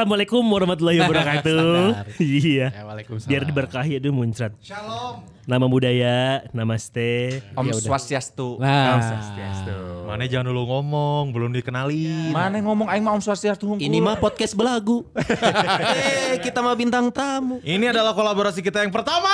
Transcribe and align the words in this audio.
Assalamualaikum 0.00 0.40
warahmatullahi 0.48 0.96
wabarakatuh. 1.04 2.16
iya. 2.24 2.72
Ya, 2.72 2.88
Waalaikumsalam. 2.88 3.28
Biar 3.28 3.42
diberkahi 3.44 4.00
aduh 4.00 4.16
muncrat. 4.16 4.56
Shalom. 4.64 5.28
Nama 5.44 5.66
budaya, 5.68 6.40
namaste. 6.56 7.44
Om 7.52 7.68
Ya. 7.68 7.76
Swastiastu. 7.76 8.56
Om 8.56 9.00
Swastiastu. 9.04 9.76
Mana 10.08 10.24
jangan 10.24 10.56
dulu 10.56 10.72
ngomong, 10.72 11.36
belum 11.36 11.52
dikenali. 11.52 12.32
Mana 12.32 12.64
ngomong 12.64 12.88
aing 12.88 13.04
mah 13.04 13.12
Om 13.12 13.20
Swastiastu 13.20 13.68
hungkul. 13.68 13.84
Ini 13.84 14.00
mah 14.00 14.16
podcast 14.16 14.56
belagu. 14.56 15.04
eh, 15.12 16.40
kita 16.40 16.64
mah 16.64 16.72
bintang 16.72 17.12
tamu. 17.12 17.60
Ini 17.60 17.92
adalah 17.92 18.16
kolaborasi 18.16 18.64
kita 18.64 18.80
yang 18.80 18.96
pertama. 18.96 19.28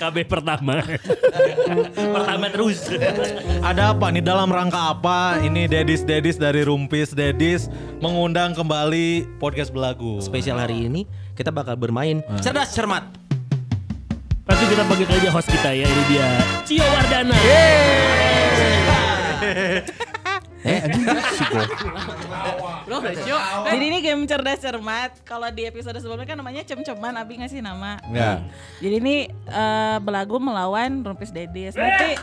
KB 0.00 0.16
pertama. 0.24 0.80
pertama 2.16 2.46
terus. 2.48 2.88
Ada 3.60 3.92
apa 3.92 4.08
nih 4.08 4.24
dalam 4.24 4.48
rangka 4.48 4.96
apa? 4.96 5.38
Ini 5.44 5.68
Dedis 5.68 6.02
Dedis 6.02 6.36
dari 6.40 6.64
Rumpis 6.64 7.12
Dedis 7.12 7.68
mengundang 8.00 8.56
kembali 8.56 9.26
podcast 9.36 9.70
belagu. 9.74 10.18
Spesial 10.24 10.56
hari 10.56 10.88
ini 10.88 11.04
kita 11.36 11.52
bakal 11.52 11.76
bermain 11.76 12.24
cerdas 12.40 12.72
cermat. 12.72 13.04
Langsung 14.48 14.68
kita 14.72 14.82
panggil 14.88 15.06
aja 15.06 15.30
host 15.30 15.48
kita 15.52 15.70
ya. 15.76 15.86
Ini 15.86 16.02
dia 16.10 16.28
Cio 16.66 16.86
Wardana. 16.86 17.36
Eh, 20.60 20.76
anjing 20.84 21.08
gua. 22.90 23.70
Jadi 23.70 23.84
ini 23.86 23.98
game 24.02 24.26
cerdas 24.26 24.58
cermat. 24.58 25.22
Kalau 25.22 25.46
di 25.54 25.62
episode 25.70 25.94
sebelumnya 26.02 26.26
kan 26.26 26.34
namanya 26.34 26.66
cem-ceman, 26.66 27.14
Abi 27.14 27.38
ngasih 27.38 27.62
nama. 27.62 28.02
Ya. 28.10 28.42
Jadi 28.82 28.94
ini 28.98 29.16
eh, 29.30 29.98
belagu 30.02 30.42
melawan 30.42 31.06
Rumpis 31.06 31.30
Dedis. 31.30 31.78
Nanti 31.78 32.18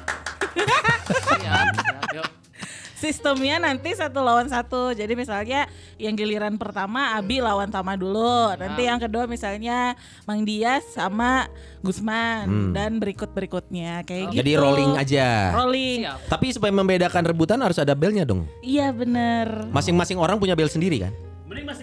sistemnya 2.98 3.62
nanti 3.62 3.94
satu 3.94 4.26
lawan 4.26 4.50
satu. 4.50 4.92
Jadi 4.98 5.14
misalnya 5.14 5.70
yang 6.02 6.18
giliran 6.18 6.58
pertama 6.58 7.14
Abi 7.14 7.38
lawan 7.38 7.70
Tama 7.70 7.94
dulu. 7.94 8.58
Nanti 8.58 8.90
yang 8.90 8.98
kedua 8.98 9.30
misalnya 9.30 9.94
Mang 10.26 10.42
Dias 10.44 10.84
sama 10.98 11.46
Gusman 11.86 12.74
dan 12.74 12.98
berikut 12.98 13.30
berikutnya 13.32 14.02
kayak 14.02 14.34
gitu. 14.34 14.42
Jadi 14.42 14.52
rolling 14.58 14.94
aja. 14.98 15.54
Rolling. 15.54 16.10
Tapi 16.26 16.52
supaya 16.52 16.74
membedakan 16.74 17.24
rebutan 17.30 17.62
harus 17.62 17.78
ada 17.78 17.94
belnya 17.94 18.26
dong. 18.26 18.50
Iya 18.66 18.90
bener. 18.90 19.70
Masing-masing 19.70 20.18
orang 20.18 20.42
punya 20.42 20.58
bel 20.58 20.68
sendiri 20.68 21.06
kan? 21.06 21.14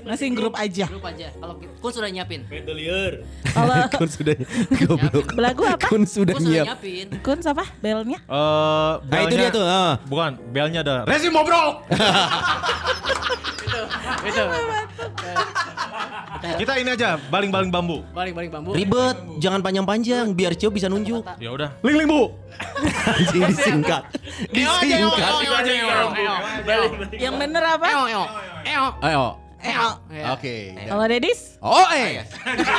Masih 0.05 0.29
grup 0.31 0.55
aja. 0.55 0.85
grup 0.87 1.03
aja. 1.03 1.27
Kalau 1.33 1.55
Kun 1.81 1.91
sudah 1.91 2.09
nyiapin. 2.09 2.41
Bandolier. 2.45 3.25
Kalau 3.47 3.75
Kun 3.91 4.09
sudah 4.09 4.35
goblok. 4.81 5.27
belagu 5.33 5.63
apa? 5.65 5.87
Kun 5.87 6.05
sudah 6.05 6.33
Kun 6.33 6.43
sudah 6.43 6.53
nyiap. 6.55 6.67
nyiapin. 6.71 7.07
Kun 7.21 7.39
siapa? 7.41 7.65
Belnya? 7.79 8.19
Eh, 8.21 8.93
Nah 9.03 9.19
itu 9.23 9.35
dia 9.35 9.49
tuh. 9.49 9.65
ah. 9.65 9.97
Bukan, 10.05 10.37
belnya 10.51 10.81
ada. 10.81 10.97
Rezi 11.05 11.29
ngobrol. 11.29 11.81
Itu. 14.25 14.45
Kita 16.55 16.73
ini 16.77 16.91
aja, 16.93 17.17
baling-baling 17.29 17.73
bambu. 17.73 18.05
Baling-baling 18.13 18.53
bambu. 18.53 18.71
Ribet, 18.71 19.17
jangan 19.39 19.61
panjang-panjang 19.61 20.31
biar 20.31 20.53
Cio 20.53 20.69
bisa 20.69 20.87
nunjuk. 20.87 21.25
Ya 21.39 21.49
udah. 21.51 21.73
Ling 21.81 21.97
ling 21.97 22.09
bu. 22.09 22.29
Anjing 23.11 23.43
disingkat. 23.49 24.03
Disingkat. 24.49 25.33
Yang 27.17 27.35
bener 27.35 27.63
apa? 27.67 27.87
Eo, 27.89 28.03
eo. 28.05 28.25
Eo. 29.01 29.27
Eo. 29.65 29.89
Oke. 30.37 30.77
Kalau 30.77 31.05
Dedis? 31.09 31.57
Oh, 31.65 31.89
eh. 31.97 32.21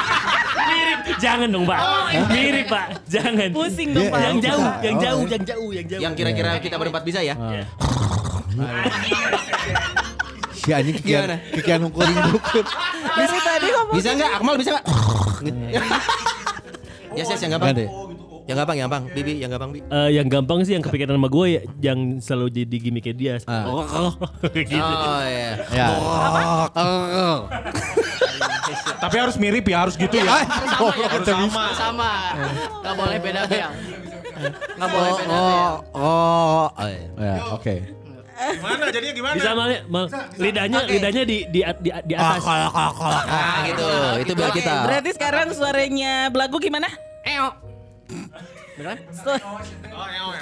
Mirip. 0.70 1.00
Jangan 1.18 1.50
dong, 1.50 1.66
Pak. 1.66 1.80
Mirip, 2.30 2.68
Pak. 2.70 2.88
Jangan. 3.10 3.50
Pusing 3.50 3.90
dong, 3.98 4.14
Pak. 4.14 4.22
Yang 4.22 4.38
jauh, 4.46 4.66
yang 4.86 4.98
jauh, 5.02 5.24
yang 5.26 5.44
jauh, 5.44 5.70
yang 5.74 5.86
jauh. 5.90 6.02
Yang 6.06 6.14
kira-kira 6.14 6.52
kita 6.62 6.78
berempat 6.78 7.02
bisa 7.02 7.26
ya? 7.26 7.34
Si 10.56 10.74
anjing 10.74 10.98
kikian 10.98 11.30
Gimana? 11.30 11.38
kikian 11.54 11.80
hungkul 11.86 12.02
hungkul. 12.10 12.66
Dari 13.22 13.38
tadi 13.46 13.68
ngomong 13.70 13.96
Bisa 14.02 14.10
nggak? 14.18 14.32
Akmal 14.34 14.56
bisa 14.58 14.70
nggak? 14.74 14.86
ya, 17.14 17.22
yes, 17.22 17.38
yang 17.38 17.54
gampang. 17.54 17.86
Yang 18.46 18.58
gampang, 18.62 18.76
yang 18.78 18.86
gampang. 18.86 19.04
Bibi, 19.10 19.34
yang 19.42 19.50
gampang, 19.50 19.70
Bi. 19.74 19.80
Eh, 19.82 20.10
yang 20.22 20.28
gampang 20.30 20.60
sih 20.62 20.78
yang 20.78 20.86
kepikiran 20.86 21.18
sama 21.18 21.30
gue 21.34 21.46
ya, 21.50 21.62
yang 21.82 22.22
selalu 22.22 22.48
jadi 22.54 22.78
gimmicknya 22.78 23.16
dia. 23.18 23.34
Ah. 23.50 23.66
Oh, 23.66 23.82
oh, 23.82 24.12
gitu. 24.54 24.78
Oh 24.78 25.22
iya. 25.26 25.52
Ya. 25.74 25.88
Tapi 29.02 29.16
harus 29.18 29.36
mirip 29.38 29.66
ya, 29.66 29.78
harus 29.86 29.98
gitu 29.98 30.14
ya. 30.14 30.46
Harus 30.46 31.26
sama. 31.26 31.64
Sama. 31.74 32.12
Gak 32.86 32.94
boleh 32.94 33.18
beda 33.18 33.42
bel. 33.50 33.70
Gak 34.78 34.90
boleh 34.94 35.10
Oh, 35.10 35.18
beda 35.18 35.26
bel. 35.26 35.42
oh, 35.42 35.76
oh. 35.98 36.66
oh, 36.70 36.88
iya. 36.90 37.06
Ya, 37.18 37.34
oke. 37.50 37.76
Gimana 38.36 38.84
jadinya 38.92 39.14
gimana? 39.16 39.36
Bisa 39.40 39.52
mal, 39.56 39.70
mal- 39.88 40.12
lidahnya 40.36 40.80
lidahnya 40.86 41.24
di 41.24 41.38
di 41.48 41.60
di, 41.82 41.90
di 41.90 42.14
atas. 42.14 42.44
Ah 42.46 43.64
gitu, 43.64 43.88
itu 44.22 44.32
bel 44.36 44.52
kita. 44.52 44.74
Berarti 44.86 45.10
sekarang 45.16 45.48
suaranya 45.56 46.28
belagu 46.30 46.60
gimana? 46.60 46.92
Eo. 47.26 47.74
Beneran? 48.76 48.98
Su- 49.10 49.42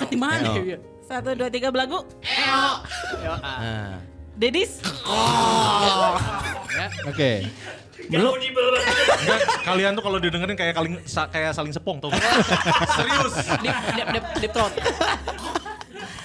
Di 0.09 0.18
mana? 0.18 0.50
ya? 0.57 0.78
Satu, 1.03 1.35
dua, 1.35 1.51
tiga 1.51 1.69
belagu. 1.69 2.03
Eo. 2.24 2.72
Nah. 3.40 4.00
Dedis? 4.34 4.81
Oke. 7.06 7.46
Belum. 8.09 8.34
Enggak, 8.35 9.40
kalian 9.63 9.91
tuh 9.96 10.03
kalau 10.03 10.18
didengerin 10.19 10.57
kayak 10.57 10.74
kaling 10.75 10.96
sa- 11.06 11.29
kayak 11.29 11.53
saling 11.53 11.72
sepong 11.72 12.01
tuh. 12.01 12.12
Serius. 12.97 13.34
Deep, 13.62 13.78
deep, 13.95 14.07
deep, 14.12 14.25
deep 14.41 14.51
throat. 14.51 14.74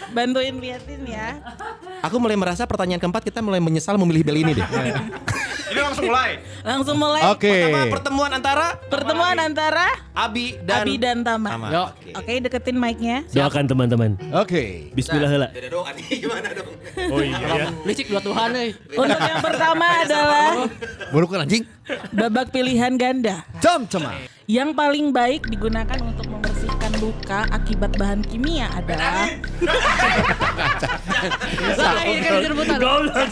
Bantuin 0.09 0.57
liatin 0.57 1.05
ya. 1.05 1.37
Aku 2.01 2.17
mulai 2.17 2.35
merasa 2.35 2.65
pertanyaan 2.65 2.99
keempat 2.99 3.23
kita 3.23 3.45
mulai 3.45 3.61
menyesal 3.61 4.01
memilih 4.01 4.25
bel 4.25 4.39
ini 4.41 4.53
deh. 4.57 4.67
Ini 5.69 5.81
langsung 5.81 6.07
mulai. 6.07 6.31
Langsung 6.61 6.97
mulai 6.97 7.23
Oke. 7.29 7.53
Pertama 7.53 7.81
pertemuan 7.89 8.31
antara 8.33 8.67
pertemuan 8.89 9.37
antara 9.37 9.87
Abi 10.13 10.57
dan 10.61 10.83
Abi 10.83 10.95
dan 10.97 11.17
Tama. 11.21 11.49
Tama. 11.49 11.67
Yo. 11.69 11.85
Oke, 12.15 12.33
deketin 12.41 12.77
mic-nya. 12.77 13.23
Doakan 13.29 13.65
teman-teman. 13.67 14.11
Oke. 14.35 14.89
Bismillah 14.93 15.29
heula. 15.29 15.49
Beda 15.53 15.69
doa 15.69 15.91
nih 15.93 16.05
gimana 16.23 16.49
dong? 16.51 16.71
Oh 17.13 17.21
iya 17.21 17.39
ya. 17.39 17.67
Licik 17.85 18.09
dua 18.09 18.21
Tuhan 18.21 18.49
euy. 18.55 18.71
Untuk 18.91 19.21
yang 19.21 19.41
pertama 19.41 19.87
adalah 20.03 20.49
Burukan 21.09 21.45
anjing. 21.45 21.65
babak 22.11 22.51
pilihan 22.51 22.97
ganda. 22.97 23.45
Cem 23.61 23.85
cema. 23.87 24.13
Yang 24.49 24.73
paling 24.73 25.13
baik 25.13 25.45
digunakan 25.47 25.99
untuk 26.01 26.25
luka 26.99 27.47
akibat 27.55 27.95
bahan 27.95 28.21
kimia 28.27 28.67
adalah 28.75 29.31
Lah, 31.79 31.95
ini 32.03 32.19
kan. 32.23 32.43
Goblok 32.79 33.27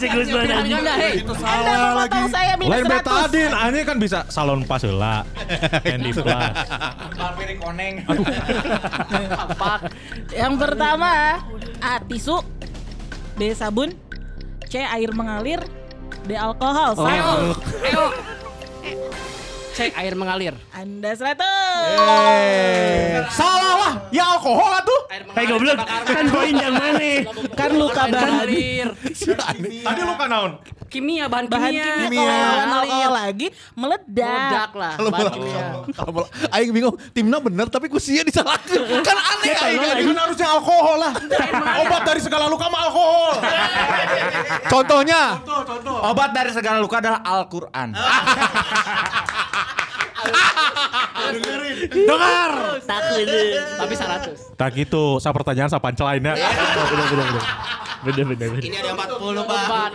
saya 2.31 2.55
minus 2.59 2.71
Lain 2.73 2.85
100. 2.87 2.93
betadin, 2.95 3.51
ini 3.51 3.81
kan 3.83 3.97
bisa 3.99 4.19
salon 4.31 4.63
pas 4.63 4.83
heula. 4.83 5.27
Candy 5.87 6.11
Plus. 6.15 6.27
Apa? 9.35 9.73
Yang 10.31 10.55
pertama 10.59 11.11
A. 11.83 11.95
Tisu 12.07 12.39
B. 13.35 13.51
Sabun 13.53 13.91
C. 14.67 14.83
Air 14.83 15.11
mengalir 15.15 15.61
D. 16.27 16.35
Alkohol 16.35 16.95
Eo. 16.95 18.07
Cek 19.77 19.93
air 19.93 20.17
mengalir. 20.17 20.57
Anda 20.73 21.13
100 21.13 21.37
Salah 23.29 23.75
lah, 23.77 23.93
ya 24.09 24.25
alkohol 24.25 24.73
lah 24.73 24.81
tuh. 24.81 25.01
Hei 25.37 25.45
goblok, 25.45 25.77
kan 25.85 26.25
poin 26.33 26.57
yang 26.57 26.73
mana? 26.73 27.29
Kan 27.53 27.77
luka 27.77 28.09
mengalir. 28.09 28.97
Tadi 28.97 30.01
lu 30.01 30.17
kan 30.17 30.29
naon? 30.33 30.53
Kimia, 30.89 31.29
bahan 31.29 31.51
Bahan 31.51 31.77
kimia. 31.77 32.09
kimia 32.09 32.39
Kalau 32.73 33.11
lagi 33.11 33.49
Meledak 33.77 34.33
Meledak 34.33 34.73
lah. 34.73 34.95
Kalau 35.93 36.25
aing 36.57 36.73
bingung, 36.73 36.97
timnya 37.13 37.37
bener 37.37 37.69
tapi 37.69 37.93
kusinya 37.93 38.25
disalahkan. 38.25 38.81
Kan 39.05 39.19
aneh 39.21 39.53
aing. 39.61 40.09
Ini 40.09 40.09
kan 40.09 40.25
harusnya 40.25 40.57
alkohol 40.57 40.97
lah. 41.05 41.13
Obat 41.85 42.01
dari 42.01 42.21
segala 42.25 42.49
luka 42.49 42.65
mah 42.73 42.81
alkohol. 42.89 43.45
Contohnya. 44.73 45.37
Obat 46.01 46.33
dari 46.33 46.49
segala 46.57 46.81
luka 46.81 46.97
adalah 46.97 47.21
Al-Quran. 47.21 47.93
Dengar. 51.87 52.51
Takut. 52.83 53.27
Tapi 53.77 53.95
100. 53.95 54.57
Tak 54.57 54.69
gitu, 54.75 55.19
saya 55.19 55.33
pertanyaan 55.33 55.69
saya 55.69 55.83
pancelain 55.83 56.21
ya. 56.21 56.35
Bener 56.35 57.07
bener 57.11 57.27
bener. 57.27 57.45
Bener 57.97 58.25
bener 58.25 58.49
bener. 58.53 58.63
Ini 58.63 58.77
ada 58.79 58.91
40 58.95 59.43
Pak. 59.43 59.91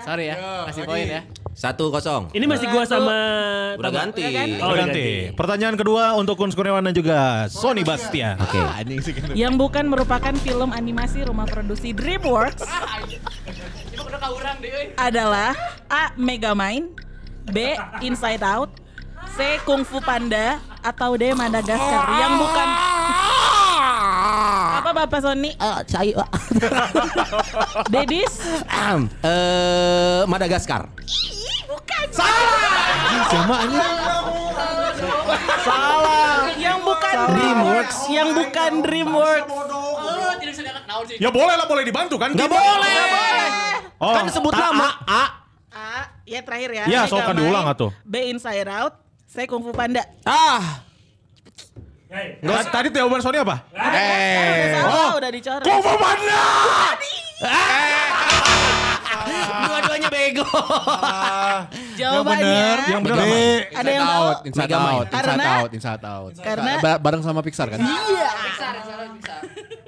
Sorry 0.00 0.24
ya, 0.26 0.34
kasih 0.66 0.82
poin 0.84 1.06
ya. 1.06 1.22
Satu 1.50 1.92
kosong. 1.92 2.32
Ini 2.32 2.46
masih 2.46 2.72
gua 2.72 2.86
sama 2.88 3.16
Udah 3.76 3.92
ganti. 3.92 4.22
Udah 4.22 4.32
ganti. 4.32 4.60
Oh, 4.62 4.72
udah 4.72 4.78
Ganti. 4.86 5.06
ganti. 5.28 5.36
Pertanyaan 5.36 5.76
kedua 5.76 6.16
untuk 6.16 6.38
Kun 6.38 6.48
Kurniawan 6.48 6.88
dan 6.88 6.94
juga 6.96 7.18
Sony 7.52 7.84
Bastian. 7.84 8.38
Oke. 8.40 8.56
Yang 9.36 9.54
bukan 9.60 9.84
merupakan 9.90 10.32
film 10.40 10.72
animasi 10.72 11.26
rumah 11.26 11.44
produksi 11.44 11.92
DreamWorks 11.92 12.64
adalah 15.10 15.52
A. 15.90 16.14
Megamind, 16.16 16.96
B. 17.50 17.58
Inside 18.00 18.42
Out, 18.42 18.70
C. 19.34 19.58
Kung 19.62 19.82
Fu 19.82 19.98
Panda, 20.00 20.58
atau 20.80 21.14
D. 21.14 21.34
Madagaskar. 21.34 22.02
Yang 22.16 22.32
bukan 22.38 22.68
apa 24.80 24.90
Bapak 24.96 25.20
Sony? 25.20 25.52
saya. 25.84 26.24
Dedis? 27.92 28.32
Eh, 29.20 30.20
Madagaskar. 30.24 30.88
Sama 33.30 33.56
aja. 33.62 33.82
Yang 36.58 36.78
bukan 36.82 37.16
DreamWorks. 37.30 37.96
Yang 38.10 38.28
bukan 38.34 38.70
DreamWorks. 38.82 39.52
Ya 41.20 41.30
boleh 41.30 41.54
lah, 41.56 41.66
boleh 41.68 41.84
dibantu 41.84 42.16
kan? 42.16 42.32
Gak 42.32 42.48
Kita- 42.48 42.56
boleh. 42.56 42.96
Oh, 44.00 44.16
Kan 44.16 44.32
sebut 44.32 44.52
nama. 44.56 44.96
A, 45.04 45.12
A. 45.12 45.22
A. 45.70 45.88
Ya 46.30 46.40
terakhir 46.40 46.70
ya. 46.70 46.84
Ya, 46.86 47.00
so 47.04 47.18
kan 47.18 47.34
Megamind, 47.34 47.42
diulang 47.42 47.66
atuh. 47.66 47.90
B. 48.06 48.30
Inside 48.30 48.70
Out, 48.70 48.94
C. 49.26 49.50
Kung 49.50 49.66
Fu 49.66 49.74
Panda. 49.74 50.06
Ah. 50.22 50.86
Nggak, 52.10 52.70
tadi 52.70 52.88
jawaban 52.90 53.18
Sony 53.18 53.38
apa? 53.38 53.66
Madagaskar 53.70 54.46
udah 54.50 54.70
salah, 54.72 55.10
udah 55.16 55.30
dicoret. 55.30 55.64
Kung 55.66 55.80
Fu 55.80 55.94
Panda! 55.96 56.42
Dua-duanya 59.60 60.08
bego. 60.08 60.46
Jawabannya 62.00 62.66
Yang 62.88 63.02
benar? 63.04 63.26
Ada 63.70 63.90
yang 63.90 64.04
tahu? 64.04 64.26
Inside 64.46 64.72
out, 64.72 65.06
inside 65.06 65.14
Karena- 65.14 65.46
out, 65.52 65.70
inside 65.70 66.04
out. 66.04 66.32
Karena- 66.36 66.78
Ba- 66.78 67.00
bareng 67.00 67.22
sama 67.22 67.40
Pixar 67.42 67.68
kan? 67.68 67.78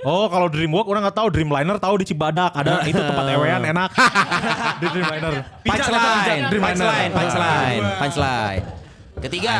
Oh, 0.02 0.26
kalau 0.26 0.50
Dreamwork 0.50 0.90
orang 0.90 1.06
nggak 1.06 1.14
tahu, 1.14 1.28
Dreamliner 1.30 1.78
tahu 1.78 1.94
di 2.02 2.06
Cibadak 2.10 2.50
ada 2.58 2.82
itu 2.90 2.98
tempat 2.98 3.26
ewean 3.38 3.62
enak. 3.62 3.90
di 4.82 4.86
Dreamliner. 4.90 5.34
Punchline, 5.62 6.42
Dreamliner. 6.50 6.66
punchline, 6.66 7.10
punchline, 7.14 7.84
punchline. 8.02 8.64
Ketiga. 9.22 9.52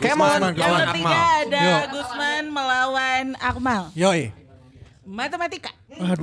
Kemon. 0.00 0.40
Yang 0.56 0.74
ketiga 0.88 1.18
ada 1.44 1.66
Gusman 1.92 2.44
melawan 2.48 3.24
Akmal. 3.36 3.92
Yoi. 3.92 4.32
Matematika. 5.08 5.72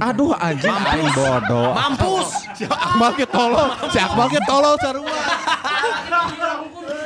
Aduh 0.01 0.33
anjing 0.33 0.73
aing 0.73 1.09
bodoh. 1.13 1.77
Mampus. 1.77 2.29
Si 2.57 2.65
Akmal 2.65 3.13
ke 3.13 3.25
tolol, 3.29 3.69
si 3.93 3.97
Akmal 4.01 4.27
ke 4.33 4.41
tolol 4.49 4.73
sarua. 4.81 5.17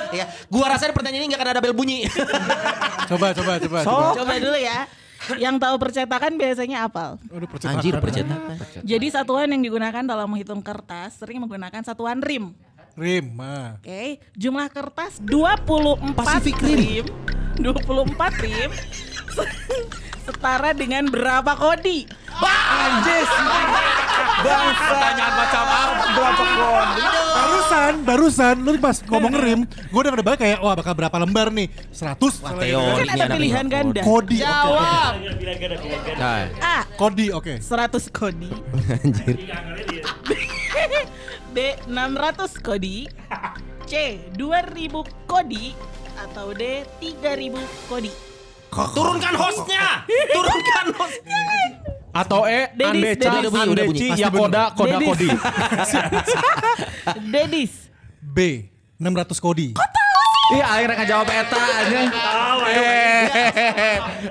Ya, 0.10 0.26
gua 0.50 0.66
rasa 0.74 0.90
di 0.90 0.94
pertanyaan 0.96 1.24
ini 1.24 1.28
nggak 1.34 1.42
akan 1.42 1.52
ada 1.54 1.62
bel 1.62 1.76
bunyi. 1.76 2.06
Coba, 3.10 3.34
coba, 3.34 3.58
coba. 3.58 3.80
coba. 3.86 4.14
Coba 4.22 4.34
dulu 4.38 4.58
ya. 4.58 4.86
Yang 5.36 5.56
tahu 5.60 5.76
percetakan 5.78 6.32
biasanya 6.40 6.88
apal. 6.88 7.20
Aduh, 7.30 7.50
percetakan. 7.50 7.78
Anjir, 7.78 7.94
percetakan. 8.00 8.56
Jadi 8.82 9.08
satuan 9.12 9.52
yang 9.52 9.62
digunakan 9.62 10.04
dalam 10.06 10.32
menghitung 10.32 10.64
kertas 10.64 11.20
sering 11.20 11.44
menggunakan 11.44 11.84
satuan 11.84 12.24
rim. 12.24 12.56
Rim, 12.96 13.38
ah. 13.40 13.78
Oke, 13.80 14.20
jumlah 14.36 14.68
kertas 14.72 15.22
24 15.22 16.16
rim. 16.66 17.06
24 17.60 18.44
rim. 18.44 18.70
Setara 20.30 20.78
dengan 20.78 21.10
berapa 21.10 21.58
kodi? 21.58 22.06
Pertanyaan 24.80 25.34
macam 25.34 25.64
apa? 25.66 26.06
Berapa 26.14 26.44
kode? 26.46 27.02
Barusan, 27.30 27.94
barusan 28.06 28.56
lu 28.62 28.78
pas 28.78 29.02
ngomong 29.02 29.34
rim, 29.42 29.60
gue 29.66 30.00
udah 30.00 30.12
ngebalik 30.14 30.40
kayak 30.40 30.62
wah 30.62 30.78
bakal 30.78 30.94
berapa 30.94 31.18
lembar 31.18 31.50
nih? 31.50 31.68
100? 31.90 32.46
Wah, 32.46 32.54
gitu. 32.62 32.78
Kan 32.78 33.06
ini 33.10 33.10
ada 33.10 33.28
pilihan 33.34 33.66
ganda. 33.66 34.02
Kodi. 34.06 34.38
oke. 34.38 34.46
Jawab. 34.46 35.14
A. 36.62 36.78
Kodi, 36.94 37.26
oke. 37.34 37.54
100 37.58 38.14
kodi. 38.14 38.50
anjir. 39.02 39.36
B 41.50 41.58
600 41.90 42.62
kodi, 42.62 43.10
C 43.90 44.22
2000 44.38 45.02
kodi, 45.26 45.74
atau 46.22 46.54
D 46.54 46.86
3000 47.02 47.58
kodi. 47.90 48.29
Turunkan 48.70 49.34
hostnya. 49.34 49.86
Turunkan 50.08 50.86
hostnya. 50.94 51.44
Atau 52.10 52.42
E. 52.50 52.74
Andeci, 52.74 53.30
Pasti 54.10 54.22
Yakoda, 54.22 54.74
Koda 54.74 54.98
Dedis. 54.98 55.10
Kodi. 55.10 55.30
Dedis. 57.34 57.74
B, 58.22 58.38
600 59.00 59.40
kodi. 59.42 59.68
Iya 60.50 60.66
akhirnya 60.66 60.96
ngejawab 60.98 61.28
eta 61.30 61.62
anjing. 61.62 62.10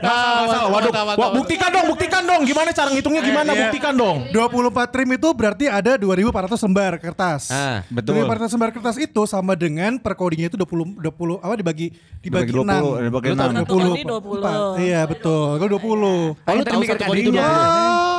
Masalah, 0.03 0.67
waduh. 0.67 0.93
Wah, 1.15 1.31
buktikan 1.31 1.71
dong, 1.71 1.87
buktikan 1.87 2.23
dong. 2.27 2.43
Gimana 2.43 2.71
cara 2.75 2.89
ngitungnya 2.91 3.23
gimana? 3.23 3.51
Iya. 3.55 3.71
Buktikan 3.71 3.95
dong. 3.95 4.17
24 4.35 4.99
rim 4.99 5.11
itu 5.15 5.29
berarti 5.31 5.65
ada 5.71 5.95
2400 5.95 6.59
lembar 6.67 6.93
kertas. 6.99 7.43
Ah, 7.55 7.87
betul. 7.87 8.19
2400 8.19 8.55
lembar 8.59 8.71
kertas 8.75 8.97
itu 8.99 9.23
sama 9.25 9.55
dengan 9.55 9.95
per 9.99 10.19
kodinya 10.19 10.51
itu 10.51 10.59
20 10.59 10.99
20 10.99 11.39
apa 11.39 11.55
dibagi 11.55 11.95
dibagi, 12.19 12.51
Dibagi 12.51 12.67
6. 12.67 12.67
20, 12.67 13.07
dibagi 13.07 13.27
Lu 13.29 13.37
tahu 13.39 13.51
6. 13.55 13.63
20. 13.63 13.79
Kodi 13.79 14.03
20. 14.03 14.83
Iya, 14.83 15.01
betul. 15.07 15.47
Kalau 15.55 15.71
20. 15.71 16.35
Oh, 16.35 16.53
lu 16.53 16.63
tahu 16.67 16.81
satu 16.83 17.05
kodi 17.07 17.21
itu 17.23 17.31
Wow. 17.31 17.39
dua. 17.39 18.18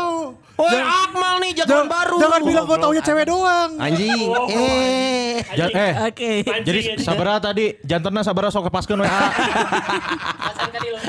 Woi, 0.60 0.76
Akmal 0.76 1.40
nih 1.40 1.52
jagoan 1.56 1.72
Jangan, 1.72 1.88
baru. 1.88 2.18
jangan 2.20 2.40
bilang 2.44 2.66
gue 2.68 2.78
taunya 2.78 3.00
cewek 3.02 3.26
doang. 3.26 3.70
Anjing. 3.80 4.20
Eh. 4.52 5.40
Ja- 5.56 5.72
eh, 5.72 5.94
Oke. 6.06 6.32
jadi 6.68 6.80
sabara 7.00 7.40
tadi 7.40 7.80
jantannya 7.82 8.22
sabara 8.22 8.52
sok 8.52 8.68
kepaskeun 8.68 9.00
WA. 9.00 9.08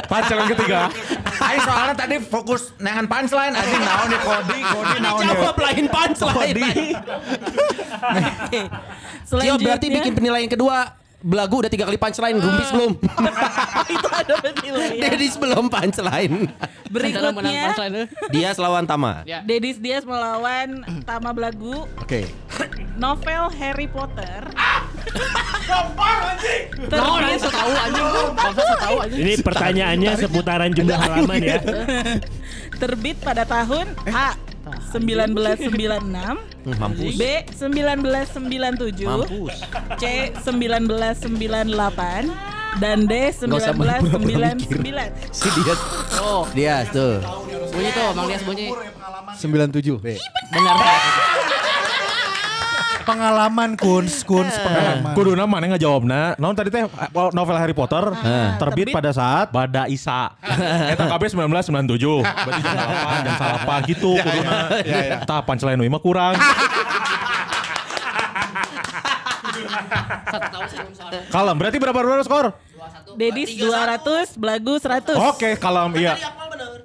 Pacaran 0.06 0.46
ketiga. 0.48 0.86
Aing 1.40 1.60
soalnya 1.60 1.94
tadi 1.96 2.16
fokus 2.22 2.70
nengan 2.78 3.06
punchline 3.06 3.50
anjing 3.52 3.82
naon 3.82 4.06
nih 4.06 4.20
kodi 4.20 4.58
kodi 4.62 4.96
naon 5.02 5.20
ya. 5.20 5.34
Jawab 5.34 5.56
lain 5.58 5.86
punchline. 5.88 6.56
Oke. 8.46 8.60
Cio 8.60 8.70
Selanjutnya 9.26 9.66
berarti 9.66 9.86
bikin 9.90 10.12
penilaian 10.14 10.46
kedua. 10.46 10.99
Belagu 11.20 11.60
udah 11.60 11.68
tiga 11.68 11.84
kali 11.84 12.00
punchline, 12.00 12.40
Rumpis 12.40 12.72
belum. 12.72 12.92
itu 13.92 14.08
ada 14.08 14.34
penilaian. 14.40 15.04
Dedis 15.04 15.36
belum 15.36 15.68
punchline. 15.68 16.48
Berikutnya. 16.88 18.08
Dia 18.32 18.56
lawan 18.56 18.88
Tama. 18.88 19.28
Ya. 19.28 19.44
Dedis 19.44 19.76
Dias 19.76 20.08
melawan 20.08 20.80
Tama 21.04 21.36
Belagu 21.36 21.84
Oke. 22.00 22.24
novel 22.96 23.52
Harry 23.60 23.84
Potter. 23.84 24.48
Tahu 26.88 27.12
anjing 27.20 27.40
so 27.40 27.48
tahu 27.52 27.72
anjing. 27.76 28.06
Bangsa 28.32 28.74
tahu 28.80 28.96
anjing. 29.04 29.20
Ini 29.20 29.32
pertanyaannya 29.44 30.12
seputaran 30.16 30.70
jumlah 30.72 30.98
halaman 30.98 31.40
ya. 31.44 31.60
Terbit 32.80 33.20
pada 33.20 33.44
tahun 33.44 33.92
A 34.08 34.49
1996, 34.92 36.42
Hmm, 36.60 36.76
Mampus. 36.76 37.16
B 37.16 37.24
1997, 37.56 39.06
Mampus. 39.06 39.54
C 39.96 40.04
1998 40.44 42.28
dan 42.78 43.08
D 43.08 43.12
usah 43.58 43.72
pura-pura 43.74 43.98
1999. 44.20 45.10
Si 45.32 45.48
dia. 45.56 45.74
Oh, 46.20 46.44
Dia 46.52 46.84
tuh. 46.86 47.18
bunyi 47.70 47.90
tuh 47.90 48.08
Bang 48.12 48.28
Dias 48.28 48.42
bunyi. 48.44 48.68
97. 49.34 49.98
B. 49.98 50.06
Benar. 50.52 50.76
Pengalaman 53.00 53.74
Kuns, 53.74 54.22
Kuns 54.22 54.54
pengalaman. 54.60 55.12
Kudu 55.16 55.32
nama 55.32 55.48
mana 55.48 55.66
ngejawabna. 55.74 56.36
Naon 56.36 56.54
tadi 56.54 56.68
teh 56.68 56.84
novel 57.32 57.56
Harry 57.56 57.72
Potter 57.72 58.12
terbit 58.60 58.88
terbit. 58.90 58.94
pada 58.94 59.10
saat 59.10 59.46
Bada 59.48 59.88
Isa. 59.88 60.34
Eta 60.92 61.08
KB 61.08 61.22
1997. 61.32 61.96
Berarti 62.22 62.60
jam 62.60 62.74
salapan, 62.76 63.18
jam 63.24 63.34
salapan 63.36 63.78
gitu 63.88 64.10
kuduna. 64.24 64.58
Tah 65.24 65.40
punchline 65.42 65.80
we 65.80 65.88
mah 65.88 66.02
kurang. 66.02 66.34
Kalem. 71.30 71.56
Berarti 71.58 71.78
berapa 71.78 71.98
berapa 71.98 72.24
skor? 72.26 72.46
Dedis 73.18 73.58
200, 73.58 74.38
Belagu 74.38 74.78
100. 74.78 75.18
Oke, 75.18 75.58
kalem 75.58 75.90
iya. 75.98 76.14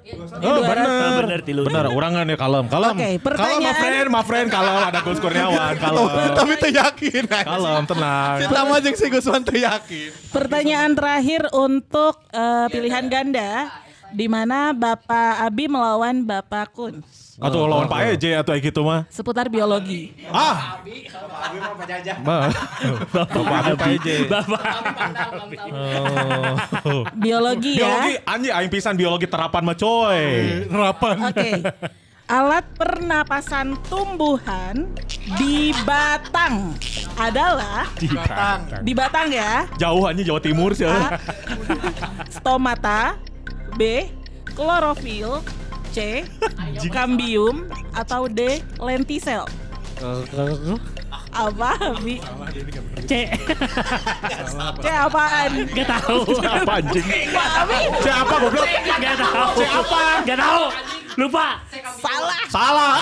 Oh, 0.06 0.62
ratus. 0.62 1.18
Bener, 1.18 1.40
tilu. 1.42 1.60
Bener, 1.66 1.90
urangan 1.90 2.22
ya 2.22 2.36
kalem. 2.38 2.64
Kalem. 2.70 2.94
Oke, 2.94 3.02
Kalem, 3.02 3.10
my 3.10 3.18
pertanyaan- 3.18 3.74
friend, 3.76 4.06
my 4.06 4.22
friend. 4.22 4.46
Kalem, 4.46 4.74
ada 4.86 4.98
Gus 5.02 5.18
Kurniawan. 5.18 5.74
Kalem. 5.84 6.06
Tapi 6.30 6.52
tuh 6.56 6.70
yakin. 6.70 7.22
Kalem, 7.26 7.82
tenang. 7.84 8.36
Si 8.38 8.44
Tama 8.46 8.74
jeung 8.78 8.94
si 8.94 9.06
Gusman 9.10 9.42
tuh 9.42 9.58
yakin. 9.58 10.10
Pertanyaan 10.30 10.94
terakhir 10.94 11.50
untuk 11.50 12.22
eh, 12.30 12.66
pilihan 12.70 13.04
ganda 13.06 13.66
di 14.14 14.30
mana 14.30 14.70
Bapak 14.70 15.42
Abi 15.42 15.66
melawan 15.66 16.22
Bapak 16.22 16.70
Kun 16.70 17.02
Atau 17.36 17.68
lawan 17.68 17.84
Pak 17.84 18.16
EJ 18.16 18.40
atau 18.40 18.56
kayak 18.56 18.64
gitu 18.72 18.80
mah. 18.80 19.04
seputar 19.12 19.52
biologi. 19.52 20.16
Ah. 20.32 20.80
Bapak 23.12 23.56
Abi 23.60 23.72
Pak 23.76 23.88
EJ. 24.00 24.08
Bapak. 24.24 24.62
Oh. 25.68 27.04
Biologi 27.12 27.76
ya. 27.76 27.84
Biologi 27.84 28.14
anjing 28.24 28.52
aing 28.56 28.70
pisan 28.72 28.94
biologi 28.96 29.28
terapan 29.28 29.62
mah 29.68 29.76
coy. 29.76 30.20
Harapan. 30.72 31.14
Oke. 31.28 31.50
Alat 32.26 32.66
pernapasan 32.74 33.78
tumbuhan 33.86 34.90
di 35.38 35.70
batang 35.86 36.74
adalah 37.14 37.86
Di 37.94 38.10
batang. 38.10 38.60
di 38.82 38.92
batang 38.96 39.28
ya. 39.30 39.62
Jauh 39.78 40.02
aja 40.08 40.22
Jawa 40.24 40.40
Timur 40.42 40.74
sih. 40.74 40.88
A. 40.88 41.20
Stomata 42.32 43.14
B. 43.78 44.10
Klorofil 44.56 45.44
C. 45.96 46.28
Cambium 46.92 47.64
atau 47.96 48.28
D. 48.28 48.60
Lentisel 48.76 49.48
apa 51.36 51.70
Bi? 52.00 52.16
C. 53.08 53.28
C 54.80 54.86
apaan? 54.88 55.50
Gak 55.72 55.86
tahu. 55.88 56.18
Apa 56.56 56.72
anjing? 56.80 57.06
Abi 57.32 57.78
Siapa 58.00 58.34
goblok? 58.40 58.68
Gak 58.84 59.16
tahu. 59.20 59.48
Siapa? 59.60 60.02
Gak 60.24 60.38
tahu. 60.40 60.64
Lupa. 61.16 61.60
salah 62.00 62.40
Salah. 62.48 62.96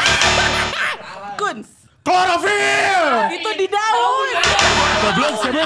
Kuns 1.35 1.67
Klorofil. 2.05 3.33
itu 3.33 3.51
di 3.57 3.67
daun 3.67 4.29
Goblok 5.03 5.33
siapa? 5.41 5.65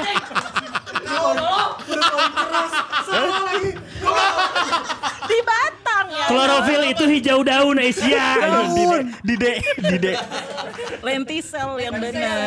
Di 5.29 5.39
batang 5.41 6.05
ya 6.09 6.25
Klorofil 6.25 6.81
itu 6.87 7.03
hijau 7.05 7.39
daun 7.41 7.77
Asia. 7.77 8.25
Dide, 9.21 9.53
Dide. 9.77 10.13
lentisel 10.99 11.79
yang 11.79 11.93
benar 11.95 12.37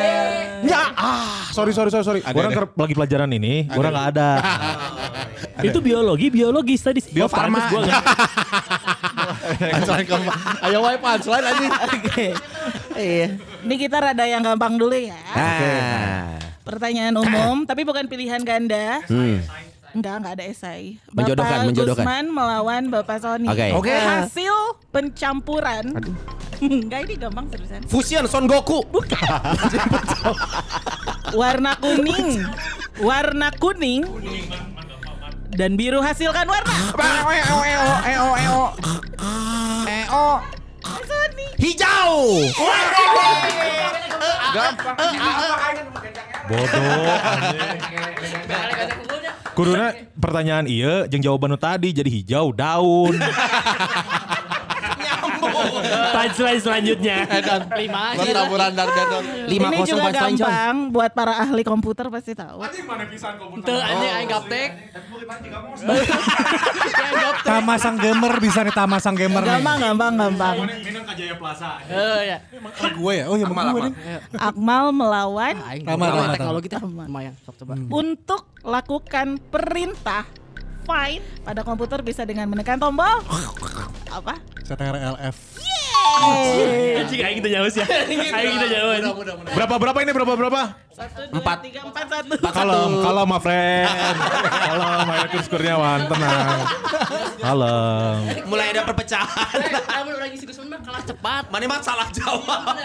Ya, 0.63 0.91
ah, 0.93 1.47
sorry 1.49 1.71
sorry 1.71 1.89
sorry 1.89 2.03
sorry. 2.03 2.21
Orang 2.25 2.51
ker- 2.51 2.73
lagi 2.73 2.93
pelajaran 2.93 3.29
ini, 3.31 3.67
orang 3.69 3.91
nggak 3.91 4.07
ada. 4.13 4.29
Itu 5.67 5.79
biologi, 5.79 6.27
biologis 6.27 6.81
tadi. 6.81 6.99
Bio 7.07 7.25
Farma. 7.25 7.59
pantes 7.59 7.65
gua 7.69 7.81
nggak- 7.83 8.05
Punchline 9.73 10.05
keempat. 10.05 10.37
Ayo 10.61 10.77
wae 10.81 10.97
punchline 10.97 11.45
anjing. 11.45 11.71
Oke. 11.71 12.27
Iya. 12.93 13.27
ini 13.63 13.75
kita 13.75 13.97
rada 13.97 14.21
yang 14.21 14.45
gampang 14.45 14.77
dulu 14.77 14.93
ya 14.93 15.17
Nah. 15.33 16.52
Pertanyaan 16.63 17.15
umum 17.19 17.67
tapi 17.67 17.83
bukan 17.83 18.07
pilihan 18.07 18.41
ganda 18.41 19.03
Hmm. 19.07 19.43
Enggak, 19.93 20.25
enggak 20.25 20.33
ada 20.41 20.45
esai. 20.49 20.97
Menjodohkan, 21.13 21.53
Bapak 21.53 21.67
menjodohkan. 21.69 22.01
Gusman 22.01 22.25
melawan 22.33 22.83
Bapak 22.89 23.17
Sony. 23.21 23.45
Oke. 23.45 23.77
Oke. 23.77 23.93
Hasil 23.93 24.55
pencampuran. 24.89 25.85
Enggak, 26.57 27.05
ini 27.05 27.13
gampang 27.13 27.45
seriusan. 27.53 27.85
Fusion 27.85 28.25
Son 28.25 28.49
Goku. 28.49 28.81
Warna 31.37 31.77
kuning. 31.77 32.41
Warna 33.05 33.53
kuning. 33.53 34.01
Dan 35.53 35.77
biru 35.77 36.01
hasilkan 36.01 36.49
warna. 36.49 36.73
Eo 36.97 37.29
eo 37.29 37.57
eo 37.61 37.85
eo 38.09 38.27
eo. 38.33 38.61
Eo. 39.85 40.25
Sony. 41.05 41.47
Bodoh. 46.53 47.17
Kuduna 49.53 49.93
pertanyaan 50.17 50.65
iya, 50.65 51.05
jeng 51.05 51.21
jawaban 51.21 51.53
tadi 51.61 51.93
jadi 51.93 52.09
hijau 52.09 52.53
daun. 52.53 53.17
Punchline 56.23 56.61
selanjutnya. 56.63 57.27
Lima 57.75 58.15
aja. 58.15 58.31
Taburan 58.31 58.71
dar 58.71 58.87
dar. 58.87 59.23
Lima 59.43 59.67
ini 59.75 59.83
juga 59.83 60.09
gampang 60.11 60.75
buat 60.89 61.11
para 61.11 61.43
ahli 61.43 61.63
komputer 61.67 62.07
pasti 62.07 62.31
tahu. 62.31 62.63
Tuh 63.63 63.79
anjing 63.83 64.11
aing 64.15 64.29
gaptek. 64.31 64.69
Tamasang 67.43 67.99
gamer 67.99 68.33
bisa 68.39 68.63
nih 68.63 68.71
Tamasang 68.71 69.15
gamer 69.19 69.43
nih. 69.43 69.51
Gampang, 69.59 69.77
gampang, 69.83 70.13
gampang. 70.15 70.55
Minang 70.63 71.03
ke 71.03 71.13
Jaya 71.19 71.35
Plaza. 71.35 71.83
Eh 71.91 72.21
ya. 72.31 72.37
Gue 72.95 73.13
ya, 73.19 73.25
oh 73.27 73.35
ya 73.35 73.45
gue 73.47 73.81
nih. 73.91 73.93
Akmal 74.39 74.95
melawan 74.95 75.55
Rama, 75.83 76.31
teknologi 76.31 76.67
teh 76.71 76.79
lumayan. 76.79 77.35
Untuk 77.91 78.47
lakukan 78.63 79.39
perintah 79.51 80.23
find 80.83 81.19
pada 81.41 81.61
komputer 81.63 81.99
bisa 81.99 82.23
dengan 82.23 82.47
menekan 82.47 82.77
tombol 82.77 83.23
apa? 84.13 84.37
CTR 84.63 84.95
LF. 85.17 85.37
Anjing 86.13 87.19
aing 87.25 87.37
kita 87.41 87.49
jauh 87.49 87.67
ya. 87.67 87.85
Aing 87.89 88.53
kita 88.61 88.67
jauh. 88.69 88.91
anjing. 88.93 89.15
Berapa 89.57 89.75
berapa 89.81 89.97
ini 90.05 90.11
berapa 90.13 90.33
berapa? 90.37 90.61
Satu, 90.93 91.25
dua, 91.25 91.41
Empat. 91.41 91.57
tiga, 91.65 91.81
empat, 91.89 92.05
satu. 92.05 92.37
Kalem, 92.53 92.91
kalem 93.01 93.25
my 93.25 93.39
friend. 93.41 93.89
Kalem, 94.69 95.07
ayo 95.09 95.25
Kurs 95.33 95.47
Kurniawan, 95.49 95.99
tenang. 96.05 96.59
Kalem. 97.41 98.17
Mulai 98.45 98.65
ada 98.77 98.81
perpecahan. 98.85 99.57
Kamu 99.89 100.09
udah 100.13 100.27
ngisi 100.29 100.45
Gusman 100.45 100.69
mah 100.69 100.79
kalah 100.85 101.01
cepat. 101.01 101.43
Mana 101.49 101.65
mah 101.65 101.81
salah 101.81 102.07
jawab. 102.13 102.77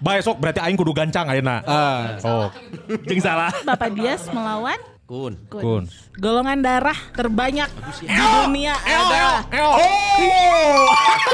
Baik 0.00 0.20
sok 0.24 0.40
berarti 0.40 0.64
aing 0.64 0.80
kudu 0.80 0.96
gancang 0.96 1.28
ayeuna. 1.28 1.60
Ah. 1.68 2.16
Oh, 2.24 2.48
Jeung 3.04 3.20
salah. 3.20 3.52
Bapak 3.68 3.92
Dias 3.92 4.24
melawan 4.32 4.80
Kun. 5.10 5.34
Kun. 5.50 5.58
kun. 5.58 5.82
Golongan 6.22 6.62
darah 6.62 6.94
terbanyak 7.10 7.66
di 8.06 8.06
dunia 8.06 8.78
adalah 8.78 9.42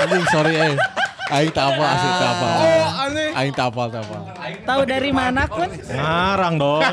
Anjing 0.00 0.24
sorry 0.32 0.56
eh. 0.56 0.72
Aing 1.28 1.52
tak 1.52 1.76
apa 1.76 1.84
asli 1.84 2.10
tak 2.16 2.32
apa. 2.32 2.48
Aing 3.36 3.52
tak 3.52 3.68
apa 3.68 3.82
tak 3.92 4.08
apa. 4.08 4.16
tahu 4.64 4.80
dari 4.88 5.12
mana 5.12 5.44
Kun? 5.44 5.68
Ngarang 5.92 6.56
dong. 6.56 6.88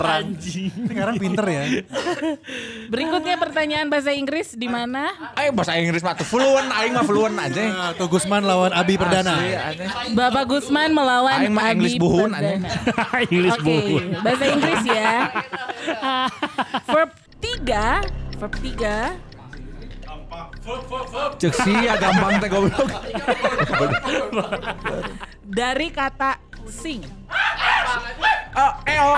Anjing. 0.00 0.72
Sekarang 0.88 1.14
pinter 1.20 1.44
ya. 1.46 1.62
Berikutnya 2.88 3.36
pertanyaan 3.36 3.86
bahasa 3.92 4.10
Inggris 4.14 4.56
di 4.56 4.66
mana 4.66 5.12
Ayo 5.36 5.52
bahasa 5.52 5.76
Inggris 5.76 6.00
mah 6.00 6.16
tuh 6.16 6.26
fluent 6.26 6.68
aing 6.70 6.92
mah 6.96 7.04
fluent 7.04 7.36
aja. 7.36 7.94
Tuh 7.96 8.08
Gusman 8.08 8.42
lawan 8.44 8.72
Abi 8.72 8.96
Perdana. 8.96 9.36
Bapak 10.16 10.44
Gusman 10.48 10.92
melawan 10.92 11.44
Aing 11.44 11.54
mah 11.54 11.70
English 11.72 11.96
buhun. 12.00 12.32
Inggris 13.30 13.54
Oke, 13.56 13.64
buku. 13.64 13.96
bahasa 14.24 14.44
Inggris 14.48 14.82
ya. 14.86 15.14
verb 16.92 17.10
3, 17.40 18.38
verb 18.40 18.54
3 18.54 19.30
Cek 21.40 21.54
sia 21.66 21.98
gampang 21.98 22.38
teh 22.38 22.46
goblok. 22.46 22.86
dari 25.42 25.88
kata 25.90 26.38
sing. 26.70 27.02
Oh, 28.50 28.72
eo. 28.86 29.08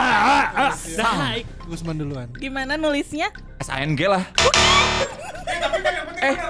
Nah, 0.97 1.41
Gusman 1.69 1.97
duluan. 1.97 2.29
Gimana 2.37 2.77
nulisnya? 2.77 3.33
SANG 3.65 3.97
lah. 4.05 4.25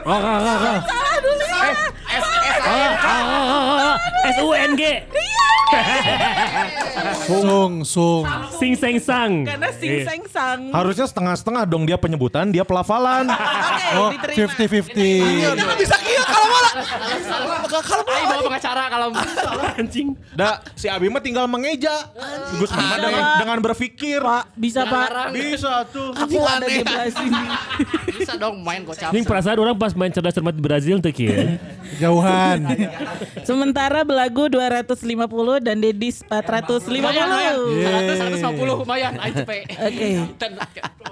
Oh, 0.03 0.11
oh, 0.11 0.21
oh, 0.21 0.57
oh. 0.61 0.79
Salah 0.83 1.17
dulu 1.19 1.45
ya. 1.45 1.71
S 4.23 4.37
U 4.39 4.49
N 4.53 4.73
G. 4.75 4.83
Sung 7.25 7.75
sung. 7.83 8.25
Sing 8.53 8.73
seng 8.77 8.97
sang. 9.01 9.33
Karena 9.43 9.73
sing 9.73 9.91
Iya. 9.91 10.05
seng 10.05 10.23
sang. 10.29 10.61
Harusnya 10.71 11.07
setengah-setengah 11.09 11.65
dong 11.65 11.85
dia 11.85 11.97
penyebutan, 11.97 12.53
dia 12.53 12.61
pelafalan. 12.63 13.25
Oke, 13.33 13.97
Oh, 13.97 14.11
diterima. 14.13 14.53
50-50. 14.53 15.81
Bisa 15.81 15.97
kieu 15.99 16.23
kalau 16.23 16.47
malah. 16.47 16.73
Aing 18.13 18.27
bawa 18.27 18.43
pengacara 18.45 18.83
kalau 18.89 19.07
Anjing. 19.73 20.09
Da, 20.33 20.61
si 20.77 20.87
Abi 20.87 21.09
mah 21.09 21.21
tinggal 21.21 21.49
mengeja. 21.49 22.13
Gus 22.57 22.69
dengan, 22.69 23.41
dengan 23.41 23.59
berpikir. 23.61 24.21
Pak, 24.21 24.53
bisa 24.55 24.85
Pak. 24.85 25.33
Bisa 25.33 25.89
tuh. 25.89 26.13
Aku 26.13 26.37
ada 26.41 26.65
di 26.65 26.81
belah 26.81 27.09
sini. 27.09 27.43
bisa 28.13 28.33
dong 28.37 28.61
main 28.61 28.82
kocap. 28.85 29.11
Ini 29.15 29.23
perasaan 29.23 29.59
orang 29.59 29.77
pas 29.79 29.93
main 29.95 30.11
cerdas 30.11 30.35
cermat 30.35 30.55
di 30.55 30.63
Brazil 30.63 30.99
tuh 30.99 31.13
kieu. 31.15 31.59
Jauhan. 32.01 32.67
Sementara 33.47 34.03
belagu 34.03 34.49
250 34.49 35.61
dan 35.63 35.77
Dedis 35.79 36.25
450. 36.27 36.89
Lumayan, 36.89 37.27
lumayan. 37.29 37.55
Oke. 37.59 38.43
100, 38.43 38.43
150 38.43 38.81
lumayan. 38.83 39.13
Aing 39.21 39.35
cepet. 39.43 39.63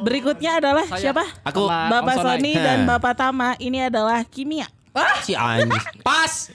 Berikutnya 0.00 0.58
adalah 0.58 0.86
siapa? 0.96 1.24
Aku. 1.44 1.68
Bapak. 1.68 2.16
Sony 2.20 2.52
dan 2.56 2.84
Bapak 2.84 3.14
Tama. 3.16 3.56
Ini 3.56 3.92
adalah 3.92 4.24
kimia. 4.26 4.68
Si 5.22 5.32
anjing. 5.38 5.70
Pas. 6.02 6.50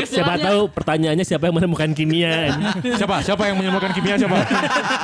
Siapa 0.00 0.34
tahu 0.40 0.60
pertanyaannya 0.72 1.24
siapa 1.26 1.44
yang 1.44 1.60
menemukan 1.60 1.92
kimia. 1.92 2.56
Siapa? 2.96 3.20
Siapa 3.20 3.42
yang 3.52 3.60
menemukan 3.60 3.92
kimia 3.92 4.16
siapa? 4.16 4.38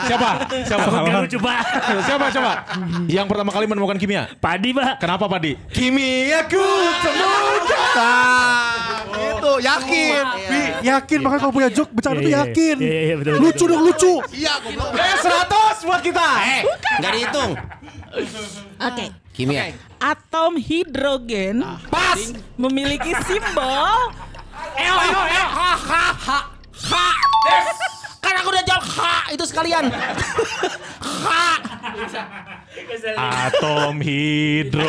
siapa? 0.08 0.30
Siapa? 0.64 0.84
Gak 0.88 1.20
lucu 1.20 1.38
pak. 1.38 1.58
siapa? 2.00 2.26
Siapa? 2.32 2.52
Yang 3.06 3.26
pertama 3.28 3.50
kali 3.52 3.64
menemukan 3.68 3.98
kimia? 4.00 4.30
Padi 4.40 4.72
pak. 4.72 4.96
Kenapa, 4.96 5.28
Padi? 5.28 5.52
Kimiaku 5.68 6.64
Itu 9.12 9.52
yakin. 9.60 10.22
Yakin 10.80 11.18
makanya 11.20 11.40
kalau 11.42 11.54
punya 11.54 11.68
joke 11.68 11.92
bercanda 11.92 12.20
tuh 12.20 12.30
Iya, 12.30 12.40
iya, 12.40 12.44
yakin. 12.48 12.76
iya, 12.80 13.00
iya, 13.02 13.14
betul, 13.18 13.32
Lucu 13.36 13.52
betul. 13.52 13.68
dong 13.68 13.82
lucu. 13.84 14.12
Eh, 14.96 15.14
100 15.20 15.88
buat 15.88 16.00
kita. 16.00 16.28
Eh, 16.40 16.62
enggak 17.00 17.12
dihitung. 17.12 17.50
Oke. 18.78 19.06
Kimia. 19.36 19.76
Atom 20.00 20.56
hidrogen 20.56 21.60
Pas. 21.92 22.20
memiliki 22.56 23.12
simbol 23.28 24.16
Eo, 24.76 24.96
eo, 24.96 25.22
eo. 25.28 25.46
Ha, 25.52 25.72
ha, 25.76 26.04
ha. 26.16 26.38
Ha. 26.72 27.06
Kan 28.24 28.34
aku 28.40 28.48
udah 28.48 28.64
jawab 28.64 28.84
ha 28.96 29.14
itu 29.32 29.44
sekalian. 29.44 29.84
Ha. 31.26 32.55
Atom 33.16 34.00
hidro. 34.04 34.84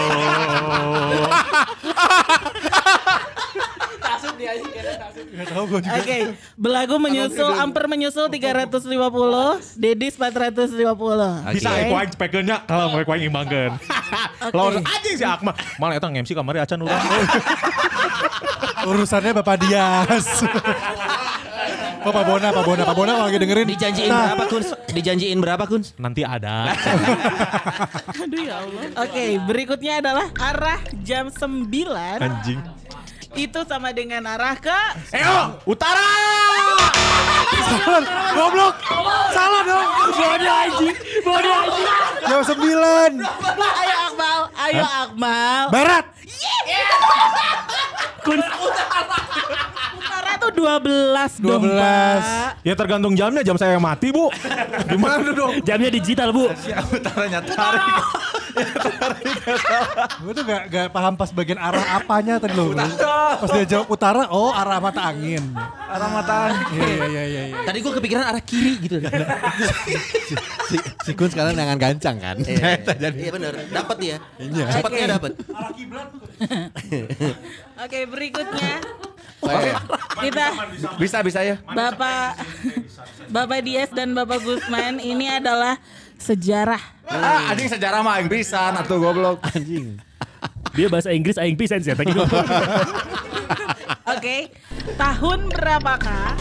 Tasut 3.97 4.33
dia 4.37 4.51
tasut. 4.97 5.25
Juga. 5.37 5.79
Oke, 6.01 6.17
belagu 6.57 6.95
menyusul, 6.97 7.51
Amper 7.57 7.85
menyusul 7.85 8.25
350, 8.29 9.77
Dedis 9.77 10.13
450. 10.17 11.53
Bisa 11.53 11.69
Oke. 11.69 11.81
aku 11.87 11.93
aing 11.93 12.11
speakernya 12.13 12.57
kalau 12.65 12.91
mau 12.91 12.99
aku 12.99 13.11
aing 13.13 13.29
imbangkeun. 13.29 13.73
Oke. 13.77 14.55
Lawan 14.55 14.81
aja 14.81 15.09
si 15.13 15.25
Akmal. 15.25 15.53
Mal 15.77 15.91
eta 15.97 16.07
nge-MC 16.09 16.31
kamari 16.33 16.59
acan 16.61 16.83
ulah. 16.83 17.01
Urusannya 18.87 19.31
Bapak 19.35 19.55
Dias. 19.61 20.25
Oh 22.07 22.13
Pak 22.15 22.23
Bona, 22.23 22.55
Pak 22.55 22.63
Bona, 22.63 22.87
Pak 22.87 22.95
Bona 22.95 23.11
kalau 23.19 23.27
lagi 23.27 23.35
dengerin. 23.35 23.67
Dijanjiin 23.67 24.07
Nah, 24.07 24.31
berapa 24.31 24.45
Kuns? 24.47 24.67
Dijanjiin 24.95 25.39
berapa 25.43 25.63
Kuns? 25.67 25.91
Nanti 25.99 26.23
ada. 26.23 26.71
Aduh 28.23 28.41
ya 28.47 28.63
Allah. 28.63 28.81
Oke, 29.03 29.25
berikutnya 29.43 29.99
adalah 29.99 30.31
arah 30.39 30.79
jam 31.03 31.27
9 31.27 31.67
Anjing. 32.23 32.63
itu 33.35 33.59
sama 33.67 33.91
dengan 33.91 34.23
arah 34.23 34.55
ke 34.55 34.79
Eo, 35.11 35.59
utara. 35.67 35.99
Salah, 37.67 38.01
goblok. 38.31 38.75
Salah 39.35 39.61
dong. 39.67 39.87
Bodoh 40.15 40.55
anjing. 40.63 40.95
Bodoh 41.21 41.53
anjing. 41.59 41.87
Jam 42.23 42.39
9. 42.39 43.19
Ayo 43.59 43.95
Akmal, 44.07 44.39
ayo 44.55 44.83
Akmal. 44.87 45.63
Barat. 45.75 46.05
Kun, 48.23 48.39
Utara 48.39 49.76
tuh 50.53 50.65
12 50.65 51.43
dong, 51.43 51.61
12. 51.63 51.75
Pak. 51.75 52.51
Ya 52.63 52.73
tergantung 52.75 53.13
jamnya, 53.15 53.41
jam 53.43 53.57
saya 53.59 53.75
yang 53.75 53.83
mati, 53.83 54.11
Bu. 54.11 54.31
Gimana 54.87 55.29
dong? 55.31 55.51
jamnya 55.67 55.89
digital 55.91 56.29
bu. 56.31 56.51
Utaranya 56.93 57.39
tarik. 57.43 57.95
Gue 60.23 60.33
tuh 60.33 60.43
gak, 60.45 60.63
gak 60.73 60.87
paham 60.89 61.13
pas 61.13 61.29
bagian 61.29 61.59
arah 61.61 62.01
apanya 62.01 62.41
tadi 62.41 62.57
loh. 62.57 62.73
Pas 62.73 63.49
dia 63.53 63.65
jawab 63.77 63.87
utara, 63.93 64.25
oh 64.33 64.49
arah 64.49 64.81
mata 64.81 65.01
angin. 65.05 65.43
Arah 65.85 66.09
mata. 66.09 66.37
Iya, 66.73 66.87
iya, 66.89 67.05
iya, 67.05 67.23
iya. 67.23 67.43
iya. 67.53 67.57
Tadi 67.63 67.77
gue 67.85 67.93
kepikiran 68.01 68.23
arah 68.25 68.41
kiri 68.41 68.73
gitu. 68.81 68.97
si, 70.69 70.75
si 71.05 71.11
Kun 71.13 71.29
sekarang 71.29 71.53
dengan 71.53 71.77
gancang 71.77 72.17
kan. 72.17 72.37
Iya 72.41 73.31
bener, 73.31 73.53
dapat 73.69 73.97
dia. 74.01 74.17
Cepatnya 74.41 75.17
dapat. 75.17 75.31
Oke, 77.77 77.99
berikutnya 78.09 78.81
kita 80.23 80.45
Bisa 80.97 81.21
bisa 81.21 81.39
ya. 81.45 81.61
Bapak 81.61 82.41
Bapak 83.29 83.59
Dias 83.61 83.89
dan 83.93 84.17
Bapak 84.17 84.41
Gusman 84.41 84.97
ini 85.03 85.29
adalah 85.29 85.77
sejarah. 86.17 86.81
Ah, 87.07 87.53
anjing 87.53 87.69
sejarah 87.69 88.01
mah 88.01 88.19
aing 88.19 88.31
pisan 88.31 88.73
atuh 88.75 88.97
goblok. 88.97 89.39
Anjing. 89.53 90.01
Dia 90.73 90.87
bahasa 90.89 91.13
Inggris 91.13 91.37
aing 91.37 91.57
pisan 91.57 91.81
sih 91.81 91.93
tadi. 91.93 92.13
Oke, 94.13 94.51
tahun 94.99 95.39
berapakah 95.51 96.35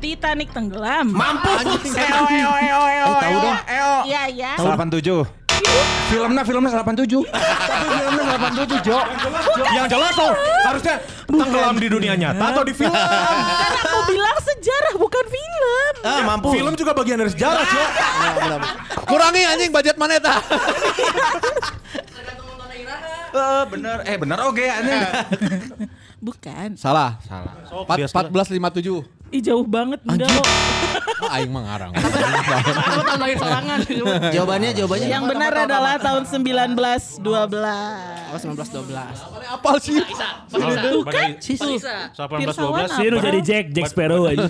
Titanic 0.00 0.48
tenggelam? 0.56 1.12
Mampus. 1.12 1.92
Eo 1.92 2.24
eo 2.24 2.52
eo 2.56 2.82
eo. 2.88 3.08
tahu 3.20 3.36
dong. 3.36 3.58
Eo. 3.68 3.92
Iya, 4.08 4.22
iya. 4.32 4.52
87 4.56 5.99
filmnya 6.10 6.42
filmnya 6.42 6.70
87 6.82 7.06
tapi 7.70 7.86
filmnya 7.94 8.24
87 8.36 8.86
Jo. 8.86 8.98
Yang 9.70 9.86
jelas 9.94 10.12
tuh 10.18 10.32
harusnya 10.66 10.94
tenggelam 11.30 11.76
di 11.78 11.88
dunia 11.88 12.14
nyata 12.18 12.44
atau 12.50 12.62
di 12.66 12.74
film? 12.74 12.90
Karena 12.90 13.80
aku 13.86 14.00
bilang 14.10 14.38
sejarah 14.42 14.94
bukan 14.98 15.24
film. 15.30 15.92
Ah, 16.02 16.18
ya, 16.18 16.24
mampu. 16.26 16.48
film 16.56 16.72
juga 16.74 16.92
bagian 16.96 17.18
dari 17.22 17.30
sejarah 17.30 17.62
Jo. 17.62 17.82
Kurangi 19.10 19.42
anjing 19.46 19.70
budget 19.70 19.96
maneta 19.96 20.34
Uh, 23.30 23.62
eh, 23.62 23.64
bener, 23.70 23.98
eh 24.10 24.18
bener 24.18 24.42
oke 24.42 24.58
okay, 24.58 24.66
anjing. 24.74 25.06
Bukan. 26.18 26.74
Salah. 26.74 27.22
Salah. 27.22 27.54
1457. 27.86 29.06
Ih 29.30 29.38
jauh 29.38 29.62
banget 29.62 30.02
enggak 30.02 30.26
kok. 30.26 30.46
Oh, 31.22 31.30
aing 31.38 31.54
mah 31.54 31.62
ngarang. 31.62 31.90
Aku 32.90 33.02
tahun 33.06 33.20
lahir 33.22 33.36
sorangan. 33.38 33.78
Jawabannya 34.34 34.70
jawabannya. 34.74 35.06
Yang 35.06 35.24
benar 35.30 35.52
adalah 35.54 35.94
tahun 36.02 36.22
1912. 36.26 37.22
Oh 38.34 38.38
19 38.42 38.58
12. 38.58 39.54
Apal 39.54 39.74
sih? 39.78 40.02
Tuh 40.50 41.02
kan? 41.06 41.30
Tuh. 41.38 41.78
18 42.18 42.58
12 42.58 42.98
Sih 42.98 43.06
jadi 43.06 43.40
Jack, 43.42 43.64
Jack 43.70 43.86
Sparrow 43.94 44.26
aja. 44.26 44.46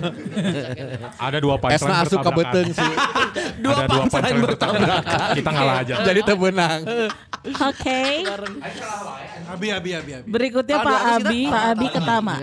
ada 1.21 1.37
dua 1.37 1.61
punchline 1.61 1.77
Esna 1.77 1.95
asup 2.01 2.19
ke 2.25 2.31
beteng 2.33 2.69
sih. 2.73 2.93
Dua 3.61 3.85
punchline 3.85 4.39
bertabrakan. 4.41 5.29
Kita 5.37 5.49
ngalah 5.53 5.75
aja. 5.85 5.93
Jadi 6.01 6.21
tebenang. 6.25 6.79
Oke. 7.41 8.01
Abi, 9.45 9.67
abi, 9.69 9.89
abi, 9.93 10.11
abi. 10.17 10.27
Berikutnya 10.29 10.77
Pak 10.81 11.01
Abi, 11.21 11.39
Pak 11.49 11.63
Abi 11.73 11.85
Ketama. 11.93 12.35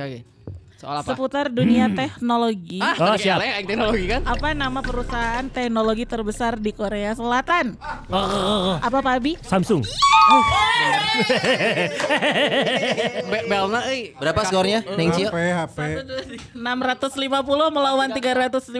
Soal 0.78 1.02
apa? 1.02 1.10
Seputar 1.10 1.50
dunia 1.50 1.90
teknologi. 1.90 2.78
Ah, 2.78 2.94
Oh, 2.94 3.10
oh, 3.10 3.18
siap. 3.18 3.42
siap. 3.42 3.66
teknologi 3.66 4.06
kan? 4.06 4.22
Apa 4.22 4.54
nama 4.54 4.78
perusahaan 4.78 5.42
teknologi 5.50 6.06
terbesar 6.06 6.54
di 6.54 6.70
Korea 6.70 7.18
Selatan? 7.18 7.74
Oh, 8.06 8.14
oh, 8.14 8.22
oh, 8.22 8.70
oh. 8.70 8.76
Apa 8.78 9.02
Pak 9.02 9.18
Abi? 9.18 9.34
Samsung. 9.42 9.82
Be 13.26 13.38
Belna 13.50 13.90
euy. 13.90 14.14
Berapa 14.22 14.46
skornya? 14.46 14.86
Neng 14.94 15.10
Cio? 15.18 15.34
HP, 15.34 15.50
HP. 15.50 15.78
650 16.54 17.74
melawan 17.74 18.14
350. 18.14 18.78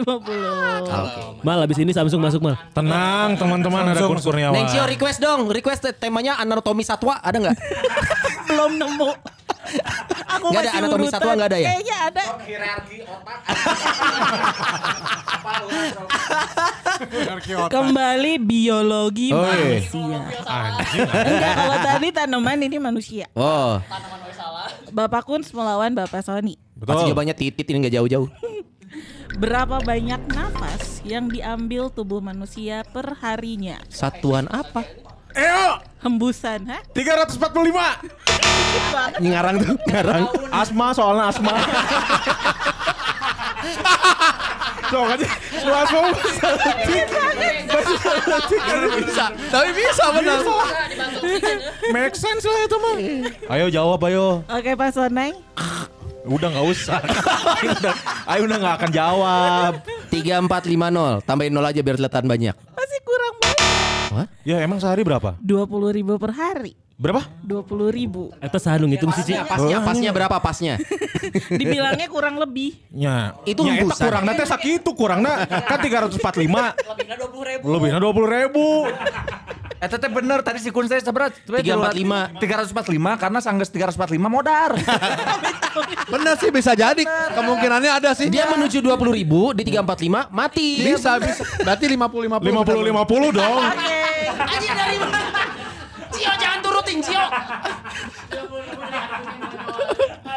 Mal 1.43 1.59
abis 1.67 1.83
ini 1.83 1.91
Samsung 1.91 2.23
masuk 2.23 2.39
mal. 2.39 2.55
Tenang 2.71 3.35
teman-teman 3.35 3.91
ada 3.91 4.07
Kurniawan. 4.07 4.55
Neng 4.55 4.71
Cio 4.71 4.87
request 4.87 5.19
dong. 5.19 5.51
Request 5.51 5.91
temanya 5.99 6.39
anatomi 6.39 6.87
satwa 6.87 7.19
ada 7.19 7.43
nggak? 7.43 7.59
Belum 8.47 8.79
nemu. 8.79 9.28
Aku 10.29 10.45
Nggak 10.49 10.61
ada 10.61 10.71
anatomi 10.77 11.03
urutan. 11.03 11.13
satwa 11.13 11.31
nggak 11.35 11.49
ada 11.49 11.57
ya? 11.57 11.69
Kayaknya 11.69 11.97
ada. 12.01 12.23
Kembali 17.69 18.33
biologi 18.39 19.29
Oi. 19.31 19.39
manusia. 19.39 20.19
Enggak, 20.99 21.53
kalau 21.55 21.77
tadi 21.79 22.07
tanaman 22.11 22.59
ini 22.59 22.77
manusia. 22.77 23.25
Oh, 23.33 23.79
Bapak 24.89 25.23
Kun 25.23 25.41
melawan 25.45 25.93
Bapak 25.93 26.21
Sony. 26.21 26.57
pasti 26.79 27.03
jawabannya 27.05 27.35
titit 27.35 27.67
ini 27.67 27.77
nggak 27.83 27.95
jauh-jauh. 27.99 28.27
Berapa 29.41 29.79
banyak 29.79 30.19
nafas 30.27 30.99
yang 31.05 31.29
diambil 31.29 31.87
tubuh 31.87 32.19
manusia 32.19 32.83
per 32.83 33.15
harinya? 33.21 33.79
Satuan 33.87 34.49
apa? 34.49 34.83
Eo, 35.39 35.79
Hembusan, 36.03 36.67
ha? 36.67 36.83
345. 36.91 38.19
Ini 39.19 39.27
ngarang 39.35 39.55
tuh, 39.59 39.75
ngarang. 39.87 40.23
Asma 40.51 40.91
soalnya 40.91 41.31
asma. 41.31 41.53
Kan 44.89 45.21
lu 45.69 45.69
asma 45.69 46.01
Bisa, 48.99 49.25
tapi 49.53 49.69
bisa 49.77 50.03
benar. 50.17 50.41
make 51.93 52.17
sense 52.17 52.41
lah 52.41 52.61
itu 52.65 52.77
mah. 52.81 52.97
Ayo 53.53 53.69
jawab 53.69 54.01
ayo. 54.09 54.41
Oke, 54.49 54.73
Pak 54.73 54.89
Soneng. 54.89 55.37
Udah 56.25 56.49
nggak 56.51 56.67
usah. 56.67 56.99
Ayo 57.61 57.71
udah, 57.77 57.95
ayo 58.33 58.41
udah 58.49 58.57
nggak 58.57 58.75
akan 58.81 58.91
jawab. 58.91 59.71
3450, 60.09 61.25
tambahin 61.25 61.53
nol 61.53 61.65
aja 61.65 61.81
biar 61.85 61.95
kelihatan 61.97 62.25
banyak. 62.25 62.55
Masih 62.73 62.99
kurang 63.05 63.33
Ya 64.47 64.59
emang 64.59 64.81
sehari 64.81 65.05
berapa? 65.05 65.37
20 65.39 65.95
ribu 65.95 66.17
per 66.17 66.33
hari. 66.33 66.88
Berapa? 66.99 67.23
20 67.47 67.95
ribu. 67.95 68.27
Eta 68.37 68.59
saha 68.59 68.75
nu 68.75 68.91
ngitung 68.91 69.07
sih, 69.15 69.23
Ci? 69.23 69.33
Pasnya, 69.39 69.79
pasnya 69.79 70.11
berapa 70.11 70.35
pasnya? 70.35 70.75
Dibilangnya 71.59 72.11
kurang 72.11 72.35
lebih. 72.35 72.75
Ya, 72.91 73.39
Itu 73.47 73.63
ya, 73.63 73.71
eta 73.71 73.87
hembusan. 73.87 74.03
kurang 74.03 74.23
nanti 74.27 74.43
sakitu 74.43 74.91
kurang 74.91 75.23
na 75.23 75.47
kan 75.47 75.79
345 75.79 76.19
Lebihnya 76.19 77.15
20 77.15 77.39
ribu. 77.47 77.65
lebihnya 77.71 77.99
20 78.03 78.35
ribu. 78.35 78.67
Eh 79.79 79.87
teteh 79.87 80.11
bener 80.11 80.43
tadi 80.43 80.59
si 80.59 80.75
Kun 80.75 80.91
saya 80.91 80.99
seberat 80.99 81.31
345. 81.47 82.35
345 82.35 82.75
karena 83.15 83.39
sanggeus 83.39 83.71
345 83.71 83.95
modar. 84.27 84.75
Bener 86.11 86.35
sih 86.35 86.51
bisa 86.51 86.75
jadi. 86.75 86.99
Kemungkinannya 87.07 87.91
ada 87.95 88.11
sih. 88.11 88.27
Dia 88.27 88.43
menuju 88.49 88.83
20 88.83 88.91
ribu 89.15 89.55
di 89.55 89.63
345 89.63 90.35
mati. 90.35 90.83
bisa 90.83 91.15
bisa. 91.15 91.47
Berarti 91.63 91.85
50 91.87 92.27
50. 92.27 92.43
50 92.43 92.91
50 92.91 93.39
dong. 93.39 93.61
Anjir 94.51 94.73
dari 94.75 94.97
mana? 94.99 95.19
Cio 96.13 96.31
jangan 96.39 96.59
turutin 96.63 96.99
Cio. 97.03 97.25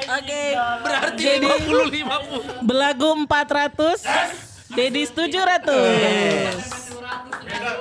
Oke. 0.03 0.43
Berarti 0.83 1.23
Jadi 1.23 1.47
50 1.47 2.61
50. 2.61 2.69
belagu 2.69 3.11
400. 3.29 4.03
Dedis 4.73 5.13
700. 5.13 6.82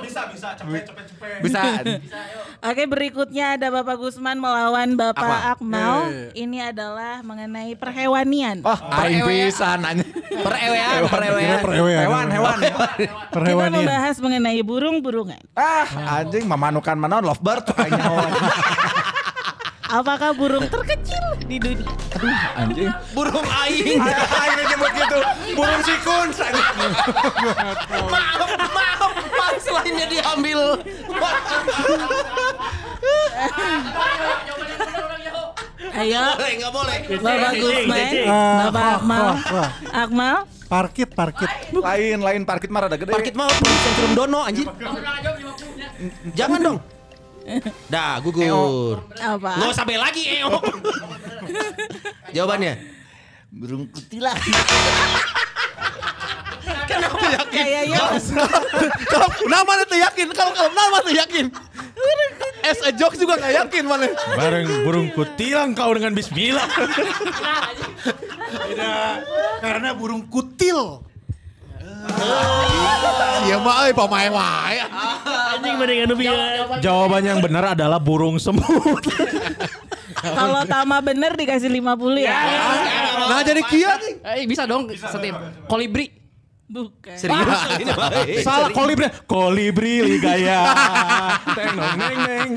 Bisa, 0.02 0.20
bisa. 0.30 0.48
Cepet, 0.54 0.82
cepet, 0.86 1.04
cepet. 1.10 1.38
Bisa. 1.42 1.60
Oke 2.62 2.86
berikutnya 2.86 3.58
ada 3.58 3.68
Bapak 3.68 3.98
Gusman 3.98 4.38
melawan 4.38 4.94
Bapak 4.94 5.18
Apa? 5.18 5.52
Akmal. 5.58 6.06
Eh. 6.08 6.46
Ini 6.46 6.70
adalah 6.70 7.18
mengenai 7.20 7.74
perhewanian. 7.74 8.62
Oh, 8.62 8.78
aing 9.02 9.26
pisan 9.26 9.82
anjing. 9.82 10.10
Perewean, 10.32 11.00
perewean. 11.10 11.58
Perewean. 11.60 12.02
Hewan, 12.06 12.26
hewan. 12.30 12.58
Kita 12.62 13.34
Perhewanian. 13.34 13.82
membahas 13.82 14.16
mengenai 14.22 14.60
burung-burungan. 14.62 15.42
Ah, 15.52 15.86
anjing 16.22 16.46
memanukan 16.46 16.94
mana 16.94 17.18
lovebird 17.18 17.66
aing 17.76 17.94
nyawa. 17.94 18.24
Apakah 19.92 20.32
burung 20.32 20.64
terkecil 20.72 21.20
di 21.44 21.60
dunia? 21.60 21.84
Anjing. 22.56 22.88
Burung 23.12 23.44
aing. 23.44 24.00
Aing 24.00 24.56
nyebut 24.64 24.92
gitu. 24.96 25.18
Burung 25.52 25.82
sikun. 25.84 26.28
maaf, 28.08 28.50
maaf. 28.72 29.12
Punchline-nya 29.72 30.06
diambil. 30.12 30.60
Ayo, 35.92 36.20
boleh, 36.36 36.52
nggak 36.60 36.72
boleh. 36.72 36.98
Bapak 37.20 37.52
Gusman, 37.56 38.12
Bapak 38.68 38.96
wah, 39.48 39.70
Akmal. 39.92 40.36
Parkit, 40.68 41.08
parkit. 41.12 41.48
Lain, 41.72 42.20
lain 42.20 42.42
parkit 42.48 42.68
mah 42.72 42.88
rada 42.88 42.96
gede. 42.96 43.12
Parkit 43.12 43.32
mah 43.36 43.48
sentrum 43.48 44.12
dono 44.12 44.40
anjir. 44.44 44.68
Jangan 46.36 46.60
dong. 46.60 46.78
Dah, 47.88 48.20
gugur. 48.20 49.04
Apa? 49.20 49.56
Nggak 49.56 49.68
usah 49.72 49.84
bel 49.88 50.00
lagi, 50.00 50.22
Eo. 50.36 50.56
Jawabannya. 52.36 52.76
Burung 53.52 53.88
kutilang. 53.88 54.36
Kenapa 56.88 57.26
yakin? 57.42 57.62
Kayaknya 57.64 58.00
Kalau 59.08 59.28
nama 59.48 59.72
tuh 59.86 59.98
yakin, 59.98 60.26
kalau 60.34 60.52
kalau 60.52 60.72
nama 60.72 60.96
tuh 61.00 61.14
yakin. 61.14 61.46
As 62.62 62.78
a 62.86 62.94
jokes 62.94 63.18
juga 63.18 63.42
gak 63.42 63.52
yakin 63.66 63.84
mana. 63.90 64.06
Bareng 64.38 64.86
burung 64.86 65.10
kutilang 65.10 65.74
kau 65.74 65.90
dengan 65.98 66.14
bismillah. 66.14 66.62
Karena 69.58 69.90
burung 69.98 70.22
kutil. 70.30 71.02
Iya 73.42 73.58
mah 73.58 73.86
euy 73.86 73.94
pamae 73.94 74.30
wae. 74.30 74.78
Anjing 75.58 75.74
mendingan 75.74 76.06
nu 76.06 76.14
bieu. 76.14 76.34
Jawaban 76.78 77.22
yang 77.26 77.42
benar 77.42 77.74
adalah 77.74 77.98
burung 77.98 78.38
semut. 78.38 79.02
kalau 80.22 80.62
Tama 80.66 81.02
bener 81.02 81.34
dikasih 81.34 81.66
50 81.66 82.22
ya. 82.22 82.34
Nah 83.26 83.42
jadi 83.42 83.62
kia 83.66 83.98
nih. 83.98 84.14
Eh 84.38 84.46
bisa 84.46 84.70
dong 84.70 84.86
setip. 84.94 85.34
Kolibri. 85.66 86.21
Bukan. 86.72 87.16
Serius? 87.20 87.60
Ini 87.84 87.92
baik. 87.92 88.40
Salah 88.40 88.72
kolibri. 88.72 89.04
Kolibri 89.28 90.00
ligaya. 90.00 90.72
Teng 91.56 91.76
nong 91.76 92.00
neng 92.00 92.16
neng. 92.24 92.50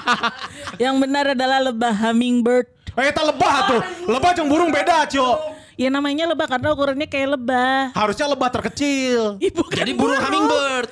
Yang 0.82 0.96
benar 1.04 1.24
adalah 1.36 1.60
lebah 1.60 1.92
hummingbird. 1.92 2.72
Eh, 2.96 3.12
tak 3.12 3.28
lebah 3.28 3.54
tuh. 3.68 3.80
Lebah 4.08 4.30
jeung 4.32 4.48
burung 4.48 4.72
beda, 4.72 5.04
Cio. 5.12 5.36
Ya 5.76 5.92
namanya 5.92 6.24
lebah 6.24 6.48
karena 6.48 6.72
ukurannya 6.72 7.04
kayak 7.04 7.36
lebah. 7.36 7.92
Harusnya 7.92 8.32
lebah 8.32 8.48
terkecil. 8.48 9.36
Ih, 9.44 9.52
bukan 9.52 9.76
Jadi 9.76 9.92
burung 9.92 10.16
hummingbird. 10.24 10.88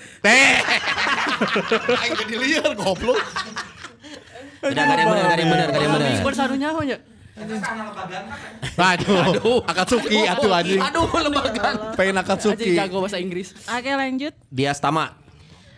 Aing 2.05 2.15
jadi 2.21 2.35
liar 2.37 2.77
goblok. 2.77 3.17
Udah 4.63 4.83
gak 4.87 4.95
ada 4.95 5.01
yang 5.01 5.11
benar, 5.11 5.25
gak 5.25 5.33
ada 5.33 5.41
yang 5.41 5.53
benar, 5.57 5.67
gak 5.73 5.73
ada 5.73 5.81
yang 5.81 5.95
benar. 5.97 6.05
Hummingbird 6.05 6.37
sarunya 6.37 6.69
apa 6.69 6.85
ya? 7.33 8.23
Aduh, 8.93 9.61
Akatsuki 9.65 10.19
atuh 10.29 10.53
anjing. 10.53 10.81
Aduh 10.81 11.09
lembagan. 11.17 11.75
Pengen 11.97 12.17
Anjing 12.17 12.29
Akatsuki. 12.29 12.71
jago 12.77 13.01
bahasa 13.01 13.19
Inggris. 13.19 13.57
Oke 13.69 13.91
lanjut. 13.93 14.33
Dia 14.53 14.73
Tama. 14.77 15.17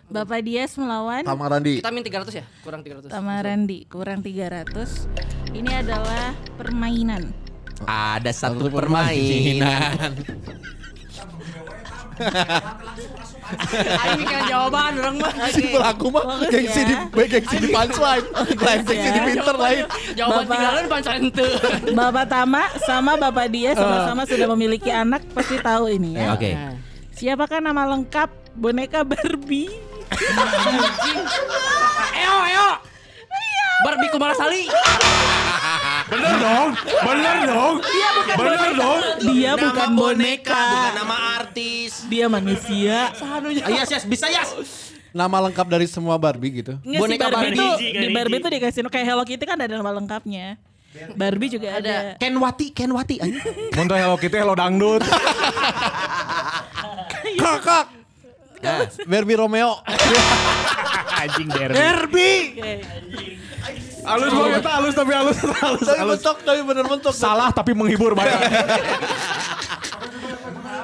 Bapak 0.05 0.45
Dias 0.45 0.77
melawan 0.77 1.25
Sama 1.25 1.49
Randi. 1.49 1.81
Kita 1.81 1.89
min 1.89 2.05
300 2.05 2.29
ya? 2.37 2.45
Kurang 2.61 2.85
300. 2.85 3.09
Tama 3.09 3.41
Randi. 3.41 3.79
Kurang 3.89 4.21
300. 4.21 5.09
Ini 5.57 5.71
adalah 5.81 6.37
permainan. 6.61 7.33
Ada 7.89 8.31
satu 8.31 8.69
permainan. 8.69 10.13
Aing 13.85 14.19
mikirin 14.25 14.45
jawaban 14.49 14.93
orang 14.99 15.17
mah. 15.21 15.33
Si 15.53 15.63
pelaku 15.69 16.07
mah 16.09 16.23
gengsi 16.49 16.81
di 16.87 16.95
gengsi 17.29 17.57
di 17.61 17.69
punchline. 17.71 18.27
Lain 18.35 18.81
gengsi 18.87 19.11
di 19.11 19.21
pinter 19.21 19.57
lain. 19.59 19.85
Jawaban 20.17 20.45
tinggalan 20.49 20.85
pancen 20.89 21.29
teu. 21.35 21.51
Bapak 21.93 22.27
Tama 22.31 22.63
sama 22.87 23.13
Bapak 23.21 23.47
Dias 23.53 23.77
sama-sama 23.77 24.23
sudah 24.25 24.47
memiliki 24.57 24.89
anak 24.89 25.23
pasti 25.35 25.61
tahu 25.61 25.93
ini 25.93 26.17
ya. 26.17 26.35
Oke. 26.35 26.51
Siapakah 27.15 27.63
nama 27.63 27.87
lengkap 27.95 28.31
boneka 28.59 29.07
Barbie? 29.07 29.71
Eo, 32.15 32.37
eo. 32.47 32.69
Barbie 33.85 34.11
Kumarasali. 34.11 34.71
Bener 36.05 36.35
dong. 36.37 36.69
Bener 37.01 37.37
dong. 37.45 37.75
Dia 37.81 38.09
bukan 38.13 38.35
Bener 38.37 38.55
boneka. 38.55 38.77
dong. 38.77 39.01
Dia 39.25 39.51
Nama 39.51 39.63
bukan 39.63 39.89
boneka. 39.95 40.65
bukan 40.67 40.93
nama 40.95 41.17
artis. 41.35 41.93
Dia 42.07 42.27
manusia. 42.29 42.99
Ah, 43.15 43.41
yes, 43.71 43.89
yes, 43.91 44.05
bisa 44.05 44.27
yes. 44.29 44.49
Nama 45.11 45.37
lengkap 45.47 45.67
dari 45.67 45.87
semua 45.87 46.19
Barbie 46.19 46.61
gitu. 46.61 46.75
Nggak 46.77 47.01
Boneka 47.01 47.27
Barbie, 47.27 47.55
Barbie. 47.55 47.57
tuh 47.57 47.73
kan, 47.79 48.03
di 48.03 48.09
Barbie 48.11 48.41
tuh 48.41 48.51
dikasih 48.51 48.81
kayak 48.85 49.07
Hello 49.07 49.23
Kitty 49.23 49.45
kan 49.45 49.57
ada 49.57 49.71
nama 49.71 49.93
lengkapnya. 49.93 50.59
Barbie 51.15 51.51
juga 51.51 51.75
ada. 51.75 52.15
Kenwati, 52.17 52.71
Kenwati. 52.71 53.19
anjing. 53.19 53.43
Muntah 53.73 53.95
Hello 53.97 54.15
Kitty, 54.15 54.37
Hello 54.37 54.55
Dangdut. 54.55 55.03
Kakak. 57.35 58.04
Nah, 58.65 58.89
Barbie 59.05 59.37
Romeo. 59.37 59.73
Anjing 61.21 61.49
derby. 61.53 61.77
Herbie. 61.77 62.41
Halus 64.05 64.33
banget, 64.37 64.65
halus 64.69 64.93
tapi 64.93 65.13
halus, 65.17 65.39
halus, 65.41 65.81
Tapi 65.89 65.97
halus. 66.01 66.21
bentuk, 66.21 66.37
tapi 66.45 66.61
bener 66.61 66.85
bentuk. 66.85 67.13
Salah 67.17 67.49
tapi 67.53 67.73
menghibur 67.73 68.13
banget. 68.13 68.41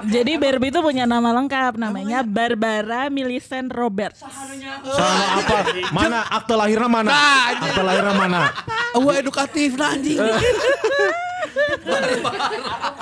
Jadi 0.01 0.41
Barbie 0.41 0.73
itu 0.73 0.81
punya 0.81 1.05
nama 1.05 1.29
lengkap 1.37 1.77
namanya 1.77 2.25
Barbara 2.25 3.13
Millicent 3.13 3.69
Roberts. 3.69 4.25
Sama 4.25 5.25
apa? 5.45 5.59
Mana 5.93 6.25
akte 6.25 6.57
lahirnya 6.57 6.89
mana? 6.89 7.11
Akte 7.53 7.83
lahirnya 7.85 8.15
mana? 8.17 8.39
Wah 8.97 9.15
edukatif 9.21 9.77
nah 9.77 9.93
anjing. 9.93 10.17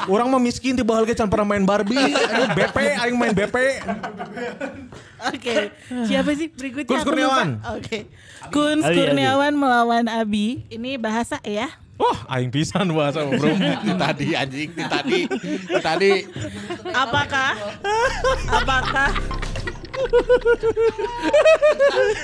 Orang 0.08 0.32
mah 0.32 0.40
miskin 0.40 0.72
tiba 0.72 0.96
halga 0.96 1.12
can 1.12 1.28
pernah 1.28 1.44
main 1.44 1.64
Barbie. 1.68 2.00
Aduh, 2.00 2.48
BP, 2.56 2.76
aing 2.96 3.16
main 3.16 3.32
BP. 3.36 3.56
Oke, 5.18 5.56
siapa 6.06 6.30
sih 6.32 6.48
berikutnya? 6.48 6.88
Kun. 6.88 7.04
Kurniawan. 7.04 7.48
Oke, 7.76 7.98
Kun 8.48 8.78
Abi, 8.80 8.94
Kurniawan 8.96 9.52
melawan 9.52 10.06
Abi. 10.08 10.64
Ini 10.72 10.96
bahasa 10.96 11.36
ya. 11.44 11.68
Wah, 11.98 12.18
aing 12.30 12.48
pisan 12.54 12.86
bahasa 12.94 13.26
bro. 13.26 13.50
tadi 14.06 14.38
anjing, 14.38 14.70
di 14.70 14.84
tadi. 14.86 15.20
Di 15.66 15.80
tadi. 15.82 16.12
Apakah? 16.94 17.52
Apakah? 18.46 19.10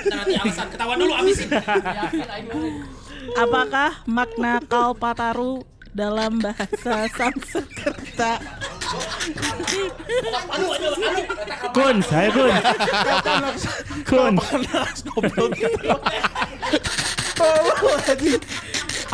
nanti 0.06 0.32
alasan 0.38 0.66
ketahuan 0.70 0.96
dulu 1.02 1.12
abisin. 1.18 1.48
Apakah 3.34 3.90
makna 4.06 4.62
Kalpataru 4.62 5.66
dalam 5.94 6.42
bahasa 6.42 7.06
Sanskerta? 7.14 8.42
Kun, 11.70 11.96
saya 12.02 12.28
kun. 12.34 12.50
Kun. 14.02 14.34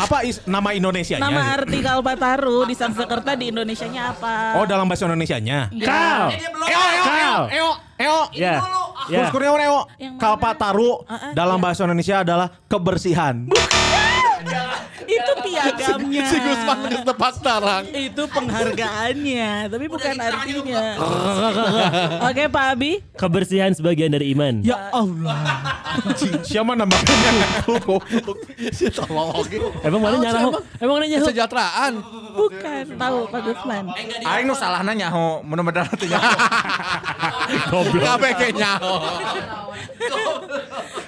Apa 0.00 0.24
is, 0.24 0.40
nama 0.48 0.72
Indonesianya? 0.72 1.28
Nama 1.28 1.60
arti 1.60 1.78
Kalpataru 1.84 2.64
di 2.64 2.72
Sanskerta 2.72 3.36
di 3.36 3.52
Indonesianya 3.52 4.16
apa? 4.16 4.56
Oh, 4.56 4.64
dalam 4.64 4.88
bahasa 4.88 5.04
Indonesianya. 5.04 5.68
Kal. 5.84 6.32
Kal. 7.04 7.40
Eo, 7.52 7.70
Eo. 8.00 8.18
Ya. 8.32 8.56
Kus 8.64 9.12
Ya. 9.12 9.28
Kurniawan 9.28 9.60
Eo. 9.60 9.80
Kalpataru 10.16 11.04
Ah, 11.04 11.12
ah, 11.12 11.32
dalam 11.36 11.60
iya. 11.60 11.64
bahasa 11.68 11.84
Indonesia 11.84 12.16
adalah 12.24 12.48
kebersihan. 12.70 13.44
Itu 15.04 15.32
piagamnya. 15.42 16.24
Si 16.30 16.36
Gusman 16.40 16.78
geus 16.88 17.04
tepat 17.04 17.34
tarang. 17.42 17.84
Itu 17.90 18.22
penghargaannya, 18.30 19.68
tapi 19.68 19.84
bukan 19.90 20.14
artinya. 20.16 20.84
Oke, 22.30 22.46
Pak 22.48 22.64
Abi. 22.76 23.02
Kebersihan 23.16 23.72
sebagian 23.74 24.14
dari 24.14 24.32
iman. 24.32 24.62
Ya 24.64 24.90
Allah. 24.94 25.42
Siapa 26.46 26.72
namanya? 26.78 27.14
Emang 29.84 30.00
mana 30.00 30.16
nyaho? 30.20 30.50
Emang 30.78 30.94
mana 31.00 31.06
nyaho? 31.10 31.24
Kesejahteraan. 31.26 31.92
Bukan, 32.30 32.84
tahu 32.94 33.18
Pak 33.28 33.40
Gusman. 33.44 33.84
Aing 34.24 34.46
nu 34.46 34.54
salahna 34.54 34.94
nyaho, 34.94 35.42
mudah-mudahan 35.42 35.92
teu 35.98 36.06
nyaho. 36.06 36.30
Kabeh 37.98 38.32
ge 38.38 38.48
nyaho. 38.54 38.94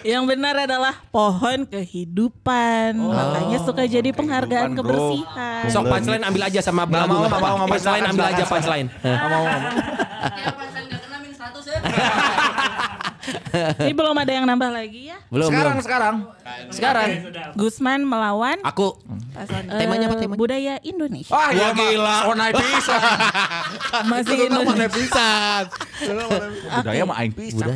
Yang 0.02 0.24
benar 0.34 0.54
adalah 0.66 0.98
pohon 1.14 1.62
kehidupan. 1.70 2.98
Makanya 3.24 3.58
suka 3.62 3.82
jadi 3.84 4.10
penghargaan 4.10 4.70
Kehidupan, 4.72 4.84
bro. 4.84 4.98
kebersihan. 5.14 5.64
Sok 5.68 5.84
punchline 5.86 6.24
ambil 6.24 6.42
aja 6.44 6.60
sama 6.60 6.82
Nggak 6.84 7.06
mau, 7.06 7.22
mau, 7.22 7.40
mau. 7.58 7.66
Punchline 7.66 8.04
ambil 8.04 8.26
aja 8.26 8.44
punchline. 8.44 8.88
Mau, 9.02 9.28
mau. 9.28 9.44
Ini 13.52 13.92
belum 13.92 14.16
ada 14.16 14.32
yang 14.32 14.46
nambah 14.48 14.70
lagi 14.72 15.12
ya. 15.12 15.18
Belum, 15.30 15.46
Sekarang, 15.46 15.76
belum. 15.76 15.84
sekarang. 15.84 16.14
Sekarang. 16.72 17.08
Gusman 17.54 18.00
melawan 18.02 18.58
Aku. 18.64 18.98
paslon, 19.30 19.62
Temanya 19.70 20.06
apa 20.08 20.16
eh, 20.16 20.20
temanya? 20.26 20.38
Budaya 20.40 20.74
Indonesia. 20.82 21.30
Wah, 21.30 21.48
ya 21.52 21.70
gila. 21.70 22.16
Oh, 22.26 22.34
naik 22.34 22.54
pisan. 22.58 23.00
Masih 24.10 24.36
Indonesia. 24.48 24.88
pisan. 24.90 25.62
Budaya 26.74 27.02
mah 27.06 27.16
aing 27.22 27.32
pisan. 27.32 27.70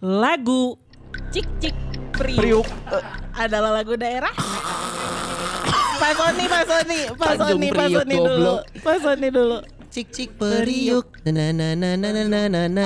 Lagu 0.00 0.80
Cik 1.30 1.46
Cik 1.60 1.76
Priuk, 2.12 2.66
Priuk. 2.66 2.66
adalah 3.34 3.80
lagu 3.80 3.96
daerah. 3.96 4.32
Pak 6.02 6.12
Sony, 6.18 6.44
Pak 6.50 6.62
Sony, 6.66 7.00
Pak 7.14 7.32
Sony, 7.38 7.68
Pak 7.70 7.88
Sony 7.88 8.16
dulu. 8.18 8.54
Pak 8.82 8.96
Sony 9.00 9.28
dulu. 9.30 9.58
Cik 9.92 10.08
cik 10.08 10.30
periuk. 10.40 11.06
Na 11.28 11.52
na 11.52 11.76
na 11.76 11.94
na 11.94 12.08
na 12.10 12.22
na 12.24 12.40
na 12.48 12.62
na. 12.64 12.84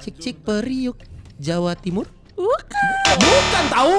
Cik 0.00 0.14
cik 0.16 0.36
periuk. 0.42 0.96
Jawa 1.38 1.76
Timur. 1.78 2.08
Bukan. 2.34 2.86
Bukan 3.20 3.64
tahu. 3.68 3.96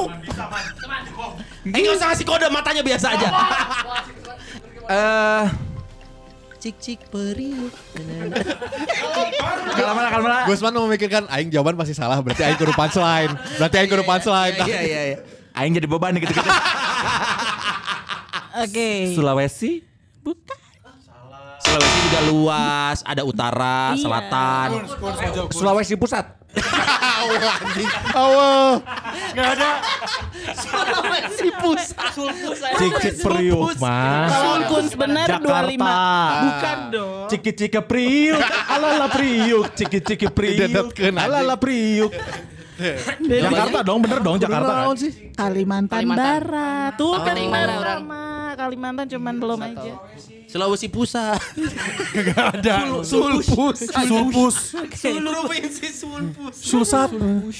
Eh 1.70 1.80
nggak 1.80 1.96
usah 1.96 2.08
ngasih 2.12 2.26
kode 2.28 2.48
matanya 2.52 2.82
biasa 2.84 3.08
aja. 3.16 3.30
Eh, 4.90 5.46
Cik 6.60 6.76
cik 6.76 7.00
periuk. 7.08 7.72
Kalau 9.80 9.94
mana 9.96 10.08
kalau 10.12 10.24
mana? 10.28 10.44
Gusman 10.44 10.76
memikirkan 10.76 11.24
aing 11.32 11.48
jawaban 11.56 11.80
pasti 11.80 11.96
salah 11.96 12.20
berarti 12.20 12.44
aing 12.44 12.60
kudu 12.60 12.76
punchline. 12.76 13.32
Berarti 13.56 13.76
aing 13.80 13.88
kudu 13.88 14.04
punchline. 14.04 14.60
Iya 14.68 14.80
iya 14.84 15.02
iya. 15.16 15.18
Aing 15.56 15.72
jadi 15.72 15.88
beban 15.88 16.12
gitu-gitu. 16.20 16.52
Oke. 18.60 19.16
Sulawesi? 19.16 19.88
Bukan. 20.20 20.59
Sulawesi 21.70 22.00
juga 22.02 22.20
luas, 22.26 22.98
ada 23.06 23.22
utara, 23.22 23.78
Iya. 23.94 24.02
selatan. 24.02 24.70
Sulawesi 25.54 25.94
Pusat. 25.94 26.26
Awal. 28.10 28.82
Sulawesi 30.58 31.50
pusat. 31.62 31.96
Cik 32.74 32.94
cik 32.98 33.16
priuk 33.22 33.78
mah. 33.78 34.26
Sulkuns 34.30 34.92
benar 34.98 35.28
25. 35.30 35.38
Jakarta. 35.38 35.94
Bukan 36.42 36.78
dong. 36.90 37.28
Ciki 37.30 37.52
ciki 37.54 37.82
priuk, 37.86 38.42
alala 38.66 39.08
priuk, 39.14 39.66
ciki 39.78 40.00
ciki 40.02 40.28
priuk, 40.34 40.90
anjing. 40.90 41.16
alala 41.16 41.56
priuk. 41.56 42.12
Jakarta 43.22 43.80
dong, 43.84 44.00
bener 44.02 44.20
dong 44.24 44.38
Jakarta 44.40 44.72
kan? 44.72 44.96
sih? 44.98 45.12
Kalimantan, 45.36 46.02
Kalimantan. 46.02 46.18
Barat. 46.18 46.92
Tuh 46.98 47.14
kan 47.22 47.36
sama. 47.38 48.24
Kalimantan 48.58 49.06
cuman 49.06 49.34
belum 49.38 49.60
aja. 49.62 49.94
Sulawesi 50.50 50.90
pusat. 50.90 51.38
Ada. 52.34 53.06
Sulpus. 53.06 53.86
Sulpus. 53.86 54.56
Provinsi 54.74 55.88
Sulpus. 55.94 56.56
Sulsat. 56.58 57.10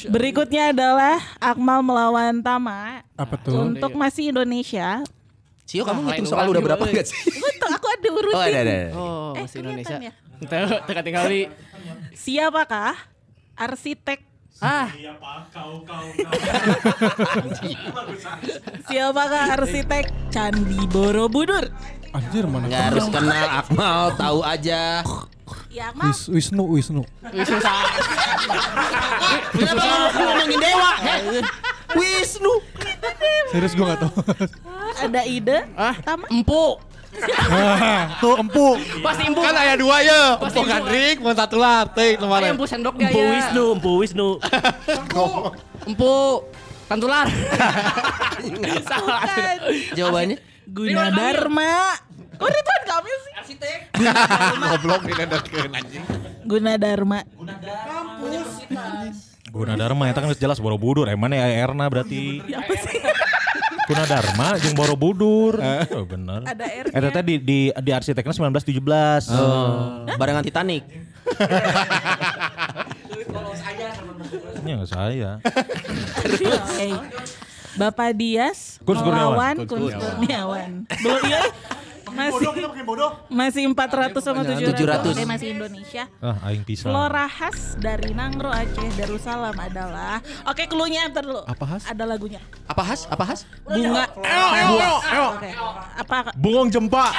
Berikutnya 0.10 0.74
adalah 0.74 1.22
Akmal 1.38 1.86
melawan 1.86 2.42
Tama. 2.42 3.06
Apa 3.14 3.38
tuh? 3.38 3.70
Untuk 3.70 3.94
masih 3.94 4.34
Indonesia. 4.34 5.06
Cio 5.70 5.86
kamu 5.86 6.02
ngitung 6.02 6.34
soal 6.34 6.50
udah 6.50 6.66
berapa 6.66 6.82
enggak 6.82 7.06
sih? 7.06 7.30
Betul, 7.46 7.70
aku 7.70 7.88
ada 7.88 8.10
urutin. 8.10 8.34
Oh 8.34 8.42
ada 8.42 8.60
ada. 8.60 8.78
Oh, 8.98 9.32
Eh, 9.38 9.46
masih 9.46 9.62
kelihatan 9.62 9.86
Indonesia. 9.86 9.98
ya? 10.02 10.82
Teka 10.82 11.02
tinggali. 11.06 11.42
Siapakah 12.18 12.98
arsitek 13.54 14.26
Ah, 14.60 14.92
Siapakah 18.90 19.56
arsitek 19.56 20.06
Candi 20.28 20.84
Borobudur? 20.90 21.70
Anjir 22.10 22.44
mana? 22.46 22.66
Nggak 22.66 22.84
harus 22.90 23.06
kenal 23.08 23.48
Akmal, 23.54 24.02
tahu 24.18 24.40
aja. 24.42 25.06
Ya 25.70 25.94
Akmal. 25.94 26.10
Wis, 26.10 26.20
Wisnu, 26.28 26.64
Wisnu. 26.68 27.02
Kenapa 29.54 29.84
lu 29.84 29.98
ngomongin 30.10 30.58
dewa? 30.58 30.92
Wisnu. 31.94 32.54
Serius 33.50 33.74
gue 33.74 33.86
gak 33.86 34.00
tau. 34.00 34.12
Ada 35.00 35.22
ide? 35.26 35.66
ah, 35.74 35.94
Tama. 36.00 36.26
empuk. 36.30 36.82
Tuh 38.20 38.36
empu. 38.38 38.68
Pasti 39.02 39.24
empuk. 39.26 39.42
Kan 39.42 39.56
aya 39.56 39.74
dua 39.74 39.98
ya. 40.02 40.22
Empuk 40.38 40.66
Gandrik, 40.66 41.18
mau 41.20 41.34
satu 41.34 41.58
latih 41.58 42.18
Ayo 42.18 42.22
kemarin. 42.22 42.50
empuk 42.54 42.68
sendok 42.70 42.94
dia 42.98 43.10
Empu 43.10 43.20
ya. 43.20 43.30
Wisnu, 43.32 43.66
Empu 43.74 43.92
Wisnu. 43.98 44.30
Empuk. 45.86 46.34
Tantular. 46.86 47.26
Salah. 48.82 49.22
Bukan. 49.94 50.38
Jawabannya? 50.70 51.10
Gunadarma. 51.10 51.74
Kok 52.40 52.48
Ridwan 52.48 52.82
Kamil 52.88 53.18
sih? 53.26 53.34
Arsitek. 53.36 53.80
Goblok 54.62 55.02
didedetkeun 55.10 55.72
anjing. 55.76 56.04
Gunadarma. 56.46 57.20
Gunadarma 59.50 60.04
eta 60.14 60.22
kan 60.22 60.30
geus 60.30 60.38
jelas 60.40 60.62
Borobudur, 60.62 61.10
emang 61.10 61.34
ya 61.34 61.50
Erna 61.50 61.90
berarti. 61.90 62.46
Apa 62.54 62.74
sih? 62.78 63.02
Gunadarma 63.90 64.62
jeung 64.62 64.78
Borobudur. 64.78 65.58
Oh, 65.60 66.06
bener. 66.06 66.46
Ada 66.46 66.66
R-nya. 66.86 66.94
Eta 66.94 67.10
teh 67.10 67.24
di 67.26 67.36
di 67.42 67.60
di 67.74 67.92
arsiteknya 67.92 68.32
1917. 68.38 69.34
Oh, 69.34 70.06
barengan 70.16 70.46
Titanic. 70.46 70.86
Ini 74.62 74.70
enggak 74.78 74.92
saya. 74.94 75.42
Oke. 75.42 76.90
Bapak 77.78 78.18
Dias 78.18 78.82
Kurs 78.82 79.04
Kurniawan. 79.04 79.56
melawan 79.60 79.70
Kurs 79.70 79.94
Kurniawan. 79.94 80.70
Belum 81.04 81.22
iya. 81.30 81.42
Masih 82.10 82.50
masih 83.30 83.64
400 83.70 84.18
sama 84.18 84.42
700. 84.42 84.74
700. 84.74 85.14
Oke, 85.14 85.24
masih 85.30 85.48
Indonesia. 85.54 86.04
Ah, 86.20 86.42
aing 86.50 86.66
pisan. 86.66 86.90
Flora 86.90 87.30
khas 87.30 87.78
dari 87.78 88.18
Nangro 88.18 88.50
Aceh 88.50 88.90
Darussalam 88.98 89.54
adalah 89.54 90.18
Oke, 90.50 90.66
cluenya 90.66 91.06
ntar 91.14 91.22
dulu. 91.22 91.46
Apa 91.46 91.66
khas? 91.70 91.84
Ada 91.86 92.04
lagunya. 92.10 92.42
Apa 92.66 92.82
khas? 92.82 93.06
Apa 93.14 93.24
khas? 93.30 93.46
Bunga. 93.62 94.10
Oke. 95.38 95.50
Apa 96.02 96.34
Bungong 96.34 96.74
jempa. 96.74 97.14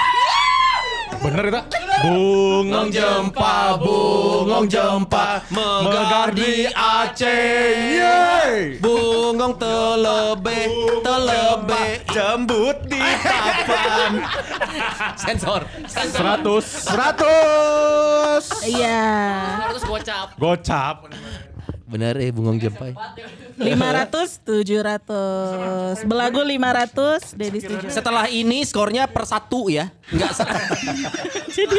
Bener 1.22 1.44
itu? 1.54 1.60
Bungong 2.00 2.88
jempa, 2.88 3.76
bungong 3.76 4.64
jempa, 4.64 5.44
megar 5.52 6.32
di 6.32 6.64
Aceh. 6.72 8.00
Yeay. 8.00 8.80
Bungong 8.80 9.60
telebe, 9.60 10.64
telebe. 11.04 12.00
Jembut 12.08 12.88
di 12.88 13.04
papan. 13.20 14.12
Sensor. 15.20 15.68
Seratus, 15.84 16.64
seratus. 16.88 18.44
Iya. 18.64 19.04
Terus 19.68 19.84
gocap. 19.84 20.28
Gocap. 20.40 20.96
Bener 21.90 22.14
eh 22.22 22.30
bungong 22.30 22.62
jempai. 22.62 22.94
500 23.58 24.46
700. 24.46 26.06
Belagu 26.06 26.38
500, 26.46 27.34
Dedis 27.34 27.66
700. 27.66 27.90
Setelah 27.90 28.30
ini 28.30 28.62
skornya 28.62 29.10
per 29.10 29.26
satu 29.26 29.66
ya. 29.66 29.90
Enggak 30.14 30.30
Jadi 31.58 31.78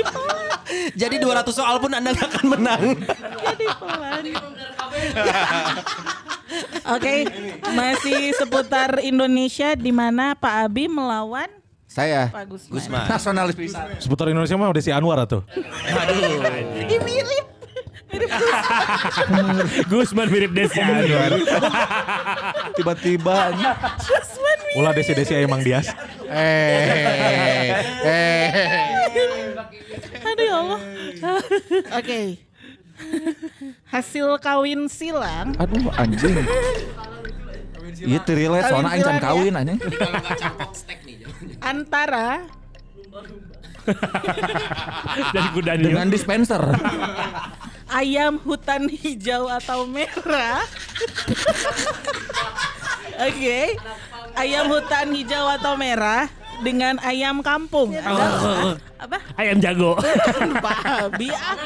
Jadi 1.00 1.16
200 1.16 1.48
soal 1.56 1.80
pun 1.80 1.96
Anda 1.96 2.12
nggak 2.12 2.28
akan 2.28 2.46
menang. 2.52 2.84
jadi 3.40 3.66
pelan. 3.80 4.24
Oke, 6.92 7.14
masih 7.72 8.36
seputar 8.36 9.00
Indonesia 9.00 9.72
di 9.80 9.96
mana 9.96 10.36
Pak 10.36 10.68
Abi 10.68 10.92
melawan 10.92 11.48
Saya. 11.88 12.28
Pak 12.32 12.52
Gusman. 12.52 12.72
Gusman. 12.72 13.04
Nasionalis. 13.08 13.56
Seputar 14.00 14.28
Indonesia 14.28 14.56
mah 14.60 14.72
Desi 14.76 14.92
Anwar 14.92 15.24
atuh. 15.24 15.44
Ih, 15.56 17.00
mirip. 17.04 17.51
Gusman 19.92 20.28
mirip 20.28 20.52
Desi 20.52 20.80
Anwar. 20.80 21.32
Tiba-tiba 22.76 23.56
Ulah 24.80 24.92
Desi-Desi 24.96 25.36
emang 25.36 25.64
Dias. 25.64 25.92
Eh. 26.32 27.76
Eh. 28.08 28.48
Aduh 30.24 30.46
ya 30.46 30.56
Allah. 30.60 30.80
Oke. 32.00 32.40
Hasil 33.90 34.38
kawin 34.38 34.86
silang 34.86 35.58
Aduh 35.58 35.90
anjing. 35.98 36.38
Iya 38.02 38.20
terilet 38.24 38.64
soalnya 38.70 38.96
aing 38.96 39.04
can 39.04 39.18
kawin 39.20 39.54
anjing. 39.58 39.80
antara 41.62 42.46
Dari 45.66 45.82
Dengan 45.82 46.08
dispenser. 46.14 46.62
Ayam 47.92 48.40
hutan 48.42 48.88
hijau 48.88 49.52
atau 49.52 49.84
merah. 49.84 50.64
Oke. 53.28 53.76
Ayam 54.34 54.72
hutan 54.72 55.12
hijau 55.12 55.46
atau 55.52 55.76
merah 55.76 56.32
dengan 56.64 56.96
ayam 57.04 57.44
kampung. 57.44 57.92
Ada- 57.94 58.80
apa? 59.02 59.18
Ayam 59.36 59.58
jago. 59.60 59.98
Pak 60.66 60.80
Abi 60.86 61.30
ah. 61.34 61.58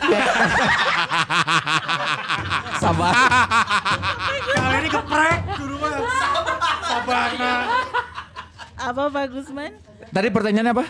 Sabar. 2.80 3.12
Kali 4.56 4.76
ini 4.80 4.88
geprek. 4.88 5.40
Guru 5.60 5.76
mah. 5.76 6.00
Sabana. 6.88 7.54
Apa 8.80 9.02
Pak 9.12 9.24
Gusman? 9.28 9.72
Tadi 10.10 10.28
pertanyaannya 10.32 10.72
apa? 10.72 10.84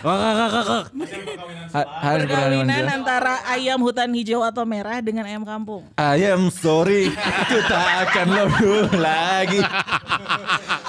Ha- 1.71 1.87
Harus 2.03 2.27
Perkawinan 2.27 2.83
antara 2.83 3.39
ayam 3.47 3.79
hutan 3.79 4.11
hijau 4.11 4.43
atau 4.43 4.67
merah 4.67 4.99
dengan 4.99 5.23
ayam 5.23 5.47
kampung. 5.47 5.87
I 5.95 6.27
am 6.27 6.51
sorry, 6.51 7.15
ku 7.47 7.57
tak 7.65 8.11
akan 8.11 8.27
lalu 8.27 8.91
lagi. 8.99 9.63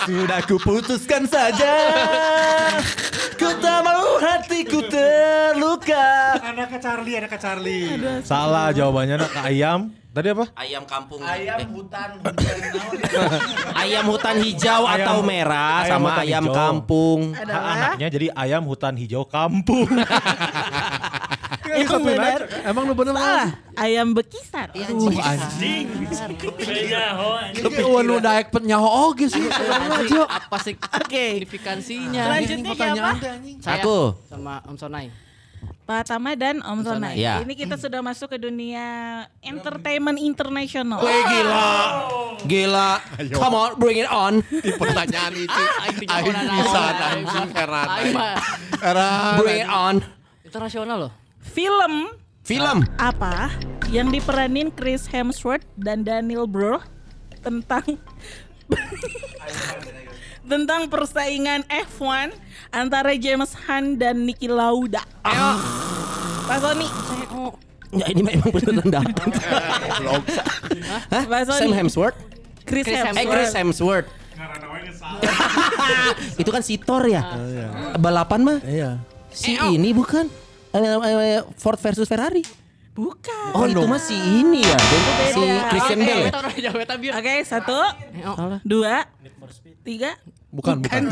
Sudah 0.03 0.43
kuputuskan 0.43 1.31
saja. 1.31 1.75
Tak 3.55 3.79
mau 3.83 4.07
hatiku 4.19 4.79
terluka. 4.85 6.09
Anaknya 6.41 6.79
Charlie, 6.79 7.15
anaknya 7.15 7.39
Charlie. 7.39 7.85
Salah 8.23 8.71
jawabannya 8.71 9.17
nak 9.19 9.31
ke 9.31 9.41
ayam. 9.43 9.81
Tadi 10.13 10.29
apa? 10.29 10.45
Ayam 10.55 10.85
kampung. 10.85 11.25
Ayam 11.25 11.57
Eh, 11.57 11.69
hutan. 11.69 12.21
ayam 13.83 14.05
hutan 14.07 14.37
hijau 14.39 14.85
Ayam- 14.85 15.01
atau 15.01 15.17
merah 15.21 15.81
ayam 15.81 15.91
sama 15.91 16.09
hutan 16.11 16.21
ayam 16.23 16.45
hijau. 16.45 16.53
kampung. 16.55 17.21
Adalah 17.33 17.73
Anaknya 17.73 18.09
jadi 18.11 18.27
ayam 18.31 18.63
hutan 18.63 18.95
hijau 18.95 19.25
kampung. 19.25 19.89
yang 21.73 22.03
benar. 22.05 22.41
Emang 22.69 22.85
lu 22.85 22.95
bener 22.95 23.15
Salah. 23.17 23.49
Ayam 23.73 24.13
bekisar. 24.13 24.69
Uh, 24.77 24.85
anjing. 25.25 25.87
Beda 26.61 27.05
ho 27.17 27.29
anjing. 27.41 27.65
Ini 27.73 27.85
wan 27.89 28.09
udah 28.21 28.33
ek 28.45 28.53
nyaho 28.61 28.89
oge 29.09 29.27
sih. 29.33 29.45
Apa 30.29 30.57
sih 30.61 30.75
Oke. 30.77 31.41
signifikansinya? 31.41 32.23
Selanjutnya 32.29 32.73
siapa? 32.77 33.11
Saya 33.65 33.81
Aku. 33.81 33.99
sama 34.29 34.61
Om 34.69 34.77
Sonai. 34.77 35.07
Pak 35.83 36.11
Tama 36.11 36.35
dan 36.35 36.61
Om 36.61 36.81
Sonai. 36.85 37.17
Iya. 37.17 37.41
Ini 37.43 37.55
kita 37.57 37.81
sudah 37.81 38.03
masuk 38.05 38.35
ke 38.35 38.39
dunia 38.39 38.85
entertainment 39.41 40.19
internasional. 40.21 41.01
Wih 41.01 41.23
gila. 41.27 41.71
Gila. 42.45 42.91
Come 43.33 43.57
on, 43.57 43.71
bring 43.79 43.99
it 44.03 44.11
on. 44.11 44.43
Di 44.47 44.73
pertanyaan 44.75 45.33
itu. 45.33 45.63
Aing 45.87 46.07
Aing 46.11 46.49
bisa 46.61 46.83
anjing 47.15 47.49
Heran. 47.55 47.89
Bring 49.41 49.59
it 49.65 49.71
on. 49.71 49.97
internasional 50.53 51.09
loh. 51.09 51.13
Film 51.53 52.09
Film. 52.43 52.83
apa 52.97 53.53
yang 53.93 54.09
diperanin 54.09 54.73
Chris 54.73 55.05
Hemsworth 55.05 55.69
dan 55.77 56.01
Daniel 56.03 56.49
Bro 56.49 56.81
tentang 57.45 57.85
tentang 60.51 60.89
persaingan 60.89 61.63
F1 61.69 62.33
antara 62.73 63.13
James 63.21 63.53
Hunt 63.69 64.01
dan 64.01 64.25
Niki 64.25 64.49
Lauda. 64.49 65.05
Ayo. 65.29 65.61
Pak 66.49 66.59
Sony. 66.59 66.89
Ya 67.93 68.09
ini 68.09 68.25
memang 68.25 68.49
beneran 68.49 68.89
datang. 68.89 69.31
Hah? 71.13 71.25
Sam 71.53 71.77
Hemsworth? 71.77 72.17
Chris, 72.65 72.89
Chris 72.89 72.97
Hemsworth. 72.97 73.21
Eh 73.21 73.27
Chris 73.29 73.53
Hemsworth. 73.53 74.09
Itu 76.41 76.49
kan 76.49 76.65
si 76.65 76.81
Thor 76.81 77.05
ya? 77.05 77.21
Balapan 78.01 78.41
mah? 78.41 78.59
Iya. 78.65 78.97
Si 79.29 79.53
ini 79.57 79.93
bukan? 79.93 80.42
Eh, 80.73 81.41
Ford 81.61 81.79
versus 81.79 82.09
Ferrari. 82.09 82.41
Bukan. 82.93 83.57
Oh 83.57 83.65
itu 83.65 83.85
mah 83.89 83.97
si 83.97 84.13
ini 84.13 84.61
ya? 84.61 84.77
Si 85.33 85.41
beda. 85.41 85.65
Christian 85.73 85.99
Oke. 86.05 86.13
Bale 86.13 86.29
ya? 86.29 86.73
Oke, 87.17 87.35
satu, 87.49 87.79
dua, 88.69 89.09
tiga. 89.81 90.13
Bukan, 90.53 90.85
bukan. 90.85 91.03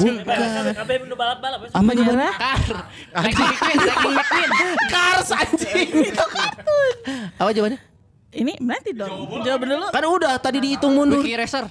Kabeh 0.77 0.97
nu 1.09 1.17
balap-balap. 1.17 1.65
wes. 1.65 1.73
Apa 1.73 1.91
jawabannya? 1.97 2.33
Car. 2.37 2.61
Lightning 3.17 4.13
McQueen. 4.13 4.51
Cars 4.93 5.29
anjing 5.33 5.89
itu 6.05 6.25
kartun. 6.29 6.93
Apa 7.41 7.51
jawabannya? 7.57 7.81
Ini 8.37 8.53
nanti 8.61 8.93
dong. 8.93 9.41
Jawab 9.41 9.65
dulu. 9.65 9.87
Kan 9.89 10.05
udah 10.05 10.37
tadi 10.37 10.61
dihitung 10.61 10.93
mundur. 10.93 11.25
Wiki 11.25 11.33
Racer. 11.41 11.65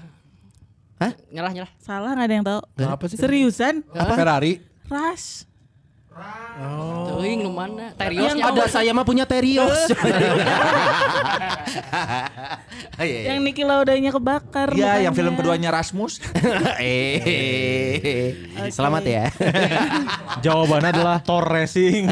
Hah? 0.97 1.13
Nyerah 1.29 1.51
nyerah. 1.53 1.71
Salah 1.77 2.17
nggak 2.17 2.25
ada 2.25 2.33
yang 2.33 2.45
tahu. 2.49 2.61
Apa 2.81 3.05
sih? 3.05 3.17
Seriusan? 3.21 3.85
Ferrari. 3.93 4.57
Rush. 4.89 5.45
Teuing 7.09 7.39
nu 7.43 7.51
mana? 7.55 7.95
Terios 7.95 8.35
Yang 8.35 8.39
ada 8.43 8.63
saya 8.67 8.91
mah 8.91 9.05
punya 9.07 9.23
Terios. 9.23 9.79
Iya, 12.99 13.05
iya. 13.05 13.27
Yang 13.31 13.39
Niki 13.47 13.63
Laudanya 13.63 14.11
kebakar. 14.11 14.75
Iya, 14.75 15.07
yang 15.07 15.15
film 15.15 15.39
keduanya 15.39 15.71
Rasmus. 15.71 16.19
eh, 16.83 18.35
selamat 18.67 19.03
ya. 19.07 19.25
Jawabannya 20.45 20.91
adalah 20.91 21.17
Thor 21.23 21.47
Racing. 21.47 22.11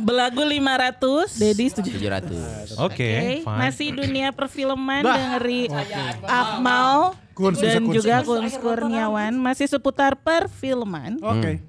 Belagu 0.00 0.40
500, 0.48 1.36
Dedi 1.36 1.66
setuju. 1.68 1.90
700. 2.00 2.80
Oke, 2.80 2.88
Oke, 2.88 3.12
fine. 3.44 3.58
masih 3.60 3.88
dunia 3.92 4.32
perfilman 4.32 5.04
dari 5.04 5.68
Akmal 6.24 7.12
Kuns, 7.38 7.62
dan 7.62 7.86
kuns, 7.86 7.94
juga 7.94 8.26
kuns. 8.26 8.58
Kurniawan 8.58 9.30
masih 9.32 9.70
seputar 9.70 10.18
perfilman. 10.18 11.22
Oke. 11.22 11.62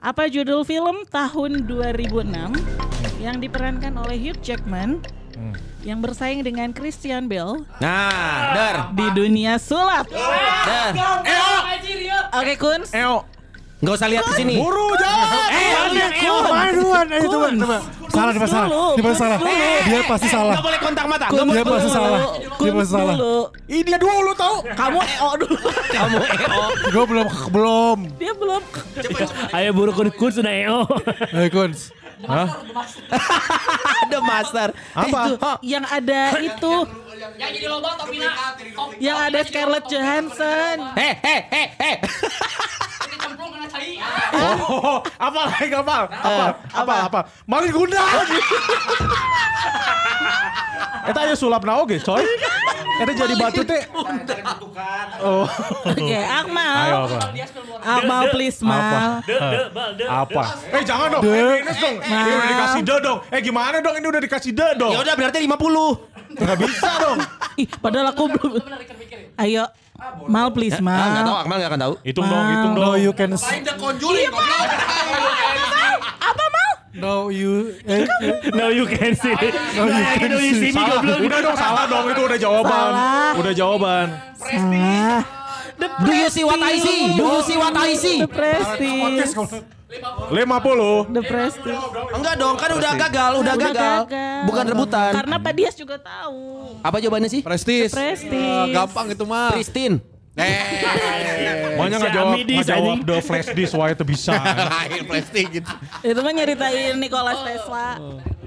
Apa 0.00 0.26
judul 0.26 0.64
film 0.64 1.04
tahun 1.06 1.68
2006 1.68 2.56
yang 3.20 3.36
diperankan 3.36 3.94
oleh 3.94 4.16
Hugh 4.18 4.40
Jackman 4.40 4.98
yang 5.82 6.00
bersaing 6.00 6.40
dengan 6.40 6.70
Christian 6.70 7.26
Bale 7.26 7.68
Nah, 7.78 8.54
dar. 8.54 8.76
di 8.92 9.06
dunia 9.12 9.58
sulap? 9.58 10.08
Oke, 12.32 12.54
Kuns. 12.56 12.90
Eo, 12.92 13.28
Enggak 13.82 13.94
usah 13.98 14.08
lihat 14.14 14.24
ke 14.30 14.34
sini. 14.38 14.54
buru 14.62 14.94
jawab. 14.94 15.50
Eh, 15.50 15.70
Main 16.52 16.74
duluan, 16.78 17.06
ayo 17.10 17.26
coba, 17.26 17.46
coba. 17.50 17.78
Salah, 18.12 18.30
dia 18.30 18.42
pasti 18.44 18.54
salah. 18.54 18.70
Dia 18.94 19.02
pasti 19.02 19.18
salah. 19.18 19.38
Dia 19.82 20.00
pasti 20.06 20.28
salah. 20.30 20.54
Enggak 20.54 20.66
boleh 20.70 20.80
kontak 20.86 21.06
mata. 21.10 21.26
Kuns 21.34 21.50
Dia 21.50 21.64
pasti 21.66 21.90
salah. 21.90 22.20
Dia 22.62 22.72
pasti 22.78 22.92
salah. 22.94 23.16
Ih 23.66 23.82
dia 23.82 23.98
dulu 23.98 24.30
tau. 24.38 24.54
Kamu 24.62 24.98
EO 25.02 25.30
dulu. 25.42 25.56
Kamu 25.90 26.18
EO. 26.22 26.62
Gue 26.94 27.04
belum, 27.10 27.26
belum. 27.50 27.98
Dia 28.22 28.32
belum. 28.38 28.62
Ayo 29.50 29.70
buru 29.74 29.90
kun 29.90 30.08
kun 30.14 30.30
sudah 30.30 30.52
EO. 30.54 30.86
Ayo 31.34 31.48
Kuns. 31.50 31.90
Ada 34.06 34.18
master. 34.22 34.68
Apa? 34.94 35.20
Eh, 35.26 35.34
itu, 35.34 35.50
Yang 35.66 35.84
ada 35.90 36.20
itu. 36.38 36.74
Yang 37.18 37.50
jadi 37.58 37.66
loba 37.66 37.90
topina. 37.98 38.30
Yang 39.02 39.18
ada 39.26 39.38
Scarlett 39.42 39.84
Johansson. 39.90 40.76
Heh, 40.94 41.14
heh, 41.18 41.40
heh, 41.50 41.68
heh. 41.82 41.96
Oh, 44.32 44.98
apa 45.20 45.40
lagi 45.52 45.74
apa? 45.76 45.96
Apa? 46.08 46.46
Apa? 46.72 46.94
Apa? 47.08 47.20
Mari 47.44 47.68
guna. 47.68 48.00
Eta 51.02 51.18
aja 51.26 51.34
sulap 51.34 51.66
na 51.66 51.82
oge, 51.82 51.98
coy. 51.98 52.22
Eta 53.02 53.12
jadi 53.12 53.34
batu 53.34 53.62
teh. 53.66 53.82
Oh. 55.22 55.46
Oke, 55.84 56.18
Akmal. 56.22 56.76
Ayo 56.86 56.96
apa? 57.10 57.18
Akmal 57.82 58.22
please, 58.30 58.62
Mal. 58.62 59.20
De 59.26 59.34
de 59.34 59.60
bal 59.74 59.90
de. 59.98 60.04
Apa? 60.06 60.44
Eh 60.70 60.82
jangan 60.86 61.18
dong, 61.18 61.22
eh, 61.26 61.58
minus 61.60 61.78
dong. 61.82 61.96
Ini 61.98 62.30
udah 62.30 62.48
dikasih 62.54 62.82
de 62.86 62.96
dong. 63.02 63.18
Eh 63.34 63.40
gimana 63.42 63.76
dong? 63.82 63.94
Ini 63.98 64.06
udah 64.06 64.22
dikasih 64.22 64.52
de 64.54 64.68
dong. 64.78 64.92
Ya 64.94 64.98
udah 65.02 65.14
berarti 65.18 65.38
50. 65.42 66.38
Nggak 66.38 66.58
bisa 66.64 66.90
dong. 67.02 67.18
Ih, 67.60 67.68
padahal 67.82 68.06
aku 68.14 68.24
belum. 68.30 68.62
Ayo, 69.36 69.64
Mal 70.28 70.48
please, 70.50 70.74
Ah, 70.74 70.78
enggak 70.80 71.22
tahu 71.24 71.34
Mal. 71.34 71.42
Akmal 71.42 71.56
enggak 71.58 71.70
akan 71.70 71.80
tahu. 71.80 71.94
Hitung 72.02 72.26
dong, 72.26 72.46
hitung 72.50 72.72
dong. 72.74 72.84
No 72.84 72.92
you 72.98 73.12
can 73.12 73.30
Apa 76.22 76.44
Mal? 76.52 76.70
No 76.92 77.32
you 77.32 77.72
eh, 77.88 78.04
No 78.52 78.68
you 78.68 78.84
can 78.84 79.16
see. 79.16 79.32
No 79.74 79.88
you 79.88 80.04
can 80.20 80.28
no 80.30 80.38
you 80.38 80.54
see. 80.54 80.70
see 80.70 80.72
Salah, 80.76 81.00
udah 81.02 81.40
dong 81.40 81.56
salah 81.56 81.84
dong 81.88 82.06
itu 82.12 82.20
udah 82.20 82.38
jawaban. 82.38 82.90
Salah. 82.92 83.32
Udah 83.40 83.52
jawaban. 83.56 84.06
Salah. 84.38 85.20
Do 85.82 86.12
you 86.14 86.28
see 86.30 86.44
what 86.44 86.60
I 86.62 86.78
see? 86.78 87.16
Do 87.16 87.24
you 87.26 87.42
see 87.42 87.58
what 87.58 87.74
I 87.74 87.90
see? 87.96 88.18
The 88.22 88.30
Prestige. 88.30 89.34
50. 89.92 91.12
The 91.12 91.22
Prestige. 91.28 91.80
Enggak 92.16 92.34
dong, 92.40 92.54
kan 92.56 92.70
udah 92.72 92.92
gagal, 92.96 93.32
udah 93.44 93.54
gagal. 93.60 93.98
Bukan 94.48 94.64
rebutan. 94.64 95.12
Karena 95.12 95.36
Pak 95.36 95.52
Dias 95.52 95.74
juga 95.76 96.00
tahu. 96.00 96.40
Apa 96.80 96.96
jawabannya 96.98 97.28
sih? 97.28 97.40
Prestis. 97.44 97.92
Prestige. 97.92 98.32
Eh, 98.32 98.72
gampang 98.72 99.12
itu 99.12 99.24
mah. 99.28 99.52
Christine. 99.52 100.00
Makanya 101.76 101.96
nggak 102.00 102.12
Si 102.12 102.16
jawab, 102.16 102.36
nggak 102.40 102.68
jawab 102.72 102.96
the 103.04 103.16
flash 103.20 103.48
disk 103.52 103.76
wah 103.76 103.92
itu 103.92 104.04
bisa. 104.08 104.32
Lain 104.72 105.04
Prestis 105.04 105.46
gitu. 105.52 105.70
Itu 106.00 106.20
mah 106.24 106.32
nyeritain 106.32 106.96
Nikola 106.96 107.36
Tesla. 107.44 108.00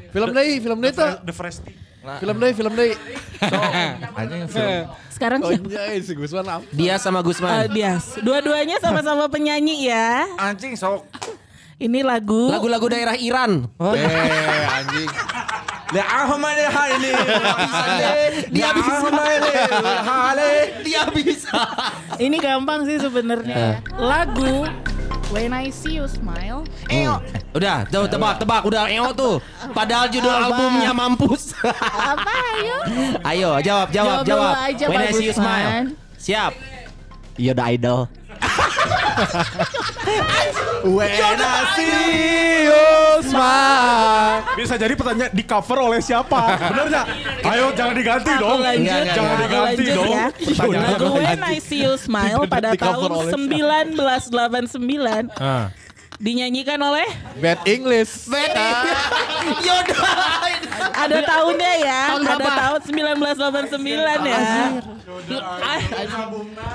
Film 0.09 0.29
deui, 0.33 0.57
film 0.57 0.77
deui 0.81 0.93
tuh. 0.97 1.11
The 1.21 1.33
flash 1.35 1.61
disk. 1.61 1.77
Film 2.21 2.35
deui, 2.41 2.53
film 2.57 2.73
deui. 2.73 2.93
Anjing 4.17 4.49
film. 4.49 5.04
Sekarang 5.15 5.39
Oh 5.39 5.47
siapa? 5.47 5.71
iya, 5.71 6.03
si 6.03 6.11
Gusman 6.11 6.43
apa? 6.43 6.67
Dia 6.75 6.99
sama 6.99 7.23
Eh, 7.23 7.23
Gusman. 7.23 7.71
Dias. 7.71 8.19
Dua-duanya 8.19 8.83
sama-sama 8.83 9.31
penyanyi 9.31 9.87
ya. 9.87 10.27
Anjing 10.35 10.75
sok. 10.75 11.07
Ini 11.75 12.03
lagu. 12.03 12.51
Lagu-lagu 12.51 12.83
daerah 12.87 13.15
Iran. 13.15 13.63
Eh, 13.79 14.75
anjing. 14.75 15.07
Ya 15.95 16.03
Ahmad 16.03 16.59
ini. 16.99 17.11
Dia 18.51 18.69
bisa. 18.75 19.07
Hale. 20.03 20.55
Dia 20.83 21.03
bisa. 21.07 21.59
Ini 22.19 22.35
gampang 22.35 22.83
sih 22.83 22.99
sebenarnya. 22.99 23.79
Lagu 23.95 24.67
When 25.33 25.51
I 25.51 25.67
See 25.69 25.97
You 25.97 26.05
Smile. 26.07 26.63
Hmm. 26.87 27.17
Udah, 27.51 27.83
tuh 27.87 28.05
tebak, 28.07 28.39
tebak, 28.39 28.61
udah 28.63 28.87
eo 28.87 29.09
tuh. 29.11 29.41
Padahal 29.73 30.07
judul 30.07 30.31
albumnya 30.31 30.91
mampus. 30.91 31.55
Apa 31.63 32.31
ayo? 32.59 32.77
Ayo, 33.25 33.49
jawab, 33.59 33.87
jawab, 33.89 34.17
Jawab 34.21 34.27
jawab. 34.27 34.53
aja, 34.69 34.85
When 34.87 35.01
I 35.01 35.11
see 35.11 35.27
you 35.27 35.35
smile. 35.35 35.91
Siap. 36.15 36.51
You're 37.35 37.57
the 37.57 37.65
idol. 37.67 38.07
When 40.85 41.09
I 41.35 41.59
see 41.73 41.97
you 42.63 42.85
smile. 43.23 44.39
Bisa 44.55 44.73
jadi 44.75 44.93
pertanyaan 44.93 45.31
di 45.31 45.43
cover 45.43 45.77
oleh 45.81 45.99
siapa? 45.99 46.41
Bener 46.69 46.85
nggak? 46.87 47.05
Ayo 47.43 47.65
jangan 47.73 47.93
diganti 47.93 48.29
Aku 48.29 48.41
dong. 48.41 48.59
lanjut, 48.61 49.03
Jangan 49.07 49.33
aku 49.33 49.41
diganti 49.41 49.65
lanjut 49.65 49.95
dong. 49.95 50.11
ya. 50.11 50.25
Dong. 50.95 51.15
When 51.17 51.41
I 51.41 51.57
See 51.59 51.81
You 51.81 51.93
Smile 51.95 52.45
pada 52.45 52.69
tahun 52.73 53.09
oleh 53.09 53.33
1989 53.33 55.31
Ah. 55.35 55.67
Dinyanyikan 56.19 56.79
oleh 56.79 57.07
Bad 57.39 57.59
English. 57.67 58.27
Yoda. 58.29 58.69
ada 61.05 61.17
tahunnya 61.21 61.71
ya. 61.83 61.99
Tahun 62.15 62.23
ada 62.23 62.47
tahun 62.47 62.79
1989 63.75 64.31
ya. 64.31 64.39
Ah, 65.59 65.79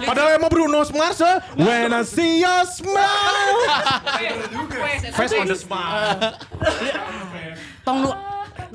Padahal 0.04 0.30
emang 0.36 0.50
Bruno 0.52 0.84
Mars 0.92 1.20
eh. 1.20 1.36
When 1.56 1.92
I 1.92 2.02
see 2.04 2.40
your 2.44 2.64
smile. 2.68 3.58
Face 5.16 5.34
on 5.36 5.48
the 5.48 5.56
smile. 5.56 6.36
tahun 7.80 7.98
lu- 8.04 8.18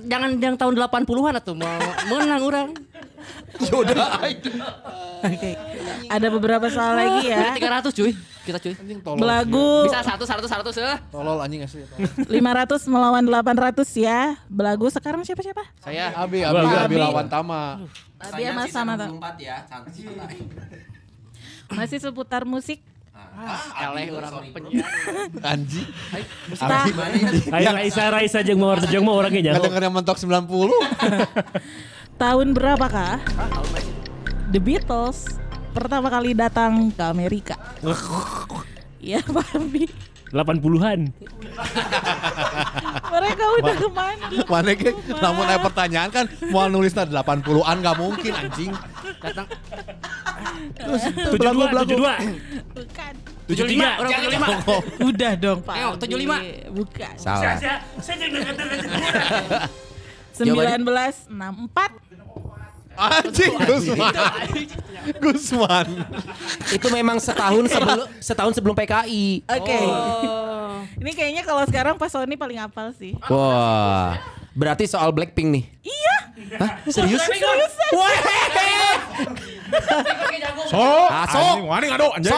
jangan 0.05 0.30
yang 0.41 0.55
tahun 0.57 0.74
80-an 0.76 1.34
atuh 1.39 1.55
mau 1.55 1.78
menang 2.09 2.41
orang. 2.41 2.68
Oke. 5.26 5.51
Ada 6.10 6.28
beberapa 6.32 6.68
soal 6.70 6.93
lagi 6.96 7.32
ya. 7.32 7.56
300 7.56 7.91
cuy. 7.91 8.12
Kita 8.46 8.58
cuy. 8.62 8.74
Belagu 9.18 9.89
Bisa 9.89 10.02
100 10.06 10.22
100 10.22 10.72
100 10.72 10.78
ya. 10.78 10.98
Tolol 11.10 11.39
anjing 11.41 11.66
asli. 11.66 11.84
500 12.30 12.91
melawan 12.91 13.24
800 13.26 13.86
ya. 13.98 14.36
Belagu 14.48 14.88
sekarang 14.91 15.26
siapa-siapa? 15.26 15.64
Saya 15.82 16.14
Abi, 16.16 16.46
Abi, 16.46 16.62
Abi. 16.62 16.76
Abi 16.76 16.96
lawan 17.00 17.28
Tama. 17.28 17.84
Tadi 18.16 18.41
sama 18.48 18.64
sama 18.70 18.93
tuh. 18.98 19.10
ya. 19.41 19.64
santai. 19.68 20.39
Masih 21.72 21.98
seputar 22.00 22.46
musik. 22.46 22.80
eleh 23.76 24.12
orang 24.16 24.32
penyiar. 24.52 24.88
Anjing. 25.43 25.88
Tah, 26.56 26.88
Ayo 27.52 27.70
Raisa 27.76 28.04
Raisa 28.08 28.39
jeung 28.43 28.60
mau 28.60 28.76
jeung 28.80 29.04
mau 29.04 29.20
orangnya 29.20 29.52
jago. 29.52 29.68
denger 29.68 29.82
yang 29.88 29.96
mentok 29.96 30.16
90. 30.20 30.48
tahun 32.22 32.56
berapakah 32.56 33.20
The 34.56 34.60
Beatles 34.64 35.36
pertama 35.76 36.08
kali 36.08 36.32
datang 36.32 36.88
ke 36.96 37.04
Amerika? 37.04 37.60
Iya, 39.04 39.20
Pak 39.20 39.60
Abi. 39.60 39.92
80-an. 40.32 41.16
Mereka 43.08 43.44
udah 43.62 43.76
ke 43.78 43.88
mana? 43.94 44.26
Mana 44.50 44.72
ke? 44.76 44.92
Namun 45.22 45.44
ada 45.48 45.60
pertanyaan 45.64 46.10
kan 46.12 46.26
mau 46.52 46.68
nulisnya 46.68 47.08
80-an 47.08 47.76
gak 47.80 47.96
mungkin 47.96 48.32
anjing. 48.34 48.72
Datang 49.22 49.48
72 51.32 51.72
72. 51.72 52.04
Bukan. 52.76 53.14
73. 53.48 54.02
orang 54.02 54.12
75. 54.98 55.08
Udah 55.08 55.32
dong, 55.38 55.60
Pak. 55.64 55.76
Ayo, 55.78 55.88
Abi. 55.96 56.04
75. 56.04 56.74
Bukan. 56.74 57.14
Salah. 57.16 57.56
Saya 58.02 58.16
jeung 58.20 58.34
Jawabannya? 60.36 60.84
1964. 60.84 62.05
Anjing 62.96 63.54
Gusman. 63.60 64.14
Gusman. 65.24 65.88
Itu 66.72 66.88
memang 66.89 67.18
setahun 67.20 67.68
sebelum 67.70 68.08
setahun 68.20 68.54
sebelum 68.56 68.76
PKI. 68.76 69.43
Oke. 69.46 69.80
Ini 71.00 71.12
kayaknya 71.12 71.43
kalau 71.43 71.64
sekarang 71.68 72.00
Pak 72.00 72.10
Sony 72.10 72.39
paling 72.39 72.60
hafal 72.60 72.96
sih. 72.96 73.14
Wah. 73.28 74.18
Berarti 74.56 74.88
soal 74.88 75.12
Blackpink 75.12 75.50
nih. 75.52 75.66
Iya. 75.84 76.16
Hah? 76.64 76.72
Serius? 76.88 77.20
Serius. 77.28 77.72
So, 77.91 78.00
Ah, 80.76 81.26
sok. 81.30 81.39
anjing, 81.39 81.66
wani 81.66 81.86
ngado 81.89 82.07
anjing. 82.13 82.36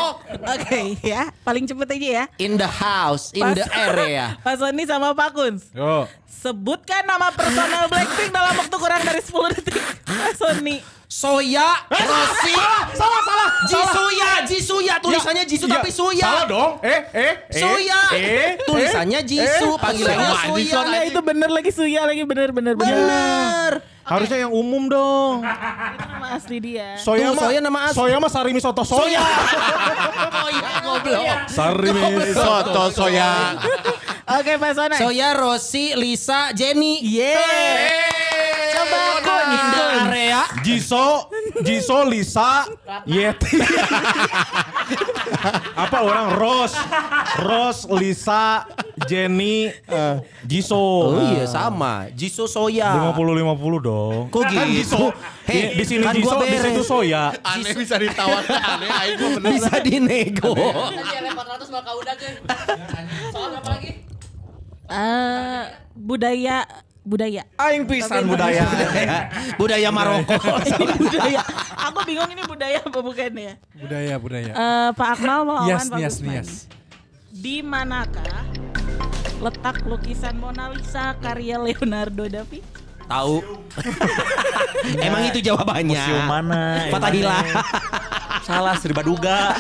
Oke 0.47 0.79
ya, 1.03 1.21
paling 1.41 1.65
cepet 1.65 1.87
aja 1.97 2.09
ya. 2.21 2.25
In 2.39 2.55
the 2.55 2.67
house, 2.69 3.31
in 3.33 3.43
the 3.55 3.65
area. 3.73 4.35
Pak 4.45 4.55
Sony 4.59 4.83
sama 4.85 5.11
Pak 5.15 5.33
Kuns. 5.35 5.71
Yo. 5.73 6.05
Sebutkan 6.27 7.03
nama 7.03 7.33
personel 7.33 7.89
Blackpink 7.89 8.29
dalam 8.29 8.53
waktu 8.55 8.75
kurang 8.77 9.01
dari 9.01 9.21
10 9.23 9.55
detik. 9.57 9.75
Pak 10.05 10.33
Sony. 10.37 10.96
Soya, 11.07 11.87
Rossi, 11.87 12.51
Salah, 12.91 13.21
salah. 13.23 13.49
Jisuya, 13.63 14.29
Jisuya 14.43 14.95
tulisannya 14.99 15.43
Jisu 15.47 15.65
Iya, 15.65 15.75
tapi 15.79 15.89
Suya. 15.89 16.19
Salah 16.27 16.45
dong. 16.51 16.71
Eh, 16.83 16.99
eh, 17.15 17.33
eh. 17.47 17.55
Suya. 17.55 17.99
Eh, 18.11 18.49
Tulisannya 18.67 19.19
Jisu, 19.23 19.79
panggilannya 19.79 20.35
Suya. 20.51 20.79
Nah, 20.83 21.03
itu 21.07 21.19
bener 21.23 21.47
lagi 21.47 21.71
Suya 21.71 22.03
lagi 22.03 22.27
bener 22.27 22.51
bener 22.51 22.75
bener. 22.75 22.91
Bener. 23.07 23.71
Harusnya 24.03 24.47
yang 24.47 24.51
umum 24.51 24.87
dong. 24.87 25.47
Itu 25.47 26.05
nama 26.11 26.27
asli 26.35 26.57
dia. 26.59 26.99
Soya 26.99 27.31
Tuh, 27.31 27.39
mah, 27.39 27.43
soya 27.47 27.59
nama 27.63 27.79
asli. 27.87 27.95
Soya 28.03 28.15
mah 28.19 28.31
sarimi 28.31 28.59
soto 28.59 28.83
soya. 28.83 29.23
Oh 30.37 30.49
iya, 30.51 30.69
goblok. 30.79 31.37
Sarimi 31.51 32.03
Soto 32.31 32.83
soya. 32.91 33.31
Oke 34.27 34.53
Pak 34.55 34.71
Sony. 34.75 34.95
Soya, 34.95 35.27
Rossi, 35.35 35.95
Lisa, 35.95 36.51
Jenny. 36.55 36.99
Yeah. 37.03 37.35
Coba 38.75 38.99
Kun. 39.23 39.47
In 39.51 39.65
the 39.71 39.83
area. 40.07 40.41
Jiso, 40.63 40.96
Jiso, 41.63 42.05
Lisa, 42.05 42.65
Yeti. 43.07 43.57
Apa 45.77 45.97
orang 46.03 46.33
Ros, 46.37 46.73
Ros, 47.43 47.77
Lisa, 47.97 48.65
Jenny, 49.09 49.71
Jiso. 50.45 50.77
Oh 50.77 51.21
iya 51.33 51.45
sama. 51.49 52.07
Jisu 52.13 52.47
Soya. 52.47 53.13
50-50 53.13 53.87
dong. 53.87 54.29
Kok 54.31 54.41
Kan 54.47 54.67
gitu? 54.71 54.83
Jiso. 54.83 55.03
Hei, 55.47 55.79
di, 55.79 55.83
sini 55.87 56.03
kan 56.03 56.13
Jiso, 56.15 56.35
di 56.43 56.57
situ. 56.59 56.81
Soya. 56.83 57.31
Aneh 57.43 57.73
bisa 57.75 57.95
ditawar. 57.99 58.43
Aneh, 58.47 58.89
aing 58.91 59.15
gua 59.19 59.29
bener. 59.39 59.51
Bisa 59.55 59.73
dinego. 59.83 60.53
Tadi 60.55 61.13
ada 61.15 61.29
400 61.31 61.73
mah 61.73 61.81
kau 61.83 61.97
udah 62.03 62.15
ke. 62.15 62.27
Soal 63.31 63.51
apa 63.55 63.69
lagi? 63.75 63.91
Eh, 64.87 65.63
budaya 65.99 66.63
budaya. 67.07 67.47
Aing 67.55 67.87
pisan 67.87 68.27
budaya. 68.31 68.67
Budaya 69.55 69.87
Maroko. 69.89 70.35
ini 70.83 70.93
budaya. 70.99 71.41
Aku 71.87 72.03
bingung 72.03 72.27
ini 72.27 72.43
budaya 72.43 72.83
apa 72.83 72.99
bukan 72.99 73.31
ya? 73.31 73.53
Budaya, 73.73 74.13
budaya. 74.19 74.51
Eh, 74.51 74.89
Pak 74.91 75.07
Akmal 75.15 75.47
melawan 75.47 75.67
Yes, 75.71 75.87
Pak 75.87 75.99
yes, 76.03 76.15
Gusman. 76.19 76.35
yes. 76.35 76.49
Di 77.31 77.63
manakah 77.63 78.43
letak 79.39 79.85
lukisan 79.85 80.35
Mona 80.35 80.67
Lisa 80.67 81.15
karya 81.17 81.55
Leonardo 81.55 82.27
da 82.27 82.43
Vinci? 82.43 82.75
Tahu. 83.07 83.39
Emang 85.07 85.23
itu 85.23 85.39
jawabannya. 85.39 85.95
Museum 85.95 86.27
mana? 86.27 86.91
Fatahila. 86.91 87.39
Salah 88.43 88.75
Sri 88.75 88.91
Baduga. 88.91 89.55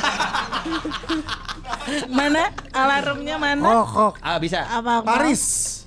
Mana? 2.11 2.51
Alarmnya 2.75 3.39
mana? 3.39 3.63
Oh, 3.63 3.85
kok. 3.87 4.13
Ah 4.19 4.35
bisa. 4.35 4.67
Apa? 4.67 4.99
Paris. 4.99 5.86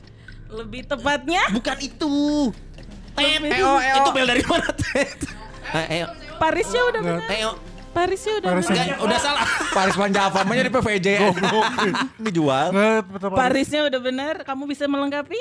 Lebih 0.50 0.82
tepatnya 0.84 1.42
Bukan 1.50 1.76
itu. 1.78 2.50
Lebih- 3.14 3.62
Itu 3.96 4.10
bel 4.10 4.26
dari 4.26 4.42
mana, 4.42 4.70
Tet? 4.72 5.18
Eh, 5.70 5.86
Eo. 5.96 6.06
Parisnya 6.36 6.82
udah 6.84 7.00
benar. 7.00 7.28
Eo. 7.28 7.52
Parisnya 7.90 8.32
udah 8.36 8.50
Paris. 8.52 8.66
Enggak, 8.66 8.86
udah 9.00 9.18
salah. 9.18 9.42
Paris 9.70 9.94
Van 9.94 10.10
Java 10.10 10.40
mah 10.40 10.54
jadi 10.56 10.70
PVJ. 10.70 11.08
Dijual. 12.18 12.66
Betul, 13.04 13.28
Paris. 13.28 13.40
Parisnya 13.40 13.80
udah 13.84 14.00
benar. 14.00 14.34
Kamu 14.40 14.62
bisa 14.64 14.86
melengkapi? 14.86 15.38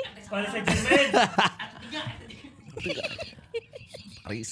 Paris. 4.20 4.50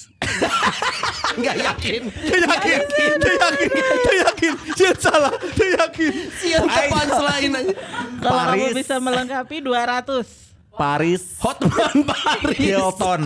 Enggak 1.35 1.55
yakin. 1.67 2.01
Dia 2.09 2.39
yakin. 2.41 2.79
Dia 3.15 3.33
yakin. 3.37 3.67
Dia 3.79 4.15
yakin. 4.25 4.53
Dia 4.75 4.91
salah. 4.97 5.31
Dia 5.53 5.67
yakin. 5.79 6.11
Sial 6.35 6.63
depan 6.65 7.05
selain 7.05 7.49
aja. 7.53 7.73
Kalau 8.19 8.41
kamu 8.49 8.65
bisa 8.73 8.95
melengkapi 8.97 9.55
200. 9.59 10.48
Paris. 10.71 11.21
Hotman 11.39 12.05
Paris. 12.05 12.57
Hilton. 12.57 13.21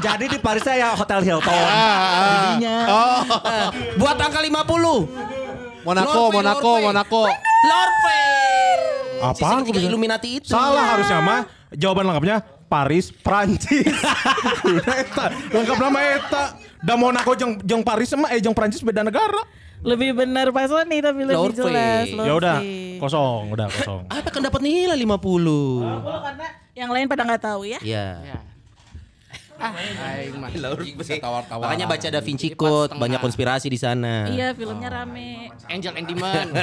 Jadi 0.00 0.24
di 0.28 0.38
Paris 0.38 0.62
saya 0.62 0.94
Hotel 0.94 1.20
Hilton. 1.22 1.52
Jadinya. 1.52 2.76
Buat 3.96 4.16
angka 4.16 4.40
50. 4.40 5.84
Monaco, 5.84 6.16
Lorpe, 6.16 6.34
Monaco, 6.34 6.70
Lorpe. 6.72 6.86
Monaco. 6.86 7.22
Lorpe. 7.62 8.20
Apaan 9.20 9.36
Sisi 9.36 9.44
aku 9.44 9.64
ketiga 9.66 9.78
bisa- 9.78 9.90
Illuminati 9.90 10.28
itu. 10.34 10.48
Salah 10.48 10.84
harusnya 10.90 11.20
mah. 11.20 11.40
Jawaban 11.70 12.04
lengkapnya 12.06 12.36
Paris, 12.66 13.12
Prancis. 13.12 13.84
eta, 15.02 15.24
lengkap 15.50 15.76
nama 15.78 15.98
eta. 16.14 16.44
Da 16.80 16.94
Monaco 16.94 17.32
jeung 17.34 17.60
jeung 17.60 17.80
Paris 17.80 18.12
mah 18.14 18.28
eh 18.28 18.40
jeung 18.40 18.52
Prancis 18.52 18.80
beda 18.80 19.02
negara. 19.02 19.44
Lebih 19.84 20.16
benar 20.16 20.48
Pak 20.48 20.64
Sony 20.66 21.04
tapi 21.04 21.28
lebih 21.28 21.52
Lorpe. 21.52 21.60
jelas. 21.60 22.08
Ya 22.08 22.32
udah, 22.32 22.56
kosong, 22.96 23.52
udah 23.52 23.68
kosong. 23.68 24.08
Apa 24.08 24.28
kan 24.30 24.40
dapat 24.40 24.64
nilai 24.64 24.96
50? 24.96 25.04
Oh, 25.04 26.20
karena 26.24 26.48
yang 26.74 26.90
lain 26.90 27.06
pada 27.06 27.22
nggak 27.22 27.42
tahu 27.42 27.62
ya. 27.66 27.78
Iya. 27.80 28.06
Aing 29.54 30.36
mah. 30.42 30.50
Bisa 30.98 31.14
tawar-tawar. 31.22 31.70
Makanya 31.70 31.86
baca 31.86 32.06
Da 32.10 32.20
Vinci 32.20 32.52
Code, 32.52 32.98
banyak 32.98 33.22
konspirasi 33.22 33.70
di 33.70 33.78
sana. 33.78 34.26
Iya, 34.26 34.50
filmnya 34.52 34.90
rame. 34.90 35.54
Angel 35.70 35.94
and 35.94 36.06
Demon. 36.10 36.48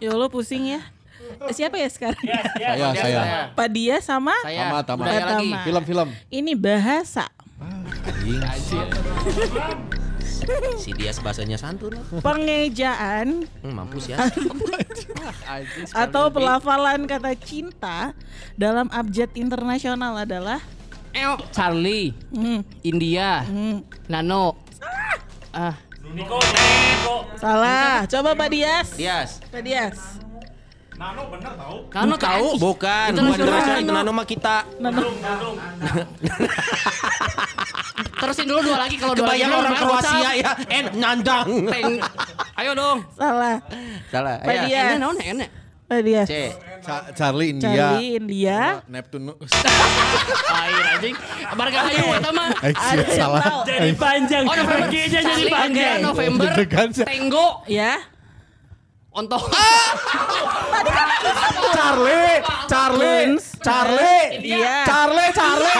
Ya 0.00 0.16
Allah 0.16 0.32
pusing 0.32 0.64
ya. 0.64 0.80
Siapa 1.52 1.76
ya 1.76 1.84
sekarang? 1.92 2.24
Saya, 2.56 2.88
saya. 2.96 3.20
Pak 3.52 3.68
Dia 3.68 4.00
sama 4.00 4.32
Saya. 4.40 4.64
Tama, 4.64 4.78
tama. 4.80 5.04
Budaya 5.04 5.36
lagi. 5.36 5.52
Film-film. 5.68 6.08
ini 6.32 6.52
bahasa. 6.56 7.28
Si 10.76 10.90
Dias 10.96 11.20
bahasanya 11.20 11.56
santun. 11.56 11.96
Pengejaan 12.20 13.44
Hmm, 13.60 13.74
mampus 13.76 14.08
ya. 14.08 14.16
atau 16.04 16.30
pelafalan 16.30 17.04
kata 17.04 17.32
cinta 17.36 18.14
dalam 18.56 18.88
abjad 18.90 19.28
internasional 19.36 20.16
adalah. 20.16 20.60
Charlie, 21.50 22.14
hmm, 22.30 22.62
India, 22.86 23.42
hmm. 23.42 23.82
Nano. 24.06 24.54
Ah, 25.50 25.74
Niko, 26.14 26.38
Niko. 26.38 27.16
salah. 27.36 28.06
Coba 28.06 28.38
Pak 28.38 28.48
Dias. 28.48 28.88
Dias. 28.94 29.30
Pak 29.50 29.62
Dias. 29.66 29.98
Nano 30.94 31.32
Tahu? 31.32 31.76
tahu. 32.20 32.46
Bukan, 32.60 33.08
bukan 33.16 33.32
internasional 33.32 33.80
itu 33.80 33.92
nano 33.92 34.12
mah 34.12 34.26
kita. 34.28 34.68
Terusin 38.00 38.46
dulu 38.46 38.60
dua 38.64 38.78
lagi 38.84 38.96
kalau 38.96 39.14
dua 39.16 39.32
lagi. 39.32 39.42
Kebayang 39.42 39.52
orang 39.56 39.74
Kroasia 39.76 40.30
ya. 40.36 40.50
En 40.68 40.84
nandang. 40.96 41.48
Ayo 42.56 42.70
dong. 42.74 42.98
Salah. 43.16 43.56
Salah. 44.08 44.36
Ya. 44.44 44.62
Dias. 44.64 44.86
Enak 44.92 44.98
naon 45.00 45.16
enak. 45.18 45.48
Pak 45.90 46.00
Dias. 46.06 46.26
C. 46.30 46.34
Ca- 46.86 47.10
Charlie 47.18 47.50
India. 47.50 47.98
Charlie 47.98 48.14
India. 48.14 48.58
Neptunus. 48.86 49.50
Air 50.62 50.84
anjing. 50.94 51.16
Marga 51.58 51.80
ayo 51.90 52.04
eta 52.14 52.30
mah. 52.30 52.48
Eh, 52.62 52.72
salah. 53.10 53.66
Jadi 53.66 53.90
panjang. 53.98 54.44
Oh, 54.46 54.54
November. 54.54 54.86
G-nya 54.86 55.20
jadi 55.20 55.44
panjang. 55.50 55.98
November. 55.98 56.50
Tenggo. 57.02 57.66
Ya. 57.66 57.98
Ontok. 59.12 59.50
Charlie, 61.74 62.42
Charlie, 62.68 63.24
Kunz. 63.26 63.44
Charlie, 63.64 64.36
India. 64.36 64.84
Charlie, 64.86 65.32
Charlie, 65.34 65.70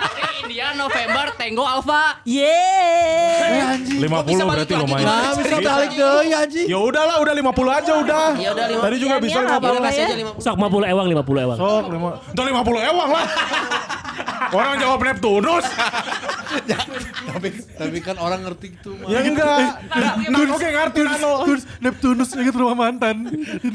India 0.50 0.74
November 0.74 1.30
Tenggo 1.38 1.62
Alpha. 1.62 2.18
Yeay. 2.26 4.02
50 4.02 4.02
berarti 4.50 4.74
lumayan. 4.74 5.06
Nah, 5.06 5.30
bisa 5.38 5.56
balik 5.62 5.90
deh 5.94 6.34
anjing. 6.34 6.66
Ya 6.66 6.78
udahlah, 6.82 7.22
udah 7.22 7.34
50 7.38 7.70
aja 7.70 7.92
udah. 7.94 8.26
Ya 8.34 8.50
udah, 8.50 8.66
lima- 8.66 8.82
Tadi 8.82 8.96
juga 8.98 9.14
Ya, 9.14 9.22
bisa 9.22 9.38
ya, 9.38 9.46
nggak 9.46 9.54
50. 9.54 9.62
apa-apa 9.62 9.86
Kasih 9.86 10.02
ya. 10.02 10.06
aja 10.10 10.16
lima. 10.18 10.32
Sok 10.42 10.54
50 10.58 10.90
ewang, 10.90 11.06
50 11.06 11.38
ewang. 11.38 11.56
Sok, 11.56 11.84
lima. 11.86 12.08
Udah 12.34 12.44
50 12.50 12.80
ewang 12.82 13.10
lah. 13.14 13.26
Orang 14.50 14.74
jawab 14.76 14.98
Neptunus. 15.00 15.66
Tapi 17.30 17.48
tapi 17.78 17.98
kan 18.02 18.18
orang 18.18 18.42
ngerti 18.42 18.74
itu 18.74 18.90
mah. 18.92 19.06
Ya 19.06 19.22
enggak. 19.22 19.58
Nano 20.26 20.50
oke 20.50 20.66
ngerti 20.66 21.00
Nano. 21.00 21.32
Terus 21.46 21.62
Neptunus 21.78 22.30
inget 22.34 22.54
rumah 22.54 22.74
mantan. 22.76 23.30
Aing 23.30 23.70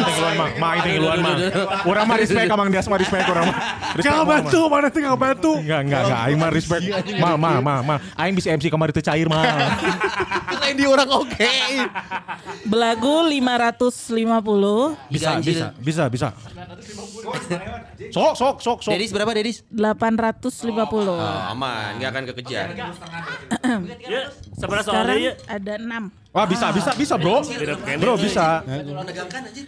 teh 0.00 0.12
keluar 0.16 0.32
mah, 0.32 0.48
mah 0.56 0.68
aing 0.72 0.82
teh 0.82 0.92
keluar 0.96 1.16
mah. 1.20 1.36
Urang 1.84 2.04
mah 2.08 2.16
respect 2.16 2.48
ka 2.48 2.56
Mang 2.56 2.72
Dias 2.72 2.88
mah 2.88 2.96
respect 2.96 3.28
urang 3.28 3.44
mah. 3.44 3.56
Respect 3.92 4.08
Gak 4.08 4.16
mah, 4.16 4.26
bantu, 4.26 4.60
mana 4.66 4.86
tuh 4.88 5.00
gak 5.02 5.18
bantu. 5.20 5.52
Enggak, 5.60 5.80
enggak, 5.84 6.00
enggak. 6.14 6.28
Aing 6.30 6.38
mah 6.38 6.50
respect. 6.54 6.84
Ma, 7.18 7.30
ma, 7.34 7.50
ma, 7.58 7.74
ma. 7.82 7.96
Aing 8.14 8.34
bisa 8.38 8.54
MC 8.54 8.70
kamari 8.70 8.94
teu 8.94 9.02
cair 9.02 9.26
mah. 9.26 9.42
Kita 10.54 10.66
di 10.70 10.86
orang 10.86 11.10
oke. 11.10 11.52
Belagu 12.64 13.26
550. 13.26 15.10
Bisa, 15.10 15.30
bisa, 15.42 15.66
bisa, 15.82 16.04
bisa. 16.06 16.28
Sok, 18.10 18.32
sok, 18.34 18.56
sok, 18.60 18.78
sok. 18.80 18.92
Dedis 18.92 19.10
berapa 19.10 19.32
Dedis? 19.32 19.64
850. 19.66 20.70
Oh, 21.04 21.18
aman, 21.50 21.96
nggak 21.96 22.10
akan 22.10 22.22
kekejar. 22.30 22.66
Ya, 24.04 24.28
sebenarnya 24.52 24.84
soalnya 24.84 25.16
ya. 25.16 25.32
ada 25.48 25.74
6. 25.80 26.34
Wah, 26.34 26.44
bisa, 26.44 26.66
bisa, 26.70 26.90
bisa, 26.92 27.14
Bro. 27.14 27.46
Bro, 27.96 28.18
bisa. 28.18 28.66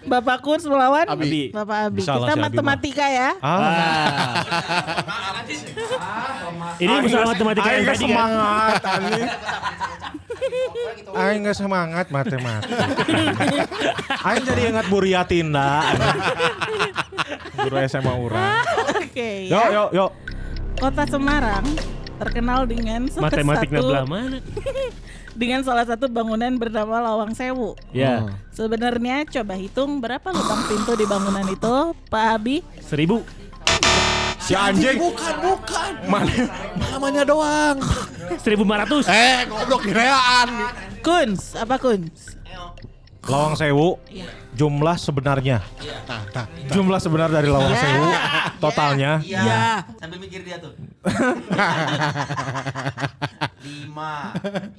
Bapak 0.02 0.42
Kun 0.42 0.58
melawan 0.60 1.06
Abi. 1.06 1.48
Bapak 1.48 1.78
Abi. 1.88 2.02
Bisa 2.02 2.12
Kita 2.12 2.26
si 2.26 2.30
Abi 2.32 2.36
mah. 2.36 2.46
matematika 2.50 3.06
ya. 3.06 3.30
Ah, 3.38 4.42
Ini 6.76 6.92
masalah 7.00 7.26
matematika 7.30 7.68
yang 7.70 7.86
tadi 7.86 7.96
kan. 7.96 8.02
semangat 8.02 8.82
anjing. 8.82 9.28
Aing 11.16 11.40
nggak 11.40 11.56
semangat 11.56 12.06
matematika. 12.10 12.82
Aing 14.22 14.42
jadi 14.44 14.62
ingat 14.68 14.86
Buriatinda. 14.90 15.70
Guru 17.56 17.76
SMA 17.88 18.12
urang. 18.12 18.64
Oke. 19.00 19.48
Yo, 19.48 19.56
ya. 19.56 19.66
yo, 19.72 19.84
yo. 19.92 20.06
Kota 20.76 21.08
Semarang 21.08 21.64
terkenal 22.16 22.64
dengan 22.68 23.08
salah 23.12 23.28
Matematiknya 23.32 23.80
satu 23.80 23.88
belah 23.92 24.04
mana? 24.08 24.38
dengan 25.40 25.60
salah 25.64 25.84
satu 25.84 26.08
bangunan 26.08 26.52
bernama 26.56 27.00
Lawang 27.00 27.32
Sewu. 27.36 27.76
Ya, 27.92 28.28
Sebenarnya 28.56 29.28
coba 29.28 29.54
hitung 29.56 30.00
berapa 30.00 30.28
lubang 30.32 30.64
pintu 30.68 30.96
di 30.96 31.04
bangunan 31.04 31.44
itu, 31.48 31.92
Pak 32.08 32.24
Abi? 32.40 32.64
seribu. 32.80 33.20
Si 34.46 34.54
anjing. 34.54 34.94
Bukan, 35.00 35.34
bukan. 35.42 35.92
Mana? 36.06 36.46
Namanya 36.78 37.26
doang. 37.26 37.82
Seribu 38.38 38.62
lima 38.62 38.86
ratus. 38.86 39.10
Eh, 39.10 39.42
goblok 39.50 39.82
kiraan. 39.82 40.70
Kunz, 41.02 41.58
apa 41.58 41.82
Kunz? 41.82 42.35
Lawang 43.26 43.54
Sewu. 43.54 43.98
Jumlah 44.56 44.96
sebenarnya. 44.96 45.60
Jumlah 46.72 46.96
sebenar 46.96 47.28
dari 47.28 47.50
Lawang 47.50 47.76
Sewu 47.76 48.08
totalnya. 48.58 49.20
Ya. 49.20 49.84
Sambil 50.00 50.18
mikir 50.18 50.40
dia 50.42 50.56
tuh. 50.56 50.72
Lima, 53.62 54.30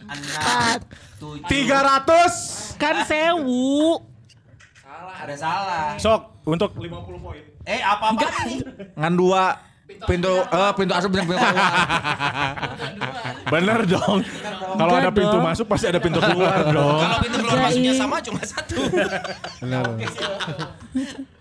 Empat. 0.08 0.80
tujuh. 1.20 1.44
300. 1.44 2.80
Kan 2.80 3.04
sewu. 3.04 4.00
Ada 5.18 5.36
salah. 5.36 5.86
Sok 6.00 6.46
untuk 6.48 6.72
50 6.78 7.20
poin. 7.20 7.44
Eh 7.68 7.84
apa 7.84 8.16
apa? 8.16 8.28
Ngan 8.96 9.14
dua 9.18 9.60
pintu 9.88 10.34
eh 10.44 10.72
pintu 10.76 10.92
asup 10.94 11.10
dan 11.10 11.24
pintu 11.24 11.40
keluar. 11.40 11.72
Bener 13.48 13.80
dong. 13.88 14.20
Kalau 14.78 14.94
ada 14.94 15.10
pintu 15.10 15.38
dong. 15.40 15.46
masuk 15.48 15.66
pasti 15.66 15.86
ada 15.88 16.00
pintu 16.00 16.20
keluar 16.20 16.60
dong. 16.68 17.00
Kalau 17.00 17.18
pintu 17.24 17.38
keluar 17.40 17.56
Jadi- 17.56 17.66
masuknya 17.72 17.94
sama 17.96 18.16
cuma 18.20 18.40
satu. 18.44 18.76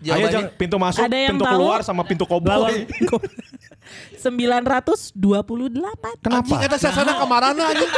Ayo 0.06 0.26
jangan 0.30 0.48
pintu 0.54 0.76
masuk, 0.78 1.02
Ada 1.02 1.16
yang 1.18 1.34
pintu 1.34 1.44
tahu? 1.44 1.52
keluar 1.58 1.80
sama 1.82 2.02
pintu 2.06 2.24
koboi. 2.24 2.86
928. 4.18 5.14
Kenapa? 6.22 6.42
Anjing 6.42 6.60
eta 6.62 6.78
sasana 6.78 7.12
kemarana 7.18 7.64
anjing. 7.70 7.90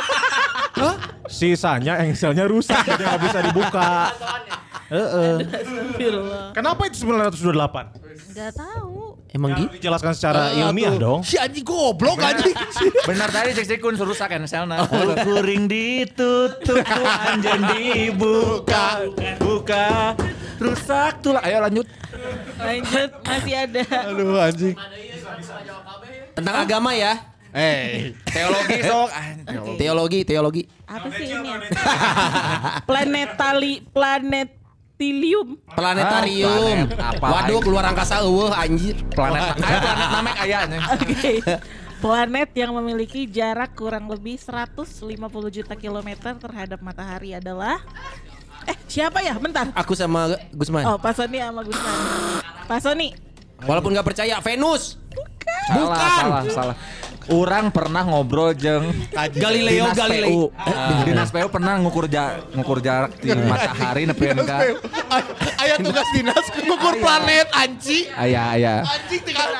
Sisanya 1.29 2.01
engselnya 2.01 2.49
rusak 2.49 2.81
jadi 2.85 3.03
nggak 3.05 3.21
bisa 3.21 3.39
dibuka. 3.45 3.91
Heeh. 4.89 5.45
Kenapa 6.53 6.89
itu 6.89 7.05
928? 7.05 7.93
Gak 8.33 8.53
tahu. 8.57 9.08
Emang 9.29 9.53
gitu? 9.55 9.69
Dijelaskan 9.77 10.13
secara 10.17 10.57
ilmiah 10.57 10.97
dong. 10.97 11.21
Si 11.21 11.37
anjing 11.37 11.61
goblok 11.61 12.17
anjing. 12.17 12.57
Benar 13.09 13.29
tadi 13.29 13.53
cek 13.53 13.67
cek 13.69 13.79
kun 13.79 13.93
rusak 13.95 14.29
kan 14.29 14.41
selna. 14.49 14.89
Kuring 15.21 15.69
ditutup 15.69 16.81
anjen 17.29 17.61
dibuka. 17.69 19.05
Buka. 19.37 20.17
Rusak 20.57 21.21
tuh 21.21 21.37
lah. 21.37 21.45
Ayo 21.45 21.61
lanjut. 21.61 21.87
Lanjut, 22.59 23.11
masih 23.23 23.55
ada. 23.55 23.83
Aduh 24.09 24.41
anjing. 24.41 24.75
Tentang 26.33 26.57
agama 26.57 26.97
ya. 26.97 27.37
Eh, 27.49 28.13
Teologi 28.29 28.81
sok. 28.89 29.09
Ah, 29.09 29.25
Teologi, 29.77 30.21
teologi. 30.25 30.63
Apa 30.85 31.09
sih 31.13 31.33
ini? 31.33 31.49
ya? 31.49 31.61
Planetali, 32.85 33.81
planetilium. 34.99 35.49
Planetarium. 35.71 36.51
Ah, 36.51 36.91
planet 36.91 36.99
apa? 36.99 37.27
Waduh, 37.31 37.61
keluar 37.63 37.85
angkasa 37.87 38.19
eueuh 38.27 38.51
anjir. 38.51 38.99
Planet. 39.15 39.55
Ayo 39.55 39.79
planet 39.79 40.09
namek 40.11 40.37
ayahnya. 40.43 40.79
Oke. 40.99 41.33
Planet 41.99 42.51
yang 42.55 42.71
memiliki 42.79 43.27
jarak 43.27 43.75
kurang 43.75 44.07
lebih 44.07 44.39
150 44.39 44.87
juta 45.51 45.75
kilometer 45.75 46.35
terhadap 46.39 46.79
matahari 46.83 47.35
adalah 47.35 47.79
Eh, 48.69 48.77
siapa 48.85 49.25
ya? 49.25 49.33
Bentar. 49.39 49.71
Aku 49.73 49.97
sama 49.97 50.35
Gusman. 50.53 50.85
Oh, 50.85 50.99
Pak 51.01 51.17
Sony 51.17 51.41
sama 51.41 51.63
Gusman. 51.65 51.95
Pak 52.69 52.81
Sony. 52.85 53.17
Walaupun 53.65 53.97
nggak 53.97 54.05
percaya, 54.13 54.37
Venus. 54.45 55.01
Salah, 55.73 55.97
salah, 55.97 56.43
salah. 56.53 56.77
Orang 57.29 57.69
pernah 57.69 58.09
ngobrol 58.09 58.57
jeng 58.57 58.89
Galileo 59.37 59.93
Dinas 59.93 60.01
Galilei. 60.01 60.33
PU. 60.33 60.49
Eh, 60.49 61.13
Dinas 61.13 61.29
PU 61.29 61.49
pernah 61.53 61.77
ngukur 61.77 62.09
ja, 62.09 62.41
ngukur 62.57 62.81
jarak 62.81 63.21
di 63.21 63.29
matahari 63.37 64.09
nepieun 64.09 64.49
ka. 64.49 64.65
Aya 65.61 65.77
tugas 65.77 66.09
dinas 66.17 66.49
ngukur 66.57 66.97
planet 66.97 67.53
anjing. 67.53 68.09
Aya 68.17 68.57
aya. 68.57 68.75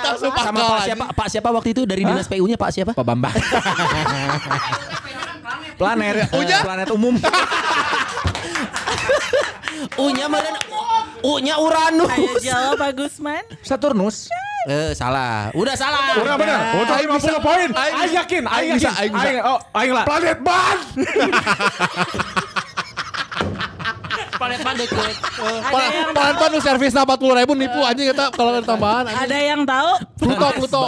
Tak 0.01 0.17
Sama 0.17 0.65
Pak 0.65 0.81
siapa? 0.89 1.05
Pak 1.13 1.29
siapa 1.29 1.49
waktu 1.53 1.77
itu 1.77 1.85
dari 1.85 2.09
dinas 2.09 2.25
PU-nya 2.25 2.57
Pak 2.57 2.71
siapa? 2.73 2.97
Pak 2.97 3.05
Bambang. 3.05 3.37
planet 5.79 6.25
eh, 6.33 6.61
planet 6.65 6.89
umum. 6.89 7.21
U-nya 9.99 10.31
meureun 10.31 10.57
U-nya 11.27 11.59
Uranus. 11.59 12.11
Ayo 12.15 12.39
jawab 12.41 12.79
Pak 12.79 12.91
Gusman. 12.95 13.43
Saturnus. 13.61 14.31
Eh, 14.67 14.91
salah. 14.99 15.55
Udah 15.55 15.79
salah. 15.79 16.19
Udah 16.19 16.35
bener. 16.35 16.59
Untuk 16.83 16.97
50 16.99 17.39
poin. 17.39 17.69
Aing 17.71 18.13
yakin, 18.19 18.43
aing 18.43 18.71
yakin. 18.75 18.91
aing 18.91 19.13
bisa. 19.15 19.29
Aing, 19.31 19.39
oh, 19.47 19.59
aing 19.79 19.93
lah. 19.95 20.05
Planet 20.05 20.39
ban. 20.43 20.79
Planet 24.39 24.61
mana 24.63 24.77
deket. 24.79 25.15
Yang 25.19 26.15
Palan 26.15 26.35
pan 26.39 26.51
nu 26.55 26.61
servis 26.63 26.95
na 26.95 27.03
40 27.03 27.39
ribu 27.43 27.53
nipu 27.59 27.81
anjing 27.83 28.07
kita 28.15 28.31
kalau 28.31 28.55
ada 28.55 28.63
tambahan 28.63 29.11
anjing. 29.11 29.27
ada 29.27 29.37
yang 29.43 29.61
tahu? 29.67 29.91
Pluto, 30.15 30.47
Pluto. 30.55 30.83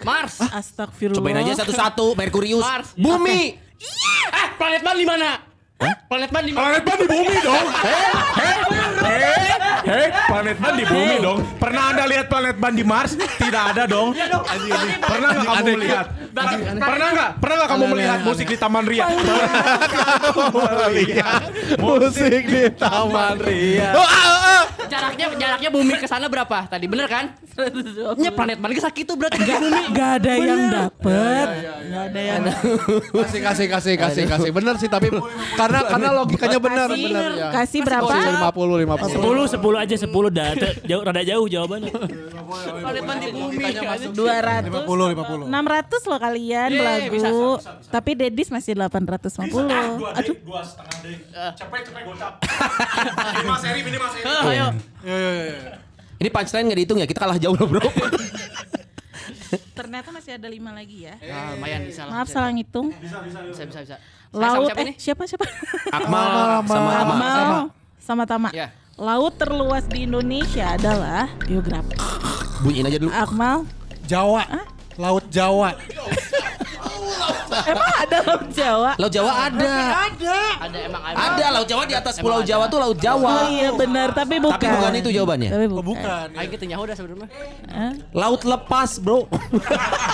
Mars. 0.00 0.40
Astagfirullah. 0.40 1.20
Cobain 1.20 1.36
aja 1.44 1.60
satu-satu. 1.60 2.16
Merkurius. 2.16 2.64
Mars. 2.64 2.96
Bumi. 2.96 3.56
Eh, 3.60 4.48
planet 4.56 4.80
ban 4.80 4.96
di 4.96 5.04
mana? 5.08 5.40
Planet 5.80 6.30
ban 6.32 6.42
di 6.44 6.52
mana? 6.52 6.64
Planet 6.80 6.82
ban 6.84 6.96
di 7.00 7.06
bumi 7.08 7.36
dong. 7.40 7.66
Hei, 7.84 8.04
hei, 8.40 8.56
hei, 9.04 9.69
hei, 9.86 10.06
planet 10.28 10.56
ban 10.60 10.72
di 10.76 10.84
bumi 10.84 11.16
dong. 11.22 11.38
Pernah 11.56 11.82
anda 11.94 12.04
lihat 12.08 12.26
planet 12.28 12.56
ban 12.56 12.72
di 12.74 12.84
Mars? 12.84 13.12
Tidak 13.16 13.62
ada 13.74 13.84
dong. 13.88 14.12
Pernah 15.04 15.28
nggak 15.34 15.46
kamu 15.46 15.64
melihat? 15.76 16.06
Pernah 16.80 17.08
nggak? 17.14 17.30
Pernah 17.40 17.54
nggak 17.56 17.70
kamu 17.70 17.84
melihat 17.96 18.18
musik 18.24 18.46
di 18.48 18.56
Taman 18.58 18.84
Ria? 18.86 19.06
Musik 21.80 22.44
di 22.46 22.62
Taman 22.74 23.36
Ria. 23.40 23.90
Oh, 23.96 24.04
ah, 24.04 24.38
ah. 24.38 24.62
Jaraknya 24.90 25.26
jaraknya 25.38 25.70
bumi 25.70 25.94
ke 26.02 26.06
sana 26.10 26.26
berapa 26.26 26.66
tadi? 26.66 26.90
Bener 26.90 27.06
kan? 27.06 27.30
Nya 28.18 28.30
planet 28.34 28.58
ban 28.58 28.72
ke 28.74 28.82
sakit 28.82 29.04
tuh 29.06 29.14
berarti 29.14 29.38
ke 29.38 29.54
bumi. 29.58 29.82
Gak 29.94 30.10
ada 30.22 30.32
yang 30.34 30.60
dapet. 30.70 31.46
Gak 31.90 32.02
ada 32.10 32.20
yang 32.20 32.42
Kasih 33.10 33.40
kasih 33.42 33.66
kasih 33.70 33.94
kasih 33.94 34.24
kasih. 34.26 34.50
Bener 34.50 34.74
sih 34.82 34.88
tapi 34.90 35.12
karena 35.54 35.80
karena 35.86 36.08
logikanya 36.10 36.58
benar 36.58 36.88
ya. 36.90 37.50
kasih 37.54 37.86
berapa? 37.86 38.10
50 38.10 38.50
50. 38.50 39.20
10 39.20 39.60
10 39.60 39.69
aja 39.76 39.94
10 39.94 40.10
dah. 40.30 40.50
Te- 40.52 40.76
Jauh 40.84 41.02
rada 41.02 41.22
jauh 41.22 41.46
jawabannya. 41.46 41.92
Di 41.92 43.30
bumi. 43.30 43.64
200 44.10 44.66
50 44.66 44.88
50. 45.14 45.46
600 45.46 46.10
loh 46.10 46.18
kalian 46.18 46.70
belagu 46.72 47.50
Tapi 47.86 48.10
Dedis 48.12 48.48
masih 48.48 48.74
850 48.74 49.70
Aduh 50.10 50.36
Dua 50.40 50.60
setengah 50.60 50.96
deh. 51.00 51.16
Cepet 51.54 51.80
cepet 51.86 52.02
gocap. 52.04 52.32
Minimal 53.36 53.58
seri 53.58 53.80
minimal 53.82 54.08
seri. 54.10 54.24
Ayo. 54.26 54.66
Ini 56.16 56.28
punchline 56.28 56.64
nggak 56.66 56.78
dihitung 56.78 56.98
ya? 56.98 57.06
Kita 57.06 57.20
kalah 57.20 57.38
jauh 57.38 57.54
loh 57.54 57.66
bro. 57.66 57.80
Ternyata 59.74 60.08
masih 60.12 60.36
ada 60.36 60.46
5 60.46 60.60
lagi 60.70 60.98
ya 61.02 61.14
Ah, 61.24 61.56
lumayan 61.56 61.82
bisa 61.82 62.04
lah. 62.06 62.12
Maaf 62.14 62.28
salah 62.28 62.50
ngitung 62.52 62.92
Bisa 62.94 63.18
bisa 63.24 63.64
bisa. 63.66 63.96
Saya 63.96 63.98
Laut 64.30 64.70
sama 64.70 64.70
siapa 64.70 64.82
eh 64.84 64.94
siapa 64.94 65.22
siapa 65.26 65.44
Akmal 65.90 66.28
sama 66.70 66.90
Ama. 66.92 67.14
Akmal 67.16 67.60
sama 67.98 68.24
Tama 68.24 68.48
Ya. 68.52 68.68
Laut 69.00 69.32
terluas 69.40 69.88
di 69.88 70.04
Indonesia 70.04 70.76
adalah 70.76 71.24
Geografi 71.48 71.96
Bunyiin 72.60 72.84
aja 72.84 73.00
dulu. 73.00 73.08
Akmal 73.08 73.64
Jawa. 74.04 74.44
Laut 75.00 75.24
Jawa. 75.32 75.72
Emang 77.64 77.92
ada 77.96 78.18
Laut 78.28 78.44
Jawa? 78.52 78.90
Laut 79.00 79.08
Jawa 79.08 79.48
ada. 79.48 79.72
Ada 80.60 80.78
emang 80.84 81.00
ada. 81.00 81.16
Ada 81.16 81.44
Laut 81.48 81.64
Jawa 81.64 81.82
di 81.88 81.96
atas 81.96 82.20
Pulau 82.20 82.44
Jawa 82.44 82.68
tuh 82.68 82.76
Laut 82.76 82.92
Oh 82.92 83.00
Jawa. 83.00 83.48
iya 83.48 83.72
benar 83.72 84.12
tapi 84.12 84.36
bukan 84.36 84.60
Tapi 84.60 84.76
bukan 84.76 84.92
itu 85.00 85.08
jawabannya. 85.16 85.48
Tapi 85.48 85.64
Oh, 85.64 85.80
bukan, 85.80 85.84
bukan. 85.96 86.26
Ayo 86.36 86.48
kita 86.52 86.64
nyaho 86.68 86.82
dah 86.84 86.96
sebenarnya. 87.00 87.28
Hah? 87.72 87.92
Laut 88.12 88.42
lepas 88.44 88.90
bro. 89.00 89.24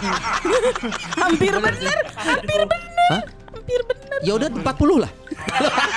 Hampir 1.27 1.55
benar 1.59 1.99
Hampir 2.15 2.61
benar 2.63 2.87
Hah? 3.11 3.23
Hampir 3.51 3.81
benar 3.83 4.19
Ya 4.23 4.33
udah 4.39 4.47
40 4.47 5.03
lah. 5.03 5.11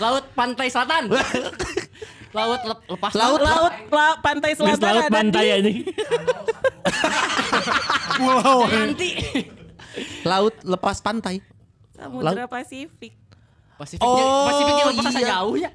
Laut 0.00 0.24
pantai 0.32 0.66
selatan. 0.66 1.12
Laut 2.30 2.60
lep- 2.62 2.86
lepas 2.88 3.10
Laut 3.12 3.40
Laut 3.40 3.74
la- 3.90 4.16
pantai 4.18 4.54
selatan 4.54 4.78
laut 4.80 5.10
pantai 5.10 5.44
di 5.44 5.50
ini. 5.60 5.72
Pulau. 8.16 8.58
nanti. 8.66 9.10
Laut 10.24 10.54
lepas 10.62 10.96
pantai. 11.00 11.42
Samudra 11.92 12.46
Pasifik. 12.46 13.12
Pasifiknya 13.76 14.08
Oh, 14.22 14.44
Pasifiknya 14.46 14.84
lepas 14.92 15.14
iya. 15.14 15.28
jauh 15.34 15.56
ya. 15.56 15.70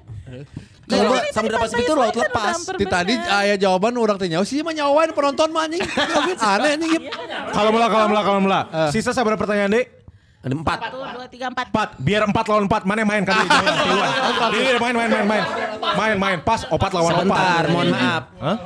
Kalau 0.86 1.12
ini 1.12 1.30
Samudra 1.30 1.58
Pasifik 1.60 1.84
itu 1.84 1.94
laut 1.94 2.14
selatan 2.14 2.30
lepas. 2.30 2.56
Di 2.74 2.86
tadi 2.88 3.14
ayah 3.18 3.58
jawaban 3.60 3.94
orang 3.96 4.16
tanya 4.16 4.40
sih 4.42 4.62
mah 4.62 4.72
nyawain 4.72 5.12
penonton 5.12 5.50
mah 5.50 5.66
anjing. 5.66 5.84
Aneh 6.56 6.72
anjing. 6.78 7.04
Kalau 7.52 7.70
mula 7.70 7.88
kalau 7.90 8.06
mula 8.08 8.22
kalau 8.24 8.40
mula. 8.40 8.60
Sisa 8.90 9.12
saya 9.12 9.22
berapa 9.22 9.38
pertanyaan 9.38 9.70
deh? 9.72 9.86
Ada 10.46 10.54
empat. 10.62 10.78
Satu, 10.78 10.98
dua, 11.02 11.26
tiga, 11.26 11.46
empat. 11.50 11.66
Empat, 11.74 11.90
biar 11.98 12.22
empat 12.30 12.46
lawan 12.46 12.64
empat. 12.70 12.82
Mana 12.86 13.02
yang 13.02 13.10
main 13.10 13.24
kan? 13.26 13.50
Ini 14.62 14.78
main 14.78 14.94
main 14.94 15.10
main 15.10 15.26
main. 15.26 15.44
Main 15.98 16.18
main. 16.22 16.38
Pas 16.46 16.62
opat 16.70 16.94
lawan 16.94 17.18
opat. 17.18 17.26
Sebentar, 17.26 17.64
mohon 17.74 17.88
maaf. 17.90 18.24
Hah? 18.38 18.58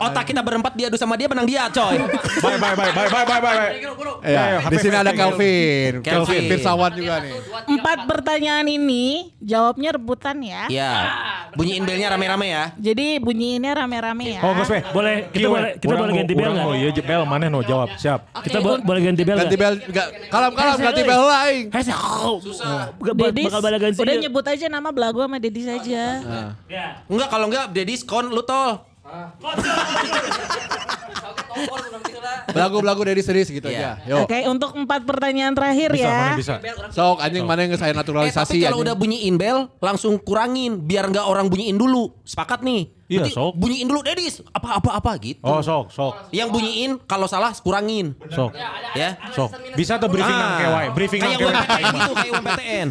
Otak 0.00 0.24
kita 0.26 0.40
berempat 0.40 0.72
diadu 0.74 0.96
sama 0.96 1.14
dia 1.14 1.28
menang 1.28 1.46
dia 1.46 1.68
coy. 1.68 1.96
Bye 2.40 2.58
bye 2.58 2.74
bye 2.74 2.92
bye 2.92 3.08
bye 3.08 3.26
bye 3.26 3.40
bye. 3.40 3.68
Ya, 4.24 4.58
di 4.64 4.76
sini 4.80 4.96
ada 4.96 5.12
Kelvin. 5.12 6.00
Kelvin. 6.00 6.42
Pirsawan 6.48 6.92
juga 6.96 7.20
nih. 7.20 7.32
Empat 7.68 7.98
pertanyaan 8.08 8.66
ini 8.68 9.32
jawabnya 9.38 9.94
rebutan 9.94 10.40
ya. 10.40 10.64
Ya, 10.72 10.92
bunyiin 11.52 11.84
belnya 11.84 12.08
rame-rame 12.16 12.46
ya. 12.48 12.64
Jadi 12.80 13.20
bunyiinnya 13.20 13.72
rame-rame 13.76 14.38
ya. 14.38 14.40
Oh, 14.40 14.56
Gus. 14.56 14.68
Boleh 14.92 15.28
kita 15.28 15.46
boleh 15.48 15.70
kita 15.76 15.94
boleh 15.94 16.12
ganti 16.16 16.34
bel 16.34 16.50
enggak? 16.50 16.64
mau 16.64 16.74
Iya, 16.74 16.90
bel 17.04 17.22
mana 17.28 17.44
no 17.52 17.60
jawab. 17.60 17.88
Siap. 18.00 18.20
Kita 18.44 18.58
bo- 18.64 18.80
boleh 18.80 19.00
ganti 19.04 19.22
bel 19.22 19.36
Ganti 19.36 19.56
bel 19.60 19.74
enggak 19.84 20.08
kalam-kalam 20.32 20.76
ganti 20.80 21.02
bel 21.04 21.20
lah 21.20 21.38
aing. 21.48 21.66
Hei, 21.68 21.82
susah. 21.84 22.92
Dedis, 23.14 23.52
Bakal 23.52 23.78
ganti. 23.78 23.98
udah 24.00 24.14
nyebut 24.18 24.44
aja 24.48 24.66
nama 24.72 24.88
belagu 24.90 25.20
sama 25.20 25.36
Dedi 25.36 25.62
saja. 25.68 26.02
Enggak 27.08 27.28
kalau 27.28 27.46
enggak 27.52 27.68
Dedis 27.72 28.00
kon 28.02 28.32
lu 28.32 28.40
tol. 28.42 28.93
Belagu-belagu 32.46 33.02
dari 33.04 33.22
serius 33.22 33.48
gitu 33.48 33.66
Iya. 33.66 33.98
aja. 33.98 34.06
Yo. 34.06 34.16
Oke, 34.24 34.38
untuk 34.46 34.74
empat 34.74 35.02
pertanyaan 35.02 35.54
terakhir 35.54 35.90
Bisa, 35.90 36.06
ya. 36.06 36.14
mana 36.14 36.34
bisa. 36.36 36.54
Sok 36.90 37.18
anjing 37.20 37.44
mana 37.44 37.66
yang 37.66 37.74
saya 37.74 37.90
Eh 37.90 37.94
tapi 37.94 38.00
naturalisasi 38.00 38.56
kalau 38.62 38.78
anjing. 38.78 38.84
udah 38.84 38.94
bunyiin 38.94 39.34
bel 39.34 39.58
langsung 39.78 40.14
kurangin 40.18 40.78
biar 40.80 41.08
enggak 41.08 41.26
orang 41.26 41.46
bunyiin 41.46 41.74
dulu. 41.74 42.14
Sepakat 42.22 42.62
nih. 42.62 42.90
Iya, 43.04 43.20
Berarti 43.28 43.36
sok. 43.36 43.52
Bunyiin 43.60 43.84
dulu 43.84 44.00
Dedis. 44.00 44.40
Apa 44.48 44.80
apa 44.80 44.90
apa 44.96 45.10
gitu. 45.20 45.44
Oh, 45.44 45.60
sok, 45.60 45.92
sok, 45.92 46.32
Yang 46.32 46.48
bunyiin 46.56 46.90
kalau 47.04 47.28
salah 47.28 47.52
kurangin. 47.60 48.16
sok, 48.32 48.56
Ya. 48.96 49.20
sok. 49.36 49.52
Bisa 49.76 50.00
tuh 50.00 50.08
briefing 50.08 50.32
nang 50.32 50.56
kewai, 50.56 50.86
briefing 50.96 51.20
nang 51.20 51.36
Kayak 51.36 51.40
kewai. 51.44 51.84
Gitu, 51.84 52.12
kayak 52.16 52.32
UMPTN. 52.32 52.88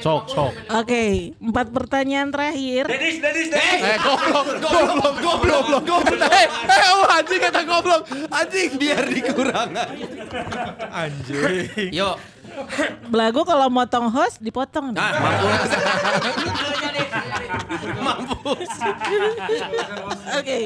Sok, 0.00 0.22
sok. 0.32 0.52
Oke, 0.80 1.36
empat 1.36 1.66
pertanyaan 1.76 2.32
terakhir. 2.32 2.88
Eh 2.88 3.96
goblok, 4.06 4.48
goblok, 4.64 5.14
goblok, 5.20 5.82
goblok. 5.84 6.30
Eh, 6.32 6.46
eh 6.48 6.82
oh, 6.96 7.04
anjing 7.12 7.40
kata 7.44 7.60
goblok. 7.68 8.02
Anjing 8.32 8.70
Biar 8.80 9.04
dikurangan. 9.04 9.88
Anjing. 10.88 11.92
Yuk. 11.92 12.16
Belagu 13.12 13.40
kalau 13.46 13.68
motong 13.72 14.10
host 14.10 14.42
dipotong. 14.42 14.94
Nah, 14.94 15.12
mampus. 15.18 15.70
mampus. 18.06 18.72
Oke. 20.38 20.60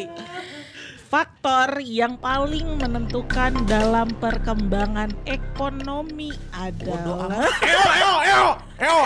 Faktor 1.08 1.78
yang 1.78 2.18
paling 2.18 2.74
menentukan 2.82 3.54
dalam 3.70 4.10
perkembangan 4.18 5.14
ekonomi 5.30 6.34
adalah 6.50 7.30
Eo, 7.62 7.84
eo, 7.86 8.14
eo, 8.26 8.48
eo. 8.82 9.00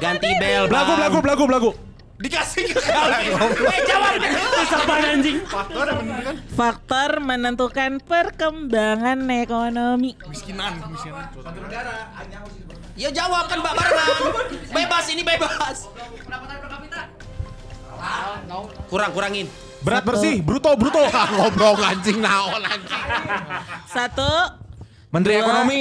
Ganti 0.00 0.30
bel. 0.40 0.64
Belagu, 0.64 0.92
belagu, 0.96 1.18
belagu, 1.20 1.44
belagu. 1.44 1.70
Dikasih 2.24 2.72
ke 2.72 2.80
kali. 2.80 3.36
Eh 3.76 3.80
jawab. 3.84 4.16
Apaan 4.64 5.04
anjing? 5.04 5.38
faktor 6.56 7.20
menentukan 7.20 8.00
perkembangan 8.00 9.28
ekonomi. 9.28 10.16
Ya 12.96 13.12
jawab 13.12 13.44
kan 13.52 13.60
Mbak 13.60 13.74
barengan. 13.76 14.08
Bebas 14.72 15.04
ini 15.12 15.20
bebas. 15.20 15.92
Kurang 18.88 19.10
kurangin. 19.12 19.46
Berat 19.84 20.00
bersih, 20.08 20.40
bruto, 20.40 20.72
bruto. 20.80 21.04
goblok 21.36 21.84
anjing 21.84 22.24
naon 22.24 22.64
anjing. 22.64 23.04
Satu. 23.84 24.63
Menteri 25.14 25.38
Dua. 25.38 25.42
Ekonomi. 25.46 25.80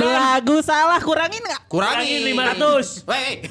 Belagu 0.00 0.56
salah 0.64 1.00
kurangin 1.04 1.44
nggak? 1.44 1.60
Kurangin. 1.68 2.20
500. 2.32 3.04
Weh. 3.04 3.44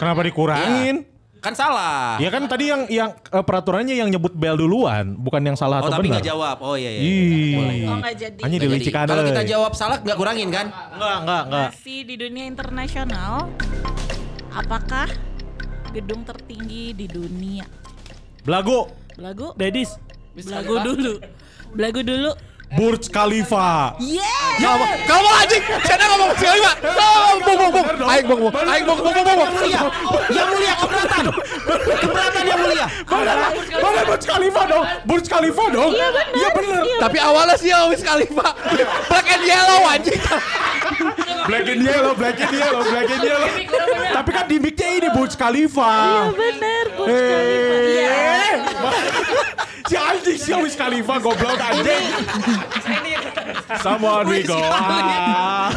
Kenapa 0.00 0.20
dikurangin? 0.24 1.04
Kan 1.42 1.52
salah. 1.58 2.16
Ya 2.22 2.30
kan 2.30 2.46
tadi 2.46 2.70
yang 2.70 2.86
yang 2.86 3.12
eh, 3.12 3.44
peraturannya 3.44 3.98
yang 3.98 4.08
nyebut 4.08 4.30
bel 4.32 4.54
duluan, 4.54 5.18
bukan 5.18 5.42
yang 5.42 5.58
salah 5.58 5.82
Oh 5.82 5.90
atau 5.90 5.98
tapi 5.98 6.06
benar. 6.08 6.22
nggak 6.22 6.26
jawab. 6.30 6.56
Oh 6.62 6.78
iya 6.78 6.90
iya. 6.94 7.02
Ih. 7.02 7.90
Oh 7.90 7.98
nggak 7.98 8.14
jadi. 8.14 8.40
Hanya 8.46 8.56
dilicik 8.62 8.94
Kalau 8.94 9.26
kita 9.26 9.42
jawab 9.44 9.72
salah 9.74 9.98
nggak 10.00 10.16
kurangin 10.16 10.48
kan? 10.54 10.70
Enggak, 10.70 11.16
enggak, 11.26 11.42
enggak. 11.50 11.68
Masih 11.74 11.98
di 12.06 12.14
dunia 12.14 12.44
internasional, 12.46 13.50
apakah 14.54 15.10
gedung 15.90 16.22
tertinggi 16.22 16.94
di 16.94 17.10
dunia? 17.10 17.66
Belagu, 18.46 18.86
Belagu? 19.18 19.50
Dedis. 19.58 19.98
Belagu 20.38 20.78
dulu. 20.78 21.14
Belagu 21.74 22.00
dulu. 22.06 22.32
Burj 22.72 23.12
Khalifa. 23.12 24.00
Yeah. 24.00 24.24
Kamu 24.56 24.84
kamu 25.04 25.28
anjing. 25.44 25.62
Saya 25.84 26.08
ngomong 26.08 26.32
Pak. 26.32 26.76
Oh, 26.88 27.36
bong 27.44 27.56
bong 27.60 27.72
bong. 27.72 27.86
Aing 28.08 28.24
bong 28.24 28.40
bong. 28.48 28.54
Aing 28.64 28.84
bong 28.88 29.00
bong 29.04 29.12
bong 29.12 29.36
bong. 29.36 29.50
Yang 30.32 30.46
mulia 30.48 30.72
keberatan. 30.80 31.24
keberatan 32.00 32.42
yang 32.48 32.60
mulia. 32.64 32.86
Mana 33.76 34.00
Burj 34.08 34.24
Khalifa 34.24 34.62
dong? 34.64 34.84
Burj 35.04 35.26
Khalifa 35.28 35.64
dong? 35.68 35.92
Iya 35.92 36.08
benar. 36.16 36.32
Iya 36.32 36.48
bener. 36.56 36.82
Tapi 36.96 37.18
awalnya 37.20 37.56
sih 37.60 37.70
Wiz 37.92 38.00
Khalifa. 38.00 38.46
Black 39.08 39.28
and 39.28 39.44
yellow 39.44 39.80
anjing. 39.92 40.20
Black 41.42 41.66
and 41.68 41.82
yellow, 41.82 42.14
black 42.14 42.38
and 42.40 42.54
yellow, 42.54 42.82
black 42.86 43.10
and 43.10 43.22
yellow. 43.26 43.50
Tapi 44.12 44.30
kan 44.32 44.44
di 44.48 44.56
mic-nya 44.56 44.88
ini 44.96 45.08
Burj 45.12 45.36
Khalifa. 45.36 45.92
Iya 45.92 46.22
benar. 46.32 46.84
Burj 46.96 47.20
Khalifa. 47.20 47.76
Eh, 49.92 49.94
Si 49.94 50.00
anjing 50.00 50.38
si 50.40 50.52
Wiz 50.56 50.72
Khalifa 50.72 51.20
goblok 51.20 51.60
anjing. 51.60 52.04
Someone 53.80 54.24
we 54.24 54.40
go 54.40 54.56
out. 54.56 55.72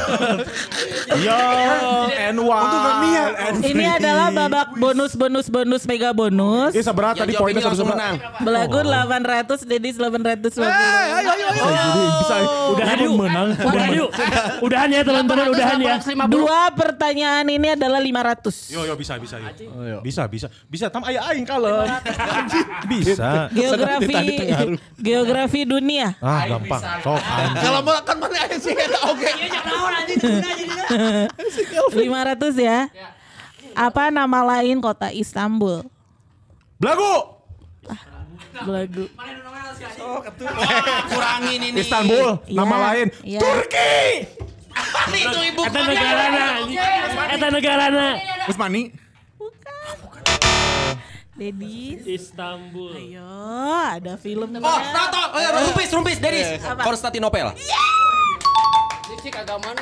Young 1.16 2.12
and 2.16 2.40
and 2.40 3.56
Ini 3.60 3.86
adalah 4.00 4.32
babak 4.32 4.68
bonus 4.76 5.14
bonus 5.14 5.48
bonus 5.48 5.84
mega 5.84 6.12
bonus. 6.12 6.72
Ini 6.72 6.80
seberapa 6.82 7.12
Yang 7.12 7.28
tadi 7.28 7.34
poinnya 7.36 7.62
seberapa? 7.62 7.92
menang. 7.92 8.16
Belagu 8.40 8.80
800, 8.80 9.68
Dedis 9.68 9.96
850. 9.96 10.64
Jadi 10.64 11.92
bisa 12.16 12.36
Udahan 12.72 12.98
yuk. 13.00 13.14
menang. 13.20 13.48
Udahan 13.58 13.92
yuk. 13.94 14.10
Udahan 14.62 14.90
ya 14.90 15.02
teman-teman, 15.04 15.46
udahan 15.52 15.78
ya. 15.78 15.96
Dua 16.28 16.62
pertanyaan 16.72 17.46
ini 17.48 17.76
adalah 17.76 18.00
500. 18.00 18.72
Yo 18.72 18.82
yo 18.84 18.96
bisa 18.96 19.20
bisa 19.20 19.36
yo. 19.40 20.00
Bisa 20.00 20.24
bisa 20.28 20.48
bisa 20.66 20.86
tam 20.88 21.04
aya 21.04 21.20
aing 21.32 21.44
kalem. 21.44 21.88
Bisa. 22.88 23.50
Geografi 23.52 24.05
geografi 24.98 25.66
dunia. 25.66 26.16
Ah 26.20 26.46
gampang. 26.48 26.82
Sok. 27.02 27.20
Kalau 27.60 27.80
mau 27.82 27.98
kan 28.02 28.18
mana 28.18 28.38
aja 28.46 28.58
sih 28.58 28.74
oke. 28.76 29.32
500 31.94 32.56
ya. 32.60 32.80
Apa 33.76 34.08
nama 34.08 34.40
lain 34.56 34.80
kota 34.80 35.12
Istanbul? 35.12 35.84
Belagu. 36.80 37.36
Belagu. 38.64 39.06
Kurangin 41.12 41.60
ini. 41.60 41.80
Istanbul. 41.84 42.40
Iya. 42.48 42.56
Nama 42.56 42.76
lain. 42.92 43.08
Iya. 43.24 43.40
Turki. 43.44 44.00
Itu 45.16 45.40
ibu 45.40 45.62
Eta 45.64 45.80
negarana. 45.88 46.46
anjing. 46.60 46.80
Eta 47.36 47.48
negarana. 47.52 48.08
Usmani. 48.48 48.82
Dedis. 51.36 52.00
Istanbul. 52.08 52.96
Ayo, 52.96 53.28
ada 53.92 54.16
filmnya. 54.16 54.56
Oh, 54.58 54.80
Tato, 54.88 55.36
eh, 55.36 55.52
rumpis, 55.54 55.90
rumpis, 55.92 56.18
Dedis. 56.18 56.48
Konstantinopel. 56.80 57.52
Fisik 59.06 59.36
agama. 59.36 59.76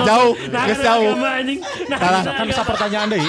Jauh, 0.00 0.32
geus 0.32 0.80
jauh. 0.80 1.12
Nah, 1.12 1.44
Kan 1.92 2.12
agama. 2.24 2.40
kan 2.40 2.46
sa 2.50 2.64
pertanyaan 2.64 3.08
deui. 3.12 3.28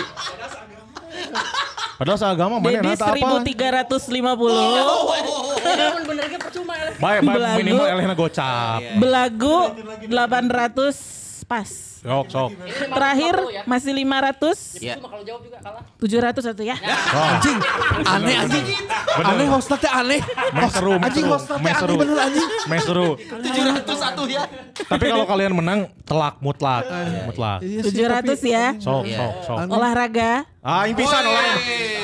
Padahal 1.99 2.15
seagama 2.15 2.55
mana 2.57 2.79
Dedis 2.79 2.95
nata 2.95 3.11
apa? 3.11 3.43
1350. 3.43 4.39
Namun 5.59 6.01
benernya 6.07 6.39
percuma 6.39 6.73
ya. 6.73 6.95
Baik, 6.95 7.19
baik 7.21 7.59
minimal 7.59 7.85
elehna 7.91 8.15
gocap. 8.15 8.79
Belagu 8.95 9.75
800 10.07 11.43
pas. 11.43 11.88
Sok, 11.99 12.25
sok. 12.31 12.49
Terakhir 12.89 13.35
masih 13.67 13.91
500. 13.91 14.79
Iya. 14.79 14.95
Cuma 14.95 15.11
kalau 15.11 15.23
jawab 15.27 15.41
juga 15.43 15.57
kalah. 15.59 15.83
700 15.99 16.47
satu 16.47 16.61
ya. 16.63 16.75
Anjing. 17.11 17.57
Aneh 18.07 18.35
anjing. 18.39 18.65
Aneh 19.19 19.47
hostnya 19.51 19.77
teh 19.77 19.91
aneh. 19.91 20.21
Mes 20.49 20.71
seru, 20.71 20.95
mes 20.95 21.05
Anjing 21.05 21.25
seru, 21.27 21.33
hostnya 21.35 21.55
teh 21.55 21.59
aneh 21.59 21.75
seru. 21.75 21.95
bener 21.99 22.17
anjing. 22.17 22.49
Mes 22.65 22.81
seru. 22.87 23.09
701 23.19 24.31
ya. 24.31 24.43
Tapi 24.79 25.03
kalau 25.05 25.25
kalian 25.27 25.51
menang 25.51 25.79
telak 26.01 26.39
mutlak, 26.39 26.87
mutlak. 27.27 27.59
700 27.61 28.39
ya. 28.41 28.65
Sok, 28.79 29.03
Iya. 29.03 29.19
sok, 29.19 29.33
sok. 29.43 29.57
Olahraga. 29.67 30.31
Ah, 30.59 30.87
yang 30.87 30.95
pisan 30.95 31.19
orang. 31.21 31.57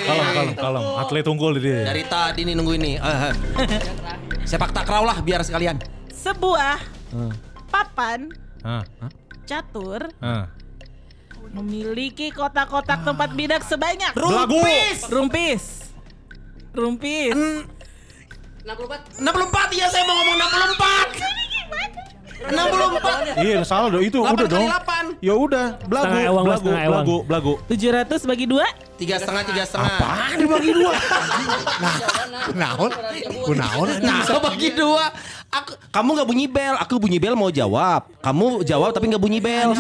Kalem, 0.06 0.26
kalem, 0.30 0.54
kalem. 0.56 0.84
Atlet 1.00 1.26
unggul 1.26 1.52
di 1.56 1.62
dia. 1.66 1.82
Dari 1.88 2.04
tadi 2.04 2.42
nih 2.44 2.54
nunggu 2.54 2.76
ini. 2.76 3.00
Eh, 3.00 3.20
eh. 3.32 3.34
Sepak 4.44 4.70
takraw 4.70 5.02
lah 5.02 5.18
biar 5.20 5.40
sekalian. 5.40 5.80
Sebuah 6.12 6.84
papan 7.68 8.28
Ah, 8.60 8.82
ah, 8.98 9.12
catur 9.46 10.10
ah. 10.20 10.50
memiliki 11.54 12.34
kotak-kotak 12.34 13.06
tempat 13.06 13.30
bidak 13.38 13.62
sebanyak. 13.64 14.12
Belagu. 14.18 14.60
Rumpis. 15.08 15.94
Rumpis. 16.74 17.36
64. 18.66 19.22
64 19.22 19.80
ya 19.80 19.86
saya 19.94 20.04
mau 20.10 20.16
ngomong 20.20 20.38
64. 20.42 21.46
64. 22.46 23.42
Iya, 23.42 23.60
salah 23.66 23.90
dong. 23.90 24.04
Itu 24.04 24.22
8 24.22 24.36
udah 24.36 24.48
dong. 24.50 24.68
kali 24.68 24.70
8. 25.18 25.26
Ya 25.26 25.34
udah, 25.34 25.66
belagu, 25.88 26.06
Setengah 26.06 26.30
ewang 26.30 26.46
belagu, 26.46 26.60
setengah 26.62 26.84
ewang. 26.86 27.06
belagu, 27.06 27.18
belagu. 27.26 27.54
700 27.72 28.30
bagi 28.30 28.46
dua. 28.46 28.66
Tiga 28.96 29.16
setengah, 29.20 29.44
tiga 29.44 29.64
setengah. 29.66 29.96
Apaan 29.98 30.36
dibagi 30.40 30.72
dua? 30.72 30.94
Kunaon? 32.52 32.92
Kunaon? 33.44 33.88
Nah, 34.04 34.20
bagi 34.40 34.70
dua. 34.76 35.06
Aku, 35.56 35.72
kamu 35.88 36.10
nggak 36.20 36.28
bunyi 36.28 36.46
bel, 36.52 36.76
aku 36.76 37.00
bunyi 37.00 37.16
bel 37.16 37.32
mau 37.32 37.48
jawab. 37.48 38.12
Kamu 38.20 38.68
jawab 38.68 38.92
tapi 38.92 39.08
nggak 39.08 39.24
bunyi 39.24 39.40
bel. 39.40 39.72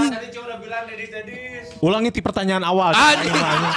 Ulangi 1.83 2.15
pertanyaan 2.15 2.63
awal. 2.63 2.95
Anjing. 2.95 3.35
Anjing. 3.35 3.75